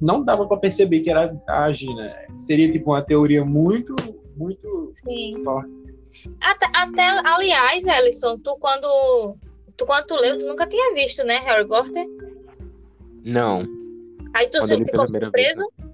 não 0.00 0.24
dava 0.24 0.46
para 0.46 0.56
perceber 0.56 1.00
que 1.00 1.10
era 1.10 1.36
a 1.46 1.70
Gina. 1.70 2.16
Seria 2.32 2.72
tipo 2.72 2.92
uma 2.92 3.02
teoria 3.02 3.44
muito 3.44 3.94
muito 4.34 4.90
Sim. 4.94 5.42
forte. 5.44 5.70
Até, 6.40 6.66
até, 6.74 7.28
aliás, 7.28 7.86
Ellison, 7.86 8.38
tu 8.38 8.56
quando. 8.58 9.36
Tu 9.76 9.84
quando 9.84 10.06
tu 10.06 10.14
leu, 10.14 10.38
tu 10.38 10.46
nunca 10.46 10.66
tinha 10.66 10.94
visto, 10.94 11.24
né, 11.24 11.38
Harry 11.38 11.66
Potter? 11.66 12.06
Não. 13.24 13.64
Aí 14.32 14.48
tu 14.48 14.58
li 14.58 14.84
ficou 14.84 15.04
primeira 15.04 15.30
vez, 15.30 15.56
surpreso? 15.56 15.93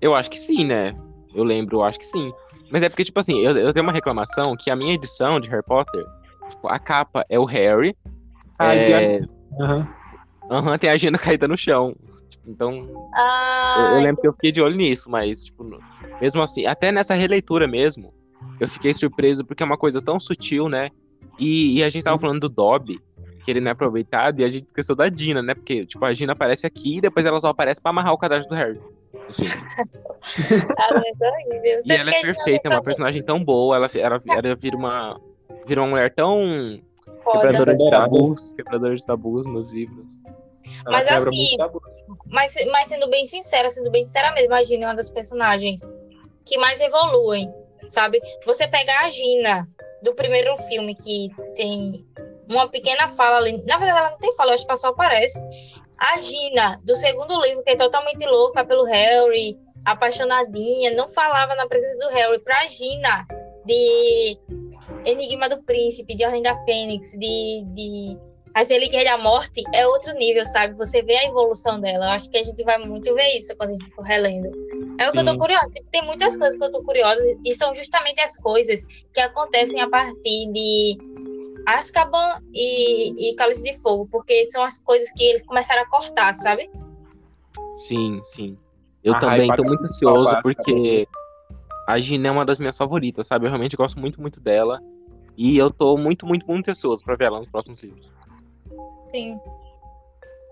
Eu 0.00 0.14
acho 0.14 0.30
que 0.30 0.38
sim, 0.38 0.64
né? 0.64 0.94
Eu 1.34 1.44
lembro, 1.44 1.78
eu 1.78 1.84
acho 1.84 1.98
que 1.98 2.06
sim. 2.06 2.32
Mas 2.70 2.82
é 2.82 2.88
porque, 2.88 3.04
tipo 3.04 3.18
assim, 3.18 3.38
eu, 3.40 3.56
eu 3.56 3.72
tenho 3.72 3.84
uma 3.84 3.92
reclamação 3.92 4.56
que 4.56 4.70
a 4.70 4.76
minha 4.76 4.94
edição 4.94 5.40
de 5.40 5.48
Harry 5.48 5.64
Potter, 5.64 6.04
tipo, 6.50 6.68
a 6.68 6.78
capa 6.78 7.24
é 7.28 7.38
o 7.38 7.44
Harry. 7.44 7.96
Ah, 8.58 8.74
é... 8.74 9.18
tem 9.18 9.28
Aham. 9.60 9.88
aham, 10.50 10.78
tem 10.78 10.90
a 10.90 10.96
Gina 10.96 11.18
caída 11.18 11.48
no 11.48 11.56
chão. 11.56 11.94
Tipo, 12.30 12.50
então, 12.50 12.72
eu, 12.74 13.08
Ah, 13.14 13.88
eu 13.92 14.00
lembro 14.00 14.20
que 14.20 14.28
eu 14.28 14.32
fiquei 14.32 14.52
de 14.52 14.60
olho 14.60 14.76
nisso, 14.76 15.10
mas, 15.10 15.44
tipo, 15.44 15.64
mesmo 16.20 16.42
assim, 16.42 16.66
até 16.66 16.92
nessa 16.92 17.14
releitura 17.14 17.66
mesmo, 17.66 18.12
eu 18.60 18.68
fiquei 18.68 18.92
surpreso 18.92 19.44
porque 19.44 19.62
é 19.62 19.66
uma 19.66 19.78
coisa 19.78 20.00
tão 20.00 20.18
sutil, 20.20 20.68
né? 20.68 20.90
E, 21.38 21.78
e 21.78 21.84
a 21.84 21.88
gente 21.88 22.04
tava 22.04 22.18
falando 22.18 22.40
do 22.40 22.48
Dobby, 22.48 23.00
que 23.44 23.50
ele 23.50 23.60
não 23.60 23.68
é 23.68 23.72
aproveitado, 23.72 24.40
e 24.40 24.44
a 24.44 24.48
gente 24.48 24.66
esqueceu 24.66 24.94
da 24.94 25.08
Dina, 25.08 25.42
né? 25.42 25.54
Porque, 25.54 25.86
tipo, 25.86 26.04
a 26.04 26.12
Gina 26.12 26.32
aparece 26.32 26.66
aqui 26.66 26.98
e 26.98 27.00
depois 27.00 27.24
ela 27.24 27.40
só 27.40 27.48
aparece 27.48 27.80
pra 27.80 27.90
amarrar 27.90 28.12
o 28.12 28.18
cadastro 28.18 28.54
do 28.54 28.58
Harry. 28.58 28.80
Assim. 29.28 29.44
E 31.84 31.92
ela 31.92 32.10
é 32.10 32.20
perfeita, 32.20 32.68
é 32.68 32.70
uma 32.70 32.76
imaginando 32.76 32.84
personagem 32.84 33.22
tão 33.22 33.42
boa, 33.42 33.76
ela, 33.76 33.88
ela, 33.94 34.20
ela 34.28 34.56
vira 34.56 34.76
uma. 34.76 35.20
Vira 35.66 35.82
uma 35.82 35.88
mulher 35.88 36.14
tão 36.14 36.80
foda. 37.22 37.40
quebradora 37.40 37.76
de 37.76 37.90
tabus, 37.90 38.52
quebradora 38.52 38.96
de 38.96 39.06
tabus 39.06 39.46
nos 39.46 39.72
livros. 39.72 40.22
Ela 40.86 40.98
Mas 40.98 41.08
assim. 41.08 41.56
Mas, 42.26 42.54
mas 42.70 42.88
sendo 42.88 43.08
bem 43.08 43.26
sincera, 43.26 43.70
sendo 43.70 43.90
bem 43.90 44.04
sincera 44.06 44.32
mesmo, 44.32 44.54
a 44.54 44.62
Gina 44.62 44.84
é 44.84 44.88
uma 44.88 44.94
das 44.94 45.10
personagens 45.10 45.80
que 46.44 46.58
mais 46.58 46.80
evoluem, 46.80 47.52
sabe? 47.88 48.20
Você 48.44 48.66
pegar 48.66 49.04
a 49.04 49.08
Gina 49.08 49.68
do 50.02 50.14
primeiro 50.14 50.56
filme, 50.68 50.94
que 50.94 51.28
tem 51.54 52.06
uma 52.48 52.68
pequena 52.68 53.08
fala 53.08 53.38
ali. 53.38 53.62
Na 53.66 53.78
verdade, 53.78 53.98
ela 53.98 54.10
não 54.10 54.18
tem 54.18 54.34
fala, 54.34 54.50
eu 54.50 54.54
acho 54.54 54.64
que 54.64 54.70
ela 54.70 54.76
só 54.76 54.88
aparece. 54.88 55.40
A 55.98 56.18
Gina 56.18 56.80
do 56.84 56.94
segundo 56.94 57.40
livro, 57.42 57.62
que 57.62 57.70
é 57.70 57.76
totalmente 57.76 58.24
louca 58.24 58.64
pelo 58.64 58.84
Harry, 58.84 59.58
apaixonadinha, 59.84 60.92
não 60.92 61.08
falava 61.08 61.54
na 61.54 61.66
presença 61.66 61.98
do 61.98 62.14
Harry. 62.14 62.38
Pra 62.40 62.66
Gina 62.66 63.26
de 63.64 64.38
Enigma 65.04 65.48
do 65.48 65.62
Príncipe, 65.62 66.14
de 66.14 66.24
Ordem 66.24 66.42
da 66.42 66.56
Fênix, 66.64 67.10
de, 67.12 67.64
de 67.74 68.16
As 68.54 68.70
Relíquias 68.70 69.04
da 69.04 69.18
Morte, 69.18 69.62
é 69.74 69.86
outro 69.86 70.14
nível, 70.14 70.46
sabe? 70.46 70.76
Você 70.76 71.02
vê 71.02 71.16
a 71.16 71.26
evolução 71.26 71.80
dela. 71.80 72.06
Eu 72.06 72.10
acho 72.12 72.30
que 72.30 72.38
a 72.38 72.42
gente 72.42 72.62
vai 72.62 72.78
muito 72.78 73.14
ver 73.14 73.36
isso 73.36 73.54
quando 73.56 73.70
a 73.70 73.72
gente 73.72 73.90
for 73.90 74.02
relendo. 74.02 74.50
É 74.98 75.08
o 75.08 75.12
que 75.12 75.18
eu 75.18 75.24
tô 75.24 75.32
Sim. 75.32 75.38
curiosa. 75.38 75.68
Tem 75.90 76.04
muitas 76.04 76.36
coisas 76.36 76.56
que 76.56 76.64
eu 76.64 76.70
tô 76.70 76.82
curiosa, 76.82 77.20
e 77.44 77.54
são 77.54 77.74
justamente 77.74 78.20
as 78.20 78.36
coisas 78.38 78.82
que 79.12 79.20
acontecem 79.20 79.80
a 79.80 79.88
partir 79.88 80.50
de 80.52 80.98
Azkaban 81.66 82.40
e, 82.52 83.30
e 83.30 83.34
Cálice 83.36 83.62
de 83.62 83.72
Fogo, 83.80 84.08
porque 84.10 84.44
são 84.50 84.62
as 84.62 84.78
coisas 84.78 85.10
que 85.12 85.24
eles 85.24 85.44
começaram 85.44 85.82
a 85.82 85.86
cortar, 85.88 86.34
sabe? 86.34 86.70
Sim, 87.74 88.20
sim. 88.24 88.58
Eu 89.02 89.14
A 89.14 89.20
também 89.20 89.48
raiva 89.48 89.56
tô 89.56 89.64
muito 89.64 89.84
ansioso 89.84 90.24
salvar, 90.24 90.42
porque 90.42 91.06
a 91.86 91.98
Gina 91.98 92.28
é 92.28 92.30
uma 92.30 92.44
das 92.44 92.58
minhas 92.58 92.76
favoritas, 92.76 93.26
sabe? 93.26 93.46
Eu 93.46 93.50
realmente 93.50 93.76
gosto 93.76 93.98
muito, 93.98 94.20
muito 94.20 94.40
dela. 94.40 94.80
E 95.36 95.56
eu 95.56 95.70
tô 95.70 95.96
muito, 95.96 96.26
muito, 96.26 96.46
muito 96.46 96.70
ansioso 96.70 97.04
pra 97.04 97.14
ver 97.14 97.26
ela 97.26 97.38
nos 97.38 97.48
próximos 97.48 97.82
livros. 97.82 98.12
Sim. 99.14 99.38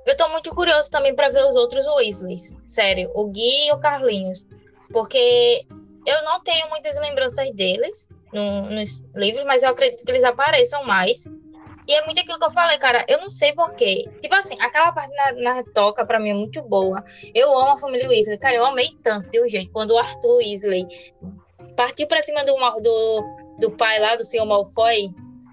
Eu 0.07 0.17
tô 0.17 0.29
muito 0.29 0.55
curioso 0.55 0.89
também 0.91 1.15
pra 1.15 1.29
ver 1.29 1.45
os 1.49 1.57
outros 1.57 1.87
Weasleys. 1.87 2.55
Sério, 2.65 3.11
o 3.13 3.27
Gui 3.27 3.67
e 3.67 3.73
o 3.73 3.79
Carlinhos. 3.79 4.47
Porque 4.93 5.67
eu 6.07 6.23
não 6.25 6.41
tenho 6.41 6.69
muitas 6.71 6.99
lembranças 7.01 7.51
deles 7.51 8.09
no- 8.33 8.71
nos 8.71 9.05
livros, 9.15 9.45
mas 9.45 9.63
eu 9.63 9.71
acredito 9.71 10.05
que 10.05 10.11
eles 10.11 10.25
apareçam 10.25 10.85
mais. 10.85 11.25
E 11.89 11.95
é 11.95 12.05
muito 12.05 12.21
aquilo 12.21 12.39
que 12.39 12.45
eu 12.45 12.51
falei, 12.51 12.77
cara. 12.79 13.05
Eu 13.09 13.19
não 13.21 13.29
sei 13.29 13.53
porquê. 13.53 14.09
Tipo 14.21 14.35
assim, 14.35 14.57
aquela 14.61 14.91
parte 14.91 15.15
na, 15.15 15.33
na 15.55 15.65
toca 15.73 16.05
pra 16.05 16.19
mim 16.19 16.31
é 16.31 16.35
muito 16.35 16.61
boa. 16.63 17.05
Eu 17.33 17.57
amo 17.57 17.71
a 17.73 17.79
família 17.79 18.09
Weasley. 18.09 18.39
Cara, 18.39 18.57
eu 18.57 18.67
amei 18.67 18.89
tanto 19.05 19.31
de 19.31 19.41
um 19.41 19.49
jeito. 19.49 19.71
Quando 19.71 19.93
o 19.93 19.99
Arthur 19.99 20.39
Weasley 20.39 20.85
partiu 21.77 22.09
pra 22.09 22.23
cima 22.23 22.45
do, 22.45 22.55
do, 22.81 23.23
do 23.61 23.71
pai 23.71 24.01
lá, 24.01 24.17
do 24.17 24.25
senhor 24.25 24.45
Malfoy. 24.47 25.11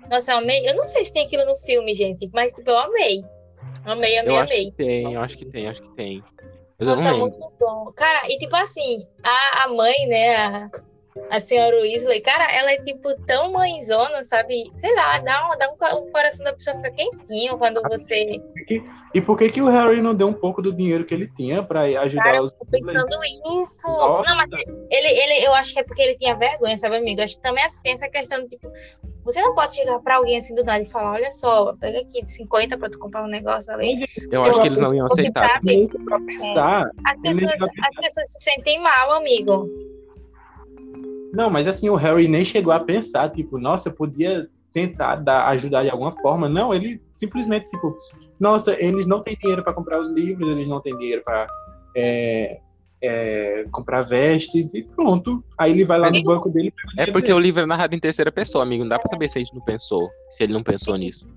Nossa, 0.09 0.31
eu 0.31 0.37
amei. 0.37 0.67
Eu 0.67 0.73
não 0.75 0.83
sei 0.83 1.05
se 1.05 1.13
tem 1.13 1.25
aquilo 1.25 1.45
no 1.45 1.55
filme, 1.55 1.93
gente, 1.93 2.27
mas 2.33 2.51
tipo, 2.51 2.69
eu 2.71 2.79
amei. 2.79 3.23
Amei, 3.85 4.17
amei, 4.17 4.35
eu 4.35 4.39
acho 4.41 4.53
amei. 4.53 4.65
que 4.65 4.77
tem, 4.77 5.13
eu 5.13 5.21
acho 5.21 5.37
que 5.37 5.45
tem, 5.45 5.67
acho 5.69 5.81
que 5.83 5.89
tem. 5.95 6.23
Mas 6.79 6.87
Nossa, 6.87 7.03
lembro. 7.03 7.19
muito 7.19 7.51
bom. 7.59 7.91
Cara, 7.95 8.21
e 8.27 8.37
tipo 8.37 8.55
assim, 8.55 9.05
a, 9.23 9.63
a 9.65 9.67
mãe, 9.67 10.07
né, 10.07 10.35
a, 10.35 10.69
a 11.29 11.39
senhora 11.39 11.77
Weasley, 11.77 12.21
cara, 12.21 12.51
ela 12.51 12.71
é 12.71 12.77
tipo 12.77 13.13
tão 13.25 13.51
mãezona, 13.51 14.23
sabe? 14.23 14.71
Sei 14.75 14.93
lá, 14.95 15.19
dá, 15.19 15.47
um, 15.47 15.57
dá 15.57 15.69
um, 15.69 15.99
o 15.99 16.11
coração 16.11 16.43
da 16.43 16.53
pessoa 16.53 16.75
fica 16.77 16.91
quentinho 16.91 17.57
quando 17.57 17.81
você. 17.83 18.41
E 19.13 19.21
por 19.21 19.37
que, 19.37 19.49
que 19.49 19.61
o 19.61 19.69
Harry 19.69 20.01
não 20.01 20.15
deu 20.15 20.27
um 20.27 20.33
pouco 20.33 20.61
do 20.61 20.73
dinheiro 20.73 21.05
que 21.05 21.13
ele 21.13 21.27
tinha 21.27 21.61
pra 21.61 21.81
ajudar 21.81 22.23
Cara, 22.23 22.37
eu 22.37 22.43
os. 22.45 22.53
tô 22.53 22.65
pensando 22.65 23.15
isso. 23.61 23.87
Nossa. 23.87 24.27
Não, 24.27 24.35
mas 24.35 24.49
ele, 24.89 25.07
ele, 25.07 25.45
eu 25.45 25.53
acho 25.53 25.73
que 25.73 25.79
é 25.79 25.83
porque 25.83 26.01
ele 26.01 26.15
tinha 26.15 26.35
vergonha, 26.35 26.77
sabe, 26.77 26.97
amigo? 26.97 27.19
Eu 27.19 27.25
acho 27.25 27.35
que 27.35 27.41
também 27.41 27.63
assim, 27.63 27.81
tem 27.83 27.93
essa 27.93 28.09
questão 28.09 28.41
de, 28.41 28.47
tipo, 28.49 28.71
você 29.23 29.39
não 29.41 29.53
pode 29.53 29.75
chegar 29.75 29.99
pra 29.99 30.15
alguém 30.15 30.37
assim 30.37 30.55
do 30.55 30.63
nada 30.63 30.81
e 30.81 30.87
falar, 30.87 31.13
olha 31.13 31.31
só, 31.31 31.73
pega 31.75 31.99
aqui 31.99 32.23
de 32.23 32.31
50 32.31 32.77
pra 32.77 32.89
tu 32.89 32.97
comprar 32.97 33.23
um 33.23 33.27
negócio 33.29 33.71
ali. 33.71 34.03
Eu 34.31 34.43
acho 34.43 34.59
que 34.59 34.67
eles 34.67 34.79
não 34.79 34.93
iam 34.93 35.05
aceitar. 35.05 35.47
sabe, 35.47 35.87
pensar. 36.25 36.89
as 37.05 37.17
Ele 37.23 37.35
pessoas, 37.35 37.61
as 37.61 37.95
pessoas 37.95 38.31
se 38.31 38.43
sentem 38.43 38.81
mal, 38.81 39.11
amigo. 39.11 39.69
Não, 41.33 41.49
mas 41.49 41.67
assim, 41.67 41.89
o 41.89 41.95
Harry 41.95 42.27
nem 42.27 42.45
chegou 42.45 42.71
a 42.71 42.79
pensar, 42.79 43.31
tipo, 43.31 43.57
nossa, 43.57 43.89
eu 43.89 43.93
podia 43.93 44.47
tentar 44.71 45.15
dar, 45.15 45.47
ajudar 45.49 45.83
de 45.83 45.89
alguma 45.89 46.11
forma. 46.11 46.47
Não, 46.47 46.73
ele 46.73 47.01
simplesmente, 47.11 47.69
tipo, 47.71 47.97
nossa, 48.39 48.79
eles 48.79 49.07
não 49.07 49.19
têm 49.19 49.35
dinheiro 49.35 49.63
para 49.63 49.73
comprar 49.73 49.99
os 49.99 50.11
livros, 50.11 50.47
eles 50.47 50.67
não 50.67 50.79
têm 50.79 50.95
dinheiro 50.95 51.23
para 51.23 51.47
comprar 53.71 54.03
vestes 54.03 54.73
e 54.75 54.83
pronto. 54.83 55.43
Aí 55.57 55.71
ele 55.71 55.85
vai 55.85 55.97
lá 55.97 56.11
no 56.11 56.23
banco 56.23 56.49
dele. 56.49 56.71
É 56.97 57.07
porque 57.07 57.33
o 57.33 57.39
livro 57.39 57.61
é 57.61 57.65
narrado 57.65 57.95
em 57.95 57.99
terceira 57.99 58.31
pessoa, 58.31 58.63
amigo. 58.63 58.83
Não 58.83 58.89
dá 58.89 58.99
pra 58.99 59.07
saber 59.09 59.27
se 59.27 59.39
a 59.39 59.41
gente 59.41 59.55
não 59.55 59.61
pensou. 59.61 60.09
Se 60.29 60.43
ele 60.43 60.53
não 60.53 60.63
pensou 60.63 60.95
nisso. 60.95 61.27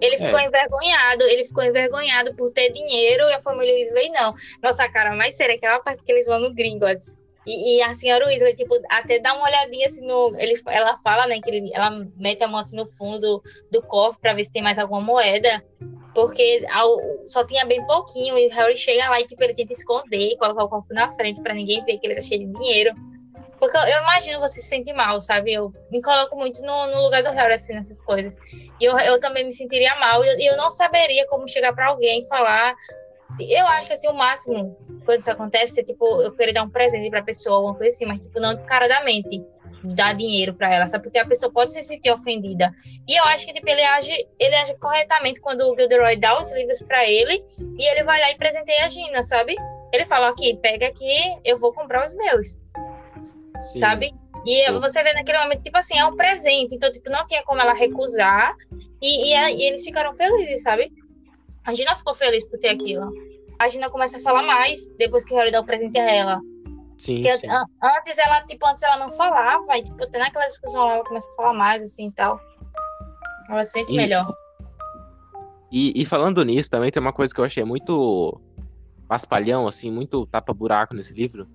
Ele 0.00 0.18
ficou 0.18 0.40
envergonhado, 0.40 1.22
ele 1.24 1.44
ficou 1.44 1.62
envergonhado 1.62 2.34
por 2.34 2.50
ter 2.50 2.72
dinheiro 2.72 3.22
e 3.28 3.32
a 3.32 3.40
família 3.40 3.72
Weasley 3.72 4.10
não. 4.10 4.34
Nossa, 4.60 4.88
cara, 4.90 5.14
mais 5.14 5.36
séria 5.36 5.54
aquela 5.54 5.78
parte 5.78 6.02
que 6.02 6.10
eles 6.10 6.26
vão 6.26 6.40
no 6.40 6.52
Gringotts. 6.52 7.16
E, 7.46 7.78
e 7.78 7.82
a 7.82 7.92
senhora 7.94 8.26
Weasley, 8.26 8.54
tipo, 8.54 8.74
até 8.88 9.18
dá 9.18 9.34
uma 9.34 9.44
olhadinha 9.44 9.86
assim 9.86 10.06
no. 10.06 10.34
Eles, 10.38 10.62
ela 10.66 10.96
fala, 10.98 11.26
né, 11.26 11.40
que 11.42 11.50
ele- 11.50 11.70
ela 11.74 11.90
mete 12.16 12.42
a 12.44 12.48
mão 12.48 12.60
assim 12.60 12.76
no 12.76 12.86
fundo 12.86 13.20
do, 13.20 13.42
do 13.70 13.82
cofre 13.82 14.20
pra 14.20 14.32
ver 14.34 14.44
se 14.44 14.52
tem 14.52 14.62
mais 14.62 14.78
alguma 14.78 15.00
moeda. 15.00 15.62
Porque 16.14 16.64
ao- 16.70 16.98
só 17.26 17.44
tinha 17.44 17.64
bem 17.64 17.84
pouquinho. 17.86 18.36
E 18.38 18.46
o 18.48 18.50
Harry 18.52 18.76
chega 18.76 19.08
lá 19.08 19.18
e, 19.20 19.26
tipo, 19.26 19.42
ele 19.42 19.54
tenta 19.54 19.72
esconder, 19.72 20.36
colocar 20.36 20.64
o 20.64 20.68
corpo 20.68 20.92
na 20.92 21.10
frente 21.10 21.40
pra 21.40 21.54
ninguém 21.54 21.82
ver 21.84 21.98
que 21.98 22.06
ele 22.06 22.14
tá 22.16 22.20
cheio 22.20 22.46
de 22.46 22.52
dinheiro. 22.52 22.94
Porque 23.58 23.76
eu, 23.76 23.80
eu 23.82 24.00
imagino 24.02 24.40
você 24.40 24.60
se 24.60 24.66
sentir 24.68 24.92
mal, 24.92 25.20
sabe? 25.20 25.52
Eu 25.52 25.72
me 25.90 26.02
coloco 26.02 26.36
muito 26.36 26.60
no, 26.62 26.86
no 26.88 27.00
lugar 27.00 27.22
do 27.22 27.30
Harry, 27.30 27.54
assim, 27.54 27.72
nessas 27.74 28.02
coisas. 28.02 28.34
E 28.80 28.84
eu, 28.84 28.98
eu 28.98 29.18
também 29.20 29.44
me 29.44 29.52
sentiria 29.52 29.94
mal. 30.00 30.24
E 30.24 30.28
eu, 30.28 30.52
eu 30.52 30.56
não 30.56 30.70
saberia 30.70 31.26
como 31.28 31.48
chegar 31.48 31.72
pra 31.72 31.86
alguém 31.86 32.22
e 32.22 32.28
falar. 32.28 32.74
Eu 33.40 33.66
acho 33.66 33.86
que, 33.88 33.92
assim, 33.94 34.08
o 34.08 34.14
máximo, 34.14 34.76
quando 35.04 35.20
isso 35.20 35.30
acontece, 35.30 35.80
é, 35.80 35.84
tipo, 35.84 36.04
eu 36.22 36.34
querer 36.34 36.52
dar 36.52 36.62
um 36.62 36.70
presente 36.70 37.10
pra 37.10 37.22
pessoa, 37.22 37.56
alguma 37.56 37.74
coisa 37.74 37.94
assim, 37.94 38.04
mas, 38.06 38.20
tipo, 38.20 38.38
não 38.40 38.54
descaradamente 38.54 39.42
dar 39.84 40.14
dinheiro 40.14 40.54
pra 40.54 40.72
ela, 40.72 40.86
sabe? 40.88 41.02
Porque 41.04 41.18
a 41.18 41.26
pessoa 41.26 41.50
pode 41.52 41.72
se 41.72 41.82
sentir 41.82 42.10
ofendida. 42.12 42.72
E 43.08 43.16
eu 43.18 43.24
acho 43.24 43.44
que, 43.46 43.52
tipo, 43.52 43.68
ele 43.68 43.82
age, 43.82 44.12
ele 44.38 44.54
age 44.54 44.74
corretamente 44.78 45.40
quando 45.40 45.62
o 45.62 45.76
Gilderoy 45.76 46.16
dá 46.16 46.38
os 46.38 46.52
livros 46.52 46.80
pra 46.82 47.08
ele 47.08 47.44
e 47.78 47.84
ele 47.90 48.04
vai 48.04 48.20
lá 48.20 48.30
e 48.30 48.36
presenteia 48.36 48.84
a 48.84 48.88
Gina, 48.88 49.22
sabe? 49.24 49.56
Ele 49.92 50.04
fala, 50.04 50.28
aqui, 50.28 50.56
pega 50.62 50.86
aqui, 50.86 51.16
eu 51.44 51.56
vou 51.58 51.72
comprar 51.72 52.06
os 52.06 52.14
meus 52.14 52.56
Sim. 53.60 53.78
sabe? 53.80 54.14
E 54.46 54.70
você 54.72 55.02
vê 55.02 55.12
naquele 55.12 55.38
momento, 55.38 55.62
tipo 55.62 55.78
assim, 55.78 55.98
é 55.98 56.04
um 56.04 56.16
presente, 56.16 56.74
então, 56.74 56.90
tipo, 56.90 57.08
não 57.10 57.24
tinha 57.26 57.42
como 57.44 57.60
ela 57.60 57.72
recusar, 57.74 58.54
e, 59.00 59.30
e, 59.30 59.34
a- 59.34 59.50
e 59.50 59.62
eles 59.62 59.84
ficaram 59.84 60.12
felizes, 60.14 60.62
sabe? 60.62 60.90
A 61.64 61.74
Gina 61.74 61.94
ficou 61.94 62.14
feliz 62.14 62.44
por 62.44 62.58
ter 62.58 62.68
aquilo. 62.68 63.12
A 63.58 63.68
Gina 63.68 63.88
começa 63.90 64.16
a 64.16 64.20
falar 64.20 64.42
mais 64.42 64.88
depois 64.98 65.24
que 65.24 65.32
o 65.32 65.36
Harry 65.36 65.50
dá 65.52 65.60
o 65.60 65.64
presente 65.64 65.98
a 65.98 66.10
ela. 66.10 66.40
Sim, 66.98 67.16
Porque 67.16 67.36
sim. 67.38 67.48
an- 67.48 67.64
antes 67.82 68.18
ela, 68.18 68.40
tipo, 68.42 68.66
antes 68.66 68.82
ela 68.82 68.96
não 68.96 69.10
falava, 69.12 69.76
e, 69.78 69.82
tipo, 69.82 70.02
até 70.02 70.18
naquela 70.18 70.46
discussão 70.46 70.84
lá, 70.84 70.94
ela 70.94 71.04
começa 71.04 71.28
a 71.30 71.34
falar 71.34 71.52
mais, 71.52 71.82
assim, 71.82 72.06
e 72.06 72.12
tal. 72.12 72.40
Ela 73.48 73.64
se 73.64 73.72
sente 73.72 73.92
E- 73.92 73.96
melhor. 73.96 74.32
E, 75.70 76.00
e 76.02 76.04
falando 76.04 76.44
nisso, 76.44 76.70
também 76.70 76.90
tem 76.90 77.00
uma 77.00 77.12
coisa 77.12 77.32
que 77.34 77.40
eu 77.40 77.44
achei 77.44 77.64
muito 77.64 78.40
paspalhão, 79.08 79.66
assim, 79.66 79.90
muito 79.90 80.26
tapa-buraco 80.26 80.94
nesse 80.94 81.14
livro. 81.14 81.46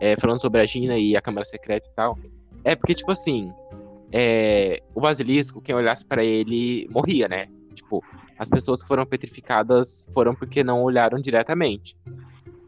É, 0.00 0.16
falando 0.18 0.40
sobre 0.40 0.60
a 0.60 0.66
Gina 0.66 0.96
e 0.98 1.16
a 1.16 1.20
Câmara 1.20 1.44
Secreta 1.44 1.88
e 1.88 1.94
tal. 1.94 2.18
É 2.64 2.74
porque, 2.74 2.94
tipo 2.94 3.10
assim, 3.12 3.52
é, 4.12 4.82
o 4.94 5.00
basilisco, 5.00 5.60
quem 5.60 5.74
olhasse 5.74 6.04
pra 6.04 6.24
ele 6.24 6.88
morria, 6.90 7.28
né? 7.28 7.46
Tipo, 7.74 8.02
as 8.40 8.48
pessoas 8.48 8.80
que 8.82 8.88
foram 8.88 9.04
petrificadas 9.04 10.08
foram 10.14 10.34
porque 10.34 10.64
não 10.64 10.82
olharam 10.82 11.20
diretamente. 11.20 11.94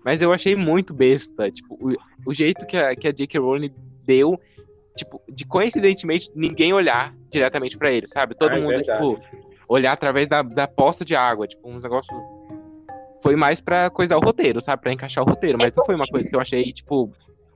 Mas 0.04 0.20
eu 0.20 0.30
achei 0.30 0.54
muito 0.54 0.92
besta, 0.92 1.50
tipo, 1.50 1.74
o, 1.80 1.96
o 2.26 2.34
jeito 2.34 2.66
que 2.66 2.76
a, 2.76 2.94
que 2.94 3.08
a 3.08 3.12
J.K. 3.12 3.38
Rowling 3.40 3.72
deu, 4.04 4.38
tipo, 4.94 5.22
de 5.30 5.46
coincidentemente 5.46 6.30
ninguém 6.34 6.74
olhar 6.74 7.14
diretamente 7.30 7.78
pra 7.78 7.90
ele, 7.90 8.06
sabe? 8.06 8.34
Todo 8.34 8.50
Ah, 8.50 8.56
é 8.56 8.60
mundo, 8.60 8.68
verdade. 8.68 9.00
tipo, 9.16 9.18
olhar 9.66 9.92
através 9.92 10.28
da, 10.28 10.42
da 10.42 10.68
poça 10.68 11.04
de 11.06 11.14
água, 11.16 11.46
tipo, 11.46 11.66
uns 11.66 11.82
negócios. 11.82 12.14
Foi 13.22 13.34
mais 13.34 13.60
pra 13.60 13.88
coisar 13.88 14.16
o 14.18 14.20
roteiro, 14.20 14.60
sabe? 14.60 14.82
Pra 14.82 14.92
encaixar 14.92 15.24
o 15.24 15.26
roteiro, 15.26 15.56
mas 15.56 15.72
não 15.72 15.84
foi 15.86 15.94
uma 15.94 16.06
coisa 16.06 16.28
que 16.28 16.36
eu 16.36 16.40
achei, 16.40 16.70
tipo, 16.72 17.10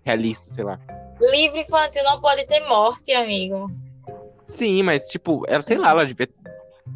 realista, 0.04 0.48
sei 0.50 0.64
lá. 0.64 0.80
Livro 1.20 1.58
infantil 1.58 2.02
não 2.04 2.18
pode 2.20 2.46
ter 2.46 2.60
morte, 2.66 3.12
amigo. 3.12 3.68
Sim, 4.46 4.84
mas, 4.84 5.08
tipo, 5.08 5.42
ela, 5.48 5.60
sei 5.60 5.76
lá, 5.76 5.90
ela 5.90 6.06
devia. 6.06 6.28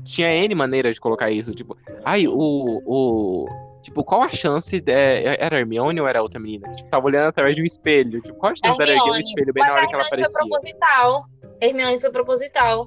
Tinha 0.04 0.28
N 0.44 0.54
maneiras 0.54 0.94
de 0.94 1.00
colocar 1.00 1.30
isso. 1.30 1.52
Tipo, 1.52 1.76
ai, 2.04 2.26
o. 2.26 2.82
o 2.86 3.46
tipo, 3.82 4.02
qual 4.04 4.22
a 4.22 4.28
chance. 4.28 4.80
De... 4.80 4.92
Era 4.92 5.56
a 5.56 5.60
Hermione 5.60 6.00
ou 6.00 6.08
era 6.08 6.18
a 6.20 6.22
outra 6.22 6.40
menina? 6.40 6.68
Que, 6.68 6.76
tipo, 6.76 6.90
tava 6.90 7.06
olhando 7.06 7.28
através 7.28 7.56
de 7.56 7.62
um 7.62 7.64
espelho. 7.66 8.20
Tipo, 8.20 8.38
qual 8.38 8.52
a 8.52 8.54
chance 8.56 8.78
dela 8.78 8.90
erguer 8.90 9.02
um 9.02 9.06
Hermione. 9.06 9.20
espelho 9.20 9.52
bem 9.52 9.62
Mas 9.62 9.70
na 9.70 9.76
hora 9.76 9.86
que 9.88 9.94
ela 9.94 10.02
a 10.02 10.06
Hermione 10.06 10.28
foi 10.32 10.42
aparecia? 10.42 10.48
proposital. 10.48 11.24
Hermione 11.60 12.00
foi 12.00 12.10
proposital. 12.10 12.86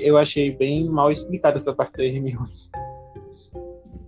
Eu 0.00 0.18
achei 0.18 0.50
bem 0.50 0.84
mal 0.86 1.10
explicada 1.10 1.56
essa 1.56 1.72
parte 1.74 1.96
da 1.98 2.04
Hermione. 2.04 2.50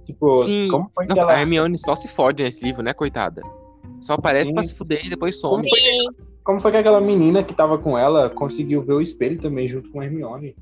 Tipo, 0.04 0.44
Sim. 0.44 0.68
como 0.68 0.90
foi 0.94 1.06
Não, 1.06 1.14
que 1.14 1.20
a 1.20 1.22
ela. 1.24 1.40
Hermione 1.40 1.78
só 1.78 1.94
se 1.94 2.08
fode 2.08 2.42
nesse 2.42 2.64
livro, 2.64 2.82
né, 2.82 2.92
coitada? 2.94 3.42
Só 4.00 4.14
aparece 4.14 4.46
Sim. 4.46 4.54
pra 4.54 4.62
se 4.62 4.74
fuder 4.74 5.04
e 5.04 5.10
depois 5.10 5.38
some. 5.38 5.68
Sim. 5.68 6.08
Como 6.42 6.60
foi 6.60 6.70
que 6.70 6.78
aquela 6.78 7.00
menina 7.00 7.42
que 7.42 7.52
tava 7.52 7.76
com 7.76 7.98
ela 7.98 8.30
conseguiu 8.30 8.80
ver 8.82 8.94
o 8.94 9.00
espelho 9.02 9.38
também 9.38 9.68
junto 9.68 9.90
com 9.90 10.00
a 10.00 10.04
Hermione? 10.06 10.56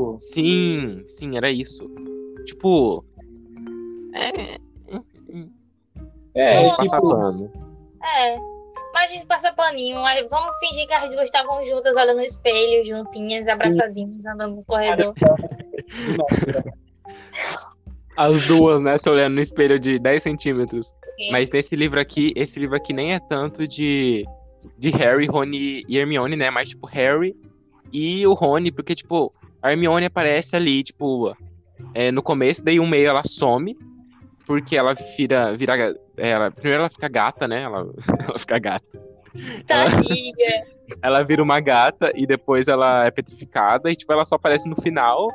Tipo, 0.00 0.16
Sim, 0.18 1.04
sim, 1.06 1.36
era 1.36 1.50
isso. 1.50 1.86
Tipo. 2.46 3.04
É. 4.14 4.58
é, 6.34 6.68
Passa 6.68 6.82
tipo, 6.82 7.10
pano. 7.10 7.52
É. 8.02 8.36
Mas 8.92 9.10
a 9.10 9.14
gente 9.14 9.26
passa 9.26 9.52
paninho. 9.52 9.98
Aí 10.04 10.26
vamos 10.28 10.58
fingir 10.58 10.86
que 10.86 10.94
as 10.94 11.08
duas 11.10 11.24
estavam 11.24 11.64
juntas, 11.64 11.96
olhando 11.96 12.16
no 12.16 12.22
espelho, 12.22 12.82
juntinhas, 12.82 13.46
abraçadinhas, 13.46 14.24
andando 14.24 14.56
no 14.56 14.64
corredor. 14.64 15.14
As 18.16 18.42
duas, 18.42 18.82
né? 18.82 18.98
Tô 18.98 19.12
olhando 19.12 19.34
no 19.34 19.40
espelho 19.40 19.78
de 19.78 19.98
10 19.98 20.22
centímetros. 20.22 20.92
Sim. 21.16 21.30
Mas 21.30 21.50
nesse 21.50 21.74
livro 21.76 22.00
aqui, 22.00 22.32
esse 22.36 22.58
livro 22.58 22.76
aqui 22.76 22.92
nem 22.92 23.14
é 23.14 23.20
tanto 23.20 23.66
de, 23.66 24.26
de 24.76 24.90
Harry, 24.90 25.26
Rony 25.26 25.84
e 25.88 25.96
Hermione, 25.96 26.36
né? 26.36 26.50
Mas, 26.50 26.70
tipo, 26.70 26.86
Harry 26.86 27.34
e 27.92 28.26
o 28.26 28.34
Rony, 28.34 28.70
porque, 28.70 28.94
tipo, 28.94 29.32
a 29.62 29.70
Hermione 29.70 30.06
aparece 30.06 30.56
ali, 30.56 30.82
tipo, 30.82 31.34
é, 31.94 32.10
no 32.10 32.22
começo, 32.22 32.64
daí 32.64 32.80
um 32.80 32.86
meio 32.86 33.08
ela 33.08 33.22
some, 33.24 33.76
porque 34.46 34.76
ela 34.76 34.94
vira. 35.16 35.54
vira 35.54 35.94
ela, 36.16 36.50
primeiro 36.50 36.80
ela 36.80 36.90
fica 36.90 37.08
gata, 37.08 37.46
né? 37.46 37.62
Ela, 37.62 37.88
ela 38.28 38.38
fica 38.38 38.58
gata. 38.58 39.00
Tadinha. 39.66 40.64
Ela 41.02 41.22
vira 41.22 41.42
uma 41.42 41.60
gata 41.60 42.10
e 42.16 42.26
depois 42.26 42.66
ela 42.66 43.06
é 43.06 43.10
petrificada 43.10 43.90
e, 43.90 43.96
tipo, 43.96 44.12
ela 44.12 44.24
só 44.24 44.34
aparece 44.34 44.68
no 44.68 44.80
final 44.80 45.28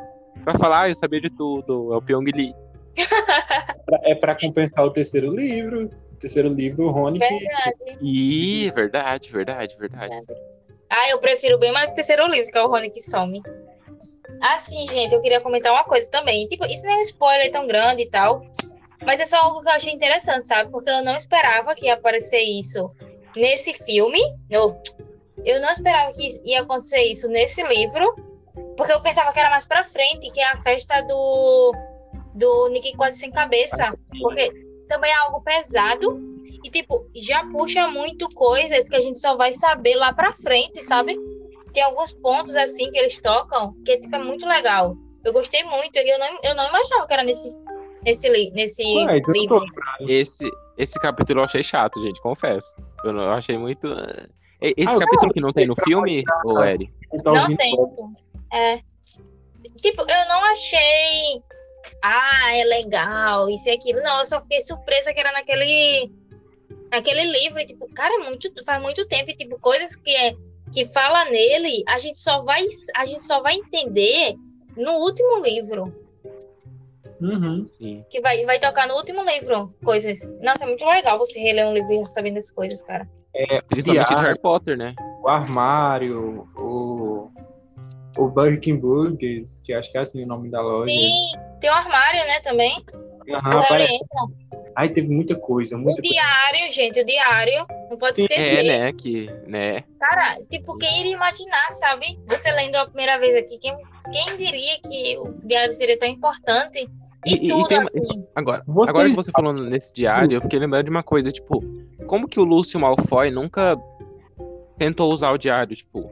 pra 0.43 0.53
falar, 0.55 0.81
ah, 0.81 0.89
eu 0.89 0.95
sabia 0.95 1.21
de 1.21 1.29
tudo, 1.29 1.93
é 1.93 1.97
o 1.97 2.01
Pyong 2.01 2.29
Lee. 2.35 2.53
é 4.03 4.15
pra 4.15 4.35
compensar 4.35 4.85
o 4.85 4.91
terceiro 4.91 5.33
livro. 5.33 5.85
O 5.85 6.17
terceiro 6.17 6.49
livro, 6.49 6.85
o 6.85 6.91
Rony 6.91 7.19
que. 7.19 7.27
Verdade. 7.27 7.97
Ih, 8.03 8.71
verdade, 8.71 9.31
verdade, 9.31 9.77
verdade. 9.77 10.17
Ah, 10.89 11.09
eu 11.09 11.19
prefiro 11.19 11.57
bem 11.57 11.71
mais 11.71 11.89
o 11.89 11.93
terceiro 11.93 12.27
livro, 12.27 12.51
que 12.51 12.57
é 12.57 12.63
o 12.63 12.67
Rony 12.67 12.89
que 12.89 13.01
some. 13.01 13.41
Assim, 14.41 14.87
gente, 14.87 15.13
eu 15.13 15.21
queria 15.21 15.41
comentar 15.41 15.71
uma 15.71 15.83
coisa 15.83 16.09
também. 16.09 16.47
Tipo, 16.47 16.65
isso 16.65 16.83
nem 16.83 16.95
é 16.95 16.97
um 16.97 17.01
spoiler 17.01 17.51
tão 17.51 17.67
grande 17.67 18.03
e 18.03 18.09
tal. 18.09 18.43
Mas 19.03 19.19
é 19.19 19.25
só 19.25 19.37
algo 19.37 19.61
que 19.61 19.67
eu 19.67 19.73
achei 19.73 19.93
interessante, 19.93 20.47
sabe? 20.47 20.71
Porque 20.71 20.89
eu 20.89 21.03
não 21.03 21.15
esperava 21.15 21.75
que 21.75 21.85
ia 21.85 21.93
aparecer 21.93 22.41
isso 22.41 22.91
nesse 23.35 23.73
filme. 23.73 24.19
Eu, 24.49 24.75
eu 25.43 25.61
não 25.61 25.69
esperava 25.71 26.11
que 26.13 26.27
ia 26.45 26.61
acontecer 26.61 27.03
isso 27.03 27.27
nesse 27.27 27.61
livro. 27.63 28.15
Porque 28.77 28.91
eu 28.91 29.01
pensava 29.01 29.31
que 29.31 29.39
era 29.39 29.49
mais 29.49 29.67
pra 29.67 29.83
frente, 29.83 30.31
que 30.31 30.39
é 30.39 30.45
a 30.45 30.57
festa 30.57 30.99
do, 31.01 31.73
do 32.33 32.69
Nick 32.69 32.95
Quase 32.95 33.19
Sem 33.19 33.31
Cabeça. 33.31 33.93
Porque 34.21 34.51
também 34.87 35.11
é 35.11 35.15
algo 35.15 35.41
pesado. 35.41 36.19
E, 36.63 36.69
tipo, 36.69 37.07
já 37.15 37.45
puxa 37.45 37.87
muito 37.87 38.27
coisas 38.29 38.89
que 38.89 38.95
a 38.95 38.99
gente 38.99 39.19
só 39.19 39.35
vai 39.35 39.53
saber 39.53 39.95
lá 39.95 40.11
pra 40.11 40.33
frente, 40.33 40.83
sabe? 40.83 41.15
Tem 41.75 41.83
alguns 41.83 42.13
pontos, 42.13 42.55
assim, 42.55 42.89
que 42.89 42.97
eles 42.97 43.19
tocam, 43.21 43.73
que, 43.83 43.97
tipo, 43.97 44.15
é 44.15 44.19
muito 44.19 44.47
legal. 44.47 44.95
Eu 45.25 45.33
gostei 45.33 45.61
muito. 45.65 45.97
E 45.97 46.09
eu 46.09 46.17
não, 46.17 46.39
eu 46.41 46.55
não 46.55 46.69
imaginava 46.69 47.05
que 47.05 47.13
era 47.13 47.23
nesse, 47.23 47.49
nesse, 48.03 48.29
nesse 48.51 48.81
Ué, 48.81 49.17
então 49.17 49.33
livro. 49.33 49.65
Esse, 50.07 50.49
esse 50.77 50.97
capítulo 50.97 51.41
eu 51.41 51.43
achei 51.43 51.61
chato, 51.61 52.01
gente, 52.01 52.21
confesso. 52.21 52.73
Eu, 53.03 53.11
não- 53.11 53.23
eu 53.23 53.31
achei 53.31 53.57
muito. 53.57 53.87
eh, 53.87 54.27
Esse 54.77 54.95
Ah, 54.95 54.99
capítulo 54.99 55.33
que 55.33 55.41
não 55.41 55.51
tem 55.51 55.67
no 55.67 55.75
filme, 55.83 56.23
ô 56.45 56.63
Eri? 56.63 56.89
Então, 57.13 57.33
Não 57.33 57.55
tem. 57.57 57.75
É. 58.53 58.77
Tipo, 59.81 60.01
eu 60.03 60.29
não 60.29 60.43
achei. 60.45 61.43
Ah, 62.01 62.55
é 62.55 62.63
legal, 62.63 63.49
isso 63.49 63.67
e 63.67 63.71
aquilo. 63.71 64.01
Não, 64.01 64.19
eu 64.19 64.25
só 64.25 64.39
fiquei 64.41 64.61
surpresa 64.61 65.13
que 65.13 65.19
era 65.19 65.33
naquele. 65.33 66.09
Naquele 66.89 67.23
livro. 67.23 67.59
E, 67.59 67.65
tipo, 67.65 67.85
cara, 67.93 68.13
é 68.15 68.29
muito, 68.29 68.49
faz 68.63 68.81
muito 68.81 69.05
tempo. 69.07 69.29
E, 69.29 69.35
tipo, 69.35 69.59
coisas 69.59 69.95
que, 69.97 70.15
é, 70.15 70.33
que 70.73 70.85
fala 70.85 71.25
nele, 71.25 71.83
a 71.87 71.97
gente 71.97 72.19
só 72.19 72.41
vai, 72.41 72.63
a 72.95 73.05
gente 73.05 73.23
só 73.23 73.41
vai 73.41 73.55
entender 73.55 74.35
no 74.75 74.93
último 74.93 75.41
livro. 75.41 76.05
Uhum. 77.21 77.65
Sim. 77.65 78.03
Que 78.09 78.19
vai, 78.19 78.45
vai 78.45 78.59
tocar 78.59 78.87
no 78.87 78.95
último 78.95 79.23
livro. 79.23 79.73
Coisas. 79.83 80.27
Nossa, 80.41 80.63
é 80.63 80.67
muito 80.67 80.85
legal 80.85 81.17
você 81.17 81.39
reler 81.39 81.67
um 81.67 81.73
livro 81.73 81.93
e 81.93 81.97
já 81.97 82.05
sabendo 82.05 82.35
das 82.35 82.51
coisas, 82.51 82.81
cara. 82.83 83.07
Principalmente 83.67 83.83
de 83.83 83.91
Diário. 83.91 84.17
Harry 84.17 84.39
Potter, 84.39 84.77
né? 84.77 84.95
O 85.21 85.27
armário, 85.27 86.47
o, 86.55 87.29
o 88.17 88.29
Birkin 88.29 88.77
Burgers, 88.77 89.59
que 89.63 89.73
acho 89.73 89.91
que 89.91 89.97
é 89.97 90.01
assim 90.01 90.23
o 90.23 90.27
nome 90.27 90.49
da 90.49 90.61
loja. 90.61 90.85
Sim, 90.85 91.31
tem 91.59 91.69
um 91.69 91.73
armário, 91.73 92.19
né, 92.25 92.39
também. 92.41 92.83
Aham, 93.33 93.59
o 93.59 94.44
Ai, 94.75 94.89
teve 94.89 95.07
muita 95.07 95.35
coisa, 95.35 95.75
O 95.77 95.79
muita 95.79 96.01
coisa. 96.01 96.13
diário, 96.13 96.71
gente, 96.71 96.99
o 96.99 97.05
diário. 97.05 97.65
Não 97.89 97.97
pode 97.97 98.15
Sim, 98.15 98.23
esquecer. 98.23 98.65
É, 98.65 98.79
né? 98.79 98.93
Que, 98.93 99.29
né? 99.47 99.83
Cara, 99.99 100.35
tipo, 100.49 100.77
quem 100.77 100.99
iria 100.99 101.13
imaginar, 101.13 101.71
sabe? 101.71 102.19
Você 102.27 102.51
lendo 102.51 102.75
a 102.75 102.85
primeira 102.85 103.17
vez 103.17 103.35
aqui, 103.37 103.57
quem, 103.59 103.75
quem 104.11 104.37
diria 104.37 104.77
que 104.83 105.17
o 105.19 105.33
diário 105.47 105.71
seria 105.73 105.97
tão 105.97 106.07
importante? 106.09 106.89
E, 107.25 107.33
E- 107.33 107.37
e- 107.37 107.45
e 107.45 107.47
tudo 107.47 107.67
tem- 107.69 107.77
assim. 107.79 108.25
Agora, 108.35 108.63
Vocês- 108.67 108.89
agora 108.89 109.09
que 109.09 109.15
você 109.15 109.31
falou 109.31 109.53
nesse 109.53 109.93
diário, 109.93 110.35
eu 110.35 110.41
fiquei 110.41 110.59
lembrando 110.59 110.83
de 110.83 110.89
uma 110.91 111.03
coisa, 111.03 111.31
tipo, 111.31 111.63
como 112.05 112.27
que 112.27 112.39
o 112.39 112.43
Lúcio 112.43 112.79
Malfoy 112.79 113.31
nunca 113.31 113.77
tentou 114.77 115.11
usar 115.11 115.31
o 115.31 115.37
diário, 115.37 115.75
tipo, 115.75 116.11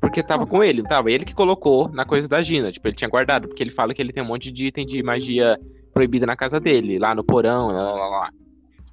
porque 0.00 0.22
tava 0.22 0.46
com 0.46 0.62
ele, 0.62 0.82
não 0.82 0.88
tava? 0.88 1.10
Ele 1.10 1.24
que 1.24 1.34
colocou 1.34 1.88
na 1.88 2.04
coisa 2.04 2.28
da 2.28 2.42
Gina, 2.42 2.70
tipo, 2.70 2.86
ele 2.86 2.94
tinha 2.94 3.08
guardado, 3.08 3.48
porque 3.48 3.62
ele 3.62 3.70
fala 3.70 3.94
que 3.94 4.02
ele 4.02 4.12
tem 4.12 4.22
um 4.22 4.26
monte 4.26 4.50
de 4.52 4.66
item 4.66 4.84
de 4.84 5.02
magia 5.02 5.58
proibida 5.94 6.26
na 6.26 6.36
casa 6.36 6.58
dele, 6.60 6.98
lá 6.98 7.14
no 7.14 7.22
porão, 7.24 7.68
lá, 7.68 7.92
lá, 7.94 8.06
lá. 8.08 8.30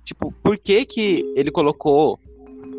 Tipo, 0.05 0.31
por 0.43 0.57
que 0.57 0.85
que 0.85 1.25
ele 1.35 1.51
colocou 1.51 2.19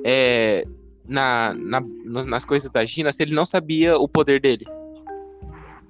é, 0.05 0.65
na, 1.07 1.53
na- 1.55 1.81
no- 1.81 2.25
nas 2.25 2.47
coisas 2.47 2.71
da 2.71 2.85
Gina 2.85 3.13
se 3.13 3.23
ele 3.23 3.35
não 3.35 3.45
sabia 3.45 3.99
o 3.99 4.09
poder 4.09 4.41
dele? 4.41 4.67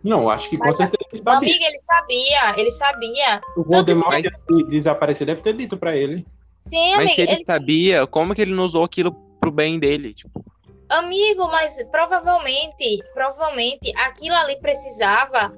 Não, 0.03 0.29
acho 0.29 0.51
que 0.51 0.57
com 0.59 0.67
Mas, 0.67 0.77
certeza 0.77 0.99
ele 1.13 1.23
sabia. 1.23 1.39
Amiga, 1.39 1.65
ele 1.67 1.79
sabia, 1.79 2.61
ele 2.61 2.71
sabia. 2.73 3.41
O 3.57 3.63
Voldemort 3.63 4.23
que 4.49 4.65
desaparecer 4.65 5.27
deve 5.27 5.43
ter 5.43 5.53
dito 5.55 5.77
pra 5.77 5.97
ele. 5.97 6.27
Sim, 6.61 6.97
Mas 6.97 7.13
se 7.13 7.17
amiga, 7.21 7.23
ele 7.23 7.33
ele 7.41 7.45
sabia, 7.47 8.07
como 8.07 8.35
que 8.35 8.43
ele 8.43 8.55
não 8.55 8.65
usou 8.65 8.83
aquilo 8.85 9.13
pro 9.41 9.51
bem 9.53 9.79
dele? 9.79 10.13
Tipo, 10.15 10.45
Amigo, 10.89 11.47
mas 11.47 11.83
provavelmente, 11.91 13.03
provavelmente 13.15 13.93
aquilo 13.97 14.35
ali 14.35 14.57
precisava 14.61 15.53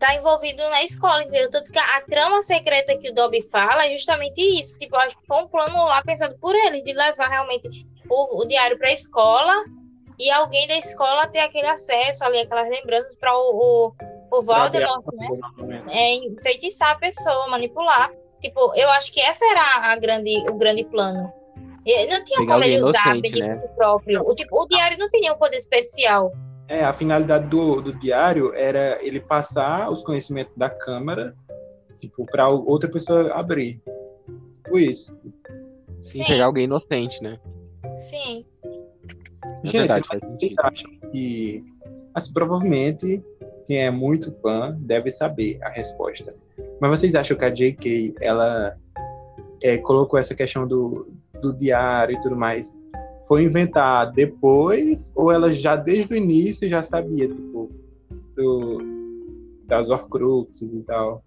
estar 0.00 0.16
envolvido 0.16 0.62
na 0.70 0.82
escola, 0.82 1.22
entendeu? 1.22 1.50
Tanto 1.50 1.70
que 1.70 1.78
a 1.78 2.00
trama 2.08 2.42
secreta 2.42 2.96
que 2.96 3.10
o 3.10 3.14
Dobby 3.14 3.42
fala 3.42 3.86
é 3.86 3.90
justamente 3.90 4.40
isso. 4.40 4.78
Tipo, 4.78 4.96
acho 4.96 5.16
que 5.18 5.26
foi 5.26 5.42
um 5.42 5.48
plano 5.48 5.84
lá 5.84 6.02
pensado 6.02 6.36
por 6.40 6.54
ele, 6.54 6.82
de 6.82 6.94
levar 6.94 7.28
realmente 7.28 7.68
o, 8.08 8.42
o 8.42 8.46
diário 8.46 8.78
para 8.78 8.88
a 8.88 8.92
escola 8.92 9.54
e 10.18 10.30
alguém 10.30 10.66
da 10.66 10.78
escola 10.78 11.26
ter 11.26 11.40
aquele 11.40 11.66
acesso 11.66 12.24
ali, 12.24 12.38
aquelas 12.40 12.68
lembranças 12.70 13.14
para 13.16 13.36
o, 13.36 13.92
o, 14.30 14.38
o 14.38 14.42
Voldemort, 14.42 15.04
né? 15.12 15.84
É, 15.90 16.14
enfeitiçar 16.14 16.92
a 16.92 16.98
pessoa, 16.98 17.48
manipular. 17.48 18.10
Tipo, 18.40 18.72
eu 18.74 18.88
acho 18.90 19.12
que 19.12 19.20
essa 19.20 19.44
era 19.44 19.92
a 19.92 19.96
grande, 19.96 20.34
o 20.50 20.54
grande 20.54 20.84
plano. 20.84 21.30
Não 22.08 22.24
tinha 22.24 22.38
Pegar 22.38 22.54
como 22.54 22.64
ele 22.64 22.78
usar 22.78 23.06
inocente, 23.06 23.32
benefício 23.32 23.68
próprio. 23.74 24.22
O, 24.26 24.34
tipo, 24.34 24.62
o 24.62 24.66
diário 24.66 24.98
não 24.98 25.10
tinha 25.10 25.32
um 25.32 25.38
poder 25.38 25.56
especial. 25.56 26.32
É, 26.70 26.84
a 26.84 26.92
finalidade 26.92 27.48
do, 27.48 27.80
do 27.82 27.92
diário 27.92 28.54
era 28.54 28.96
ele 29.04 29.18
passar 29.18 29.90
os 29.90 30.04
conhecimentos 30.04 30.54
da 30.56 30.70
Câmara, 30.70 31.34
tipo, 31.98 32.24
pra 32.26 32.48
outra 32.48 32.88
pessoa 32.88 33.32
abrir. 33.34 33.82
Foi 34.68 34.84
isso. 34.84 35.12
sim, 36.00 36.18
Sim. 36.18 36.24
pegar 36.26 36.44
alguém 36.44 36.64
inocente, 36.66 37.20
né? 37.24 37.40
Sim. 37.96 38.44
É 39.42 39.66
Gente, 39.66 39.78
verdade, 39.78 40.06
faz 40.06 40.20
Vocês 40.20 40.40
sentido. 40.40 40.60
acham 40.60 40.90
que, 41.10 41.64
assim, 42.14 42.32
provavelmente, 42.32 43.20
quem 43.66 43.78
é 43.78 43.90
muito 43.90 44.32
fã 44.40 44.76
deve 44.78 45.10
saber 45.10 45.58
a 45.62 45.70
resposta. 45.70 46.32
Mas 46.80 47.00
vocês 47.00 47.16
acham 47.16 47.36
que 47.36 47.44
a 47.44 47.50
J.K., 47.50 48.14
ela 48.20 48.76
é, 49.60 49.76
colocou 49.78 50.20
essa 50.20 50.36
questão 50.36 50.68
do, 50.68 51.10
do 51.42 51.52
diário 51.52 52.16
e 52.16 52.20
tudo 52.20 52.36
mais, 52.36 52.76
foi 53.30 53.44
inventar 53.44 54.10
depois, 54.10 55.12
ou 55.14 55.30
ela 55.30 55.54
já 55.54 55.76
desde 55.76 56.12
o 56.12 56.16
início 56.16 56.68
já 56.68 56.82
sabia, 56.82 57.28
tipo, 57.28 57.70
do, 58.34 58.82
das 59.66 59.88
Horcruxes 59.88 60.68
e 60.74 60.82
tal? 60.82 61.22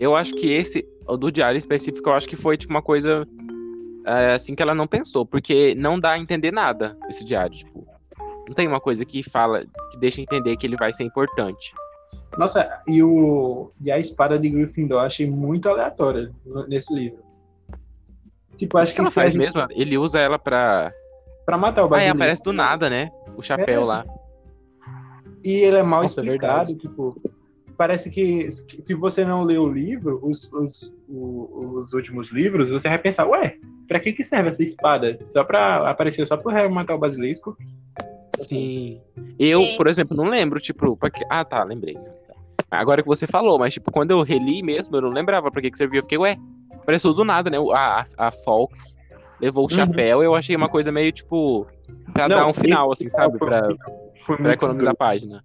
Eu 0.00 0.16
acho 0.16 0.34
que 0.34 0.50
esse, 0.50 0.88
o 1.06 1.18
do 1.18 1.30
diário 1.30 1.58
específico, 1.58 2.08
eu 2.08 2.14
acho 2.14 2.26
que 2.26 2.34
foi 2.34 2.56
tipo 2.56 2.72
uma 2.72 2.80
coisa 2.80 3.28
é, 4.06 4.32
assim 4.32 4.54
que 4.54 4.62
ela 4.62 4.74
não 4.74 4.86
pensou, 4.86 5.26
porque 5.26 5.74
não 5.74 6.00
dá 6.00 6.12
a 6.12 6.18
entender 6.18 6.50
nada 6.50 6.96
esse 7.10 7.22
diário, 7.26 7.54
tipo. 7.54 7.86
Não 8.48 8.54
tem 8.54 8.66
uma 8.66 8.80
coisa 8.80 9.04
que 9.04 9.22
fala, 9.22 9.66
que 9.90 9.98
deixa 9.98 10.22
entender 10.22 10.56
que 10.56 10.66
ele 10.66 10.76
vai 10.78 10.94
ser 10.94 11.04
importante. 11.04 11.74
Nossa, 12.38 12.82
e, 12.88 13.02
o, 13.02 13.70
e 13.82 13.92
a 13.92 13.98
espada 13.98 14.38
de 14.38 14.48
Gryffindor 14.48 15.02
eu 15.02 15.06
achei 15.06 15.30
muito 15.30 15.68
aleatória 15.68 16.32
nesse 16.66 16.94
livro. 16.94 17.18
Tipo, 18.56 18.78
acho 18.78 18.92
que 18.92 18.96
que 18.96 19.00
ela 19.02 19.12
faz 19.12 19.30
gente- 19.30 19.38
mesmo? 19.38 19.66
Ele 19.72 19.98
usa 19.98 20.18
ela 20.18 20.38
pra. 20.38 20.90
Pra 21.44 21.56
matar 21.58 21.82
o 21.82 21.84
Ah, 21.84 21.86
é, 21.86 21.90
basilisco. 21.90 22.16
aparece 22.16 22.42
do 22.42 22.52
nada, 22.52 22.88
né? 22.90 23.10
O 23.36 23.42
chapéu 23.42 23.82
É. 23.82 23.84
lá. 23.84 24.04
E 25.44 25.50
ele 25.56 25.76
é 25.76 25.82
mal 25.82 26.02
Nossa, 26.02 26.20
é 26.20 26.24
explicado, 26.24 26.74
tipo, 26.76 27.20
parece 27.76 28.10
que 28.10 28.50
se 28.50 28.94
você 28.94 29.24
não 29.24 29.42
lê 29.44 29.58
o 29.58 29.68
livro, 29.68 30.18
os, 30.22 30.50
os, 30.52 30.90
os 31.08 31.92
últimos 31.92 32.32
livros, 32.32 32.70
você 32.70 32.88
vai 32.88 32.98
pensar, 32.98 33.26
ué, 33.26 33.56
pra 33.86 34.00
que 34.00 34.12
que 34.12 34.24
serve 34.24 34.48
essa 34.48 34.62
espada? 34.62 35.18
Só 35.26 35.44
pra 35.44 35.90
aparecer 35.90 36.26
só 36.26 36.36
pro 36.36 36.50
Harry 36.50 36.72
matar 36.72 36.94
o 36.94 36.98
basilisco? 36.98 37.56
Sim. 38.38 39.00
Eu, 39.38 39.60
Sim. 39.60 39.76
por 39.76 39.86
exemplo, 39.86 40.16
não 40.16 40.24
lembro, 40.24 40.58
tipo, 40.58 40.96
pra 40.96 41.10
que... 41.10 41.24
Ah, 41.30 41.44
tá, 41.44 41.62
lembrei. 41.62 41.96
Agora 42.70 43.02
que 43.02 43.08
você 43.08 43.26
falou, 43.26 43.58
mas, 43.58 43.74
tipo, 43.74 43.92
quando 43.92 44.10
eu 44.10 44.22
reli 44.22 44.62
mesmo, 44.62 44.96
eu 44.96 45.02
não 45.02 45.10
lembrava 45.10 45.50
pra 45.50 45.60
que 45.60 45.70
que 45.70 45.78
servia. 45.78 45.98
Eu 45.98 46.02
fiquei, 46.02 46.18
ué, 46.18 46.36
apareceu 46.72 47.12
do 47.14 47.24
nada, 47.24 47.48
né? 47.50 47.58
A, 47.72 48.00
a, 48.00 48.28
a 48.28 48.30
Fox 48.32 48.96
levou 49.44 49.64
o 49.64 49.66
Uhum. 49.70 49.70
chapéu, 49.70 50.22
eu 50.22 50.34
achei 50.34 50.56
uma 50.56 50.68
coisa 50.68 50.90
meio, 50.90 51.12
tipo, 51.12 51.66
pra 52.12 52.28
Não, 52.28 52.36
dar 52.36 52.46
um 52.46 52.52
final, 52.54 52.90
assim, 52.92 53.08
sabe? 53.10 53.38
foi- 53.38 53.46
Pra, 53.48 53.68
Foi 54.20 54.36
pra 54.38 54.52
economizar 54.54 54.92
a 54.92 54.96
página. 54.96 55.42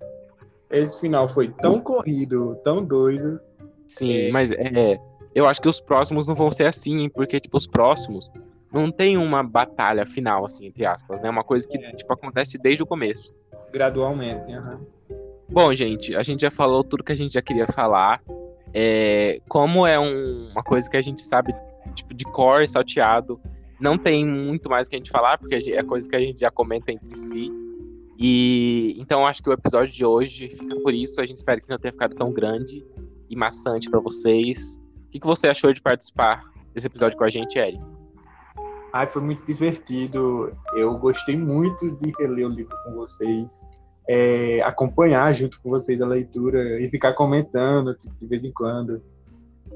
Esse 0.72 1.00
final 1.02 1.28
foi 1.28 1.50
tão 1.50 1.82
corrido, 1.82 2.56
tão 2.64 2.84
doido. 2.84 3.40
Sim, 3.88 4.28
É. 4.28 4.32
mas 4.32 4.52
é, 4.52 4.98
eu 5.36 5.46
acho 5.48 5.62
que 5.62 5.68
os 5.68 5.82
próximos 5.82 6.28
não 6.28 6.36
vão 6.36 6.50
ser 6.52 6.68
assim, 6.68 7.10
porque, 7.10 7.40
tipo, 7.40 7.58
os 7.58 7.68
próximos 7.68 8.32
não 8.72 8.90
tem 8.92 9.18
uma 9.18 9.44
batalha 9.44 10.06
final, 10.06 10.46
assim, 10.46 10.68
entre 10.68 10.86
aspas, 10.86 11.20
né? 11.22 11.30
Uma 11.30 11.44
coisa 11.44 11.68
que, 11.68 11.78
É. 11.78 11.92
tipo, 11.94 12.14
acontece 12.14 12.58
desde 12.58 12.84
o 12.84 12.88
começo. 12.88 13.34
Gradualmente, 13.74 14.52
aham. 14.54 14.80
Bom, 15.52 15.74
gente, 15.74 16.16
a 16.16 16.22
gente 16.24 16.42
já 16.42 16.52
falou 16.52 16.84
tudo 16.84 17.04
que 17.04 17.12
a 17.12 17.16
gente 17.16 17.34
já 17.34 17.42
queria 17.42 17.68
falar. 17.68 18.22
É, 18.74 19.42
como 19.50 19.86
é 19.88 20.00
um- 20.00 20.50
uma 20.52 20.64
coisa 20.64 20.88
que 20.90 20.96
a 20.96 21.02
gente 21.02 21.24
sabe, 21.24 21.54
tipo, 21.96 22.14
de 22.14 22.24
cor, 22.26 22.66
salteado, 22.68 23.42
não 23.80 23.98
tem 23.98 24.26
muito 24.26 24.70
mais 24.70 24.88
o 24.88 24.90
que 24.90 24.96
a 24.96 25.00
gente 25.00 25.10
falar, 25.12 25.38
porque 25.38 25.56
é 25.56 25.84
coisa 25.84 26.10
que 26.10 26.16
a 26.16 26.20
gente 26.20 26.40
já 26.40 26.52
comenta 26.52 26.92
entre 26.92 27.16
si. 27.16 27.50
E 28.18 28.96
então 29.00 29.26
acho 29.26 29.42
que 29.42 29.50
o 29.50 29.54
episódio 29.54 29.94
de 29.94 30.06
hoje 30.06 30.50
fica 30.50 30.76
por 30.82 30.94
isso. 30.94 31.22
A 31.22 31.26
gente 31.26 31.38
espera 31.38 31.62
que 31.62 31.70
não 31.70 31.78
tenha 31.78 31.92
ficado 31.92 32.16
tão 32.16 32.34
grande 32.34 32.86
e 33.30 33.36
maçante 33.36 33.90
pra 33.90 34.00
vocês. 34.00 34.78
O 35.08 35.12
que, 35.12 35.20
que 35.20 35.26
você 35.26 35.48
achou 35.48 35.74
de 35.74 35.82
participar 35.82 36.44
desse 36.74 36.88
episódio 36.88 37.18
com 37.18 37.24
a 37.24 37.30
gente, 37.30 37.58
Eri? 37.58 37.80
Ai, 38.92 39.08
foi 39.08 39.22
muito 39.22 39.46
divertido. 39.46 40.52
Eu 40.76 40.98
gostei 40.98 41.38
muito 41.38 41.92
de 41.98 42.12
reler 42.20 42.48
o 42.48 42.50
livro 42.50 42.76
com 42.84 42.96
vocês, 42.96 43.66
é, 44.10 44.62
acompanhar 44.64 45.32
junto 45.34 45.62
com 45.62 45.70
vocês 45.70 46.02
a 46.02 46.06
leitura 46.06 46.82
e 46.82 46.90
ficar 46.90 47.14
comentando 47.14 47.94
tipo, 47.94 48.16
de 48.20 48.28
vez 48.28 48.44
em 48.44 48.52
quando. 48.52 49.02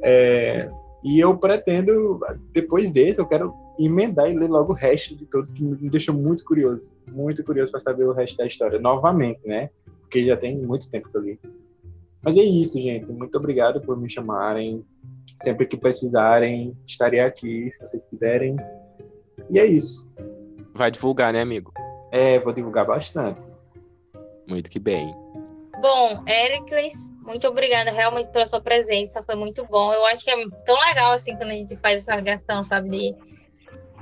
É, 0.01 0.69
e 1.03 1.19
eu 1.19 1.37
pretendo, 1.37 2.19
depois 2.51 2.91
desse, 2.91 3.21
eu 3.21 3.25
quero 3.25 3.53
emendar 3.79 4.29
e 4.29 4.37
ler 4.37 4.49
logo 4.49 4.73
o 4.73 4.75
resto 4.75 5.15
de 5.15 5.25
todos, 5.25 5.51
que 5.51 5.63
me 5.63 5.89
deixou 5.89 6.15
muito 6.15 6.43
curioso. 6.43 6.91
Muito 7.07 7.43
curioso 7.43 7.71
para 7.71 7.79
saber 7.79 8.05
o 8.05 8.13
resto 8.13 8.37
da 8.37 8.45
história, 8.45 8.79
novamente, 8.79 9.41
né? 9.45 9.69
Porque 10.01 10.25
já 10.25 10.37
tem 10.37 10.57
muito 10.57 10.89
tempo 10.89 11.09
que 11.09 11.17
eu 11.17 11.21
li. 11.21 11.39
Mas 12.21 12.37
é 12.37 12.41
isso, 12.41 12.79
gente. 12.79 13.11
Muito 13.11 13.37
obrigado 13.37 13.81
por 13.81 13.97
me 13.97 14.09
chamarem. 14.09 14.85
Sempre 15.37 15.65
que 15.65 15.75
precisarem, 15.75 16.77
estarei 16.87 17.19
aqui, 17.19 17.69
se 17.71 17.79
vocês 17.79 18.05
quiserem. 18.05 18.55
E 19.49 19.59
é 19.59 19.65
isso. 19.65 20.07
Vai 20.73 20.91
divulgar, 20.91 21.33
né, 21.33 21.41
amigo? 21.41 21.73
É, 22.11 22.39
vou 22.39 22.53
divulgar 22.53 22.85
bastante. 22.85 23.41
Muito 24.47 24.69
que 24.69 24.79
bem. 24.79 25.13
Bom, 25.81 26.23
Ericles, 26.27 27.11
muito 27.23 27.47
obrigada 27.47 27.91
realmente 27.91 28.31
pela 28.31 28.45
sua 28.45 28.61
presença, 28.61 29.21
foi 29.21 29.35
muito 29.35 29.65
bom. 29.65 29.93
Eu 29.93 30.05
acho 30.05 30.23
que 30.23 30.31
é 30.31 30.35
tão 30.65 30.79
legal 30.79 31.11
assim 31.11 31.35
quando 31.35 31.51
a 31.51 31.55
gente 31.55 31.75
faz 31.75 31.97
essa 31.97 32.15
ligação, 32.15 32.63
sabe, 32.63 32.89
de, 32.89 33.15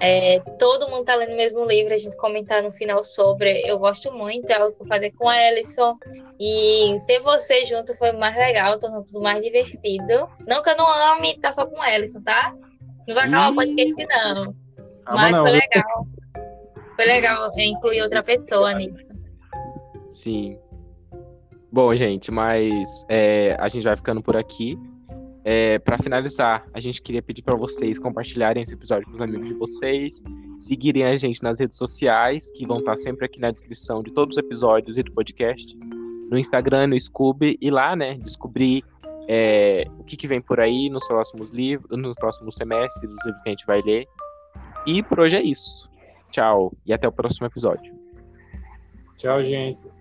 É, 0.04 0.40
todo 0.58 0.90
mundo 0.90 1.06
tá 1.06 1.14
lendo 1.14 1.34
o 1.34 1.38
mesmo 1.38 1.64
livro, 1.64 1.94
a 1.94 1.98
gente 1.98 2.18
comentar 2.18 2.64
no 2.64 2.72
final 2.72 3.04
sobre. 3.04 3.62
Eu 3.70 3.78
gosto 3.78 4.12
muito, 4.12 4.50
é 4.50 4.56
algo 4.56 4.76
que 4.76 4.82
eu 4.82 4.88
fazer 4.88 5.12
com 5.12 5.30
a 5.30 5.38
Ellison. 5.38 5.96
E 6.40 7.00
ter 7.06 7.20
você 7.20 7.64
junto 7.66 7.96
foi 7.96 8.12
mais 8.12 8.36
legal, 8.36 8.80
tornou 8.80 9.04
tudo 9.04 9.22
mais 9.22 9.44
divertido. 9.44 10.28
Não 10.48 10.64
que 10.64 10.72
eu 10.72 10.76
não 10.76 10.88
ame 11.14 11.40
tá 11.40 11.52
só 11.52 11.68
com 11.68 11.80
a 11.80 11.94
Ellison, 11.94 12.20
tá? 12.24 12.52
Não 13.08 13.14
vai 13.14 13.28
acabar 13.28 13.52
o 13.52 13.56
podcast, 13.56 14.08
não. 14.08 14.56
Ah, 15.06 15.16
mas 15.16 15.38
não. 15.38 15.44
foi 15.44 15.52
legal. 15.52 16.08
Foi 16.96 17.06
legal 17.06 17.52
incluir 17.60 18.02
outra 18.02 18.24
pessoa 18.24 18.74
nisso. 18.74 19.10
Sim. 20.16 20.58
Bom, 21.72 21.94
gente, 21.96 22.32
mas 22.32 23.06
é, 23.08 23.56
a 23.60 23.68
gente 23.68 23.84
vai 23.84 23.96
ficando 23.96 24.22
por 24.24 24.36
aqui. 24.36 24.80
É, 25.44 25.80
para 25.80 25.98
finalizar, 25.98 26.66
a 26.74 26.80
gente 26.80 27.02
queria 27.02 27.22
pedir 27.22 27.42
para 27.42 27.56
vocês 27.56 27.98
compartilharem 27.98 28.62
esse 28.62 28.74
episódio 28.74 29.08
com 29.08 29.16
os 29.16 29.22
amigos 29.22 29.48
de 29.48 29.54
vocês, 29.56 30.22
seguirem 30.58 31.04
a 31.04 31.16
gente 31.16 31.42
nas 31.42 31.58
redes 31.58 31.78
sociais, 31.78 32.52
que 32.52 32.66
vão 32.66 32.80
estar 32.80 32.96
sempre 32.96 33.26
aqui 33.26 33.40
na 33.40 33.50
descrição 33.50 34.04
de 34.04 34.12
todos 34.12 34.38
os 34.38 34.44
episódios 34.44 34.98
e 34.98 35.04
do 35.04 35.12
podcast, 35.12 35.76
no 36.30 36.38
Instagram, 36.38 36.88
no 36.88 37.00
Scooby, 37.00 37.58
e 37.60 37.72
lá, 37.72 37.96
né, 37.96 38.16
descobrir 38.20 38.84
é, 39.28 39.86
o 39.98 40.04
que, 40.04 40.16
que, 40.16 40.28
vem 40.28 40.42
por 40.42 40.60
aí 40.60 40.90
nos 40.90 41.08
próximos 41.08 41.52
livros, 41.52 41.98
nos 41.98 42.16
próximos 42.16 42.56
semestres, 42.56 43.12
os 43.12 43.26
livros 43.26 43.42
que 43.44 43.50
a 43.50 43.52
gente 43.52 43.66
vai 43.66 43.82
ler. 43.82 44.08
E 44.86 45.02
por 45.02 45.20
hoje 45.20 45.38
é 45.38 45.42
isso. 45.42 45.90
Tchau 46.32 46.72
e 46.86 46.94
até 46.94 47.08
o 47.08 47.12
próximo 47.12 47.48
episódio. 47.48 47.94
Tchau, 49.18 49.44
gente. 49.44 50.01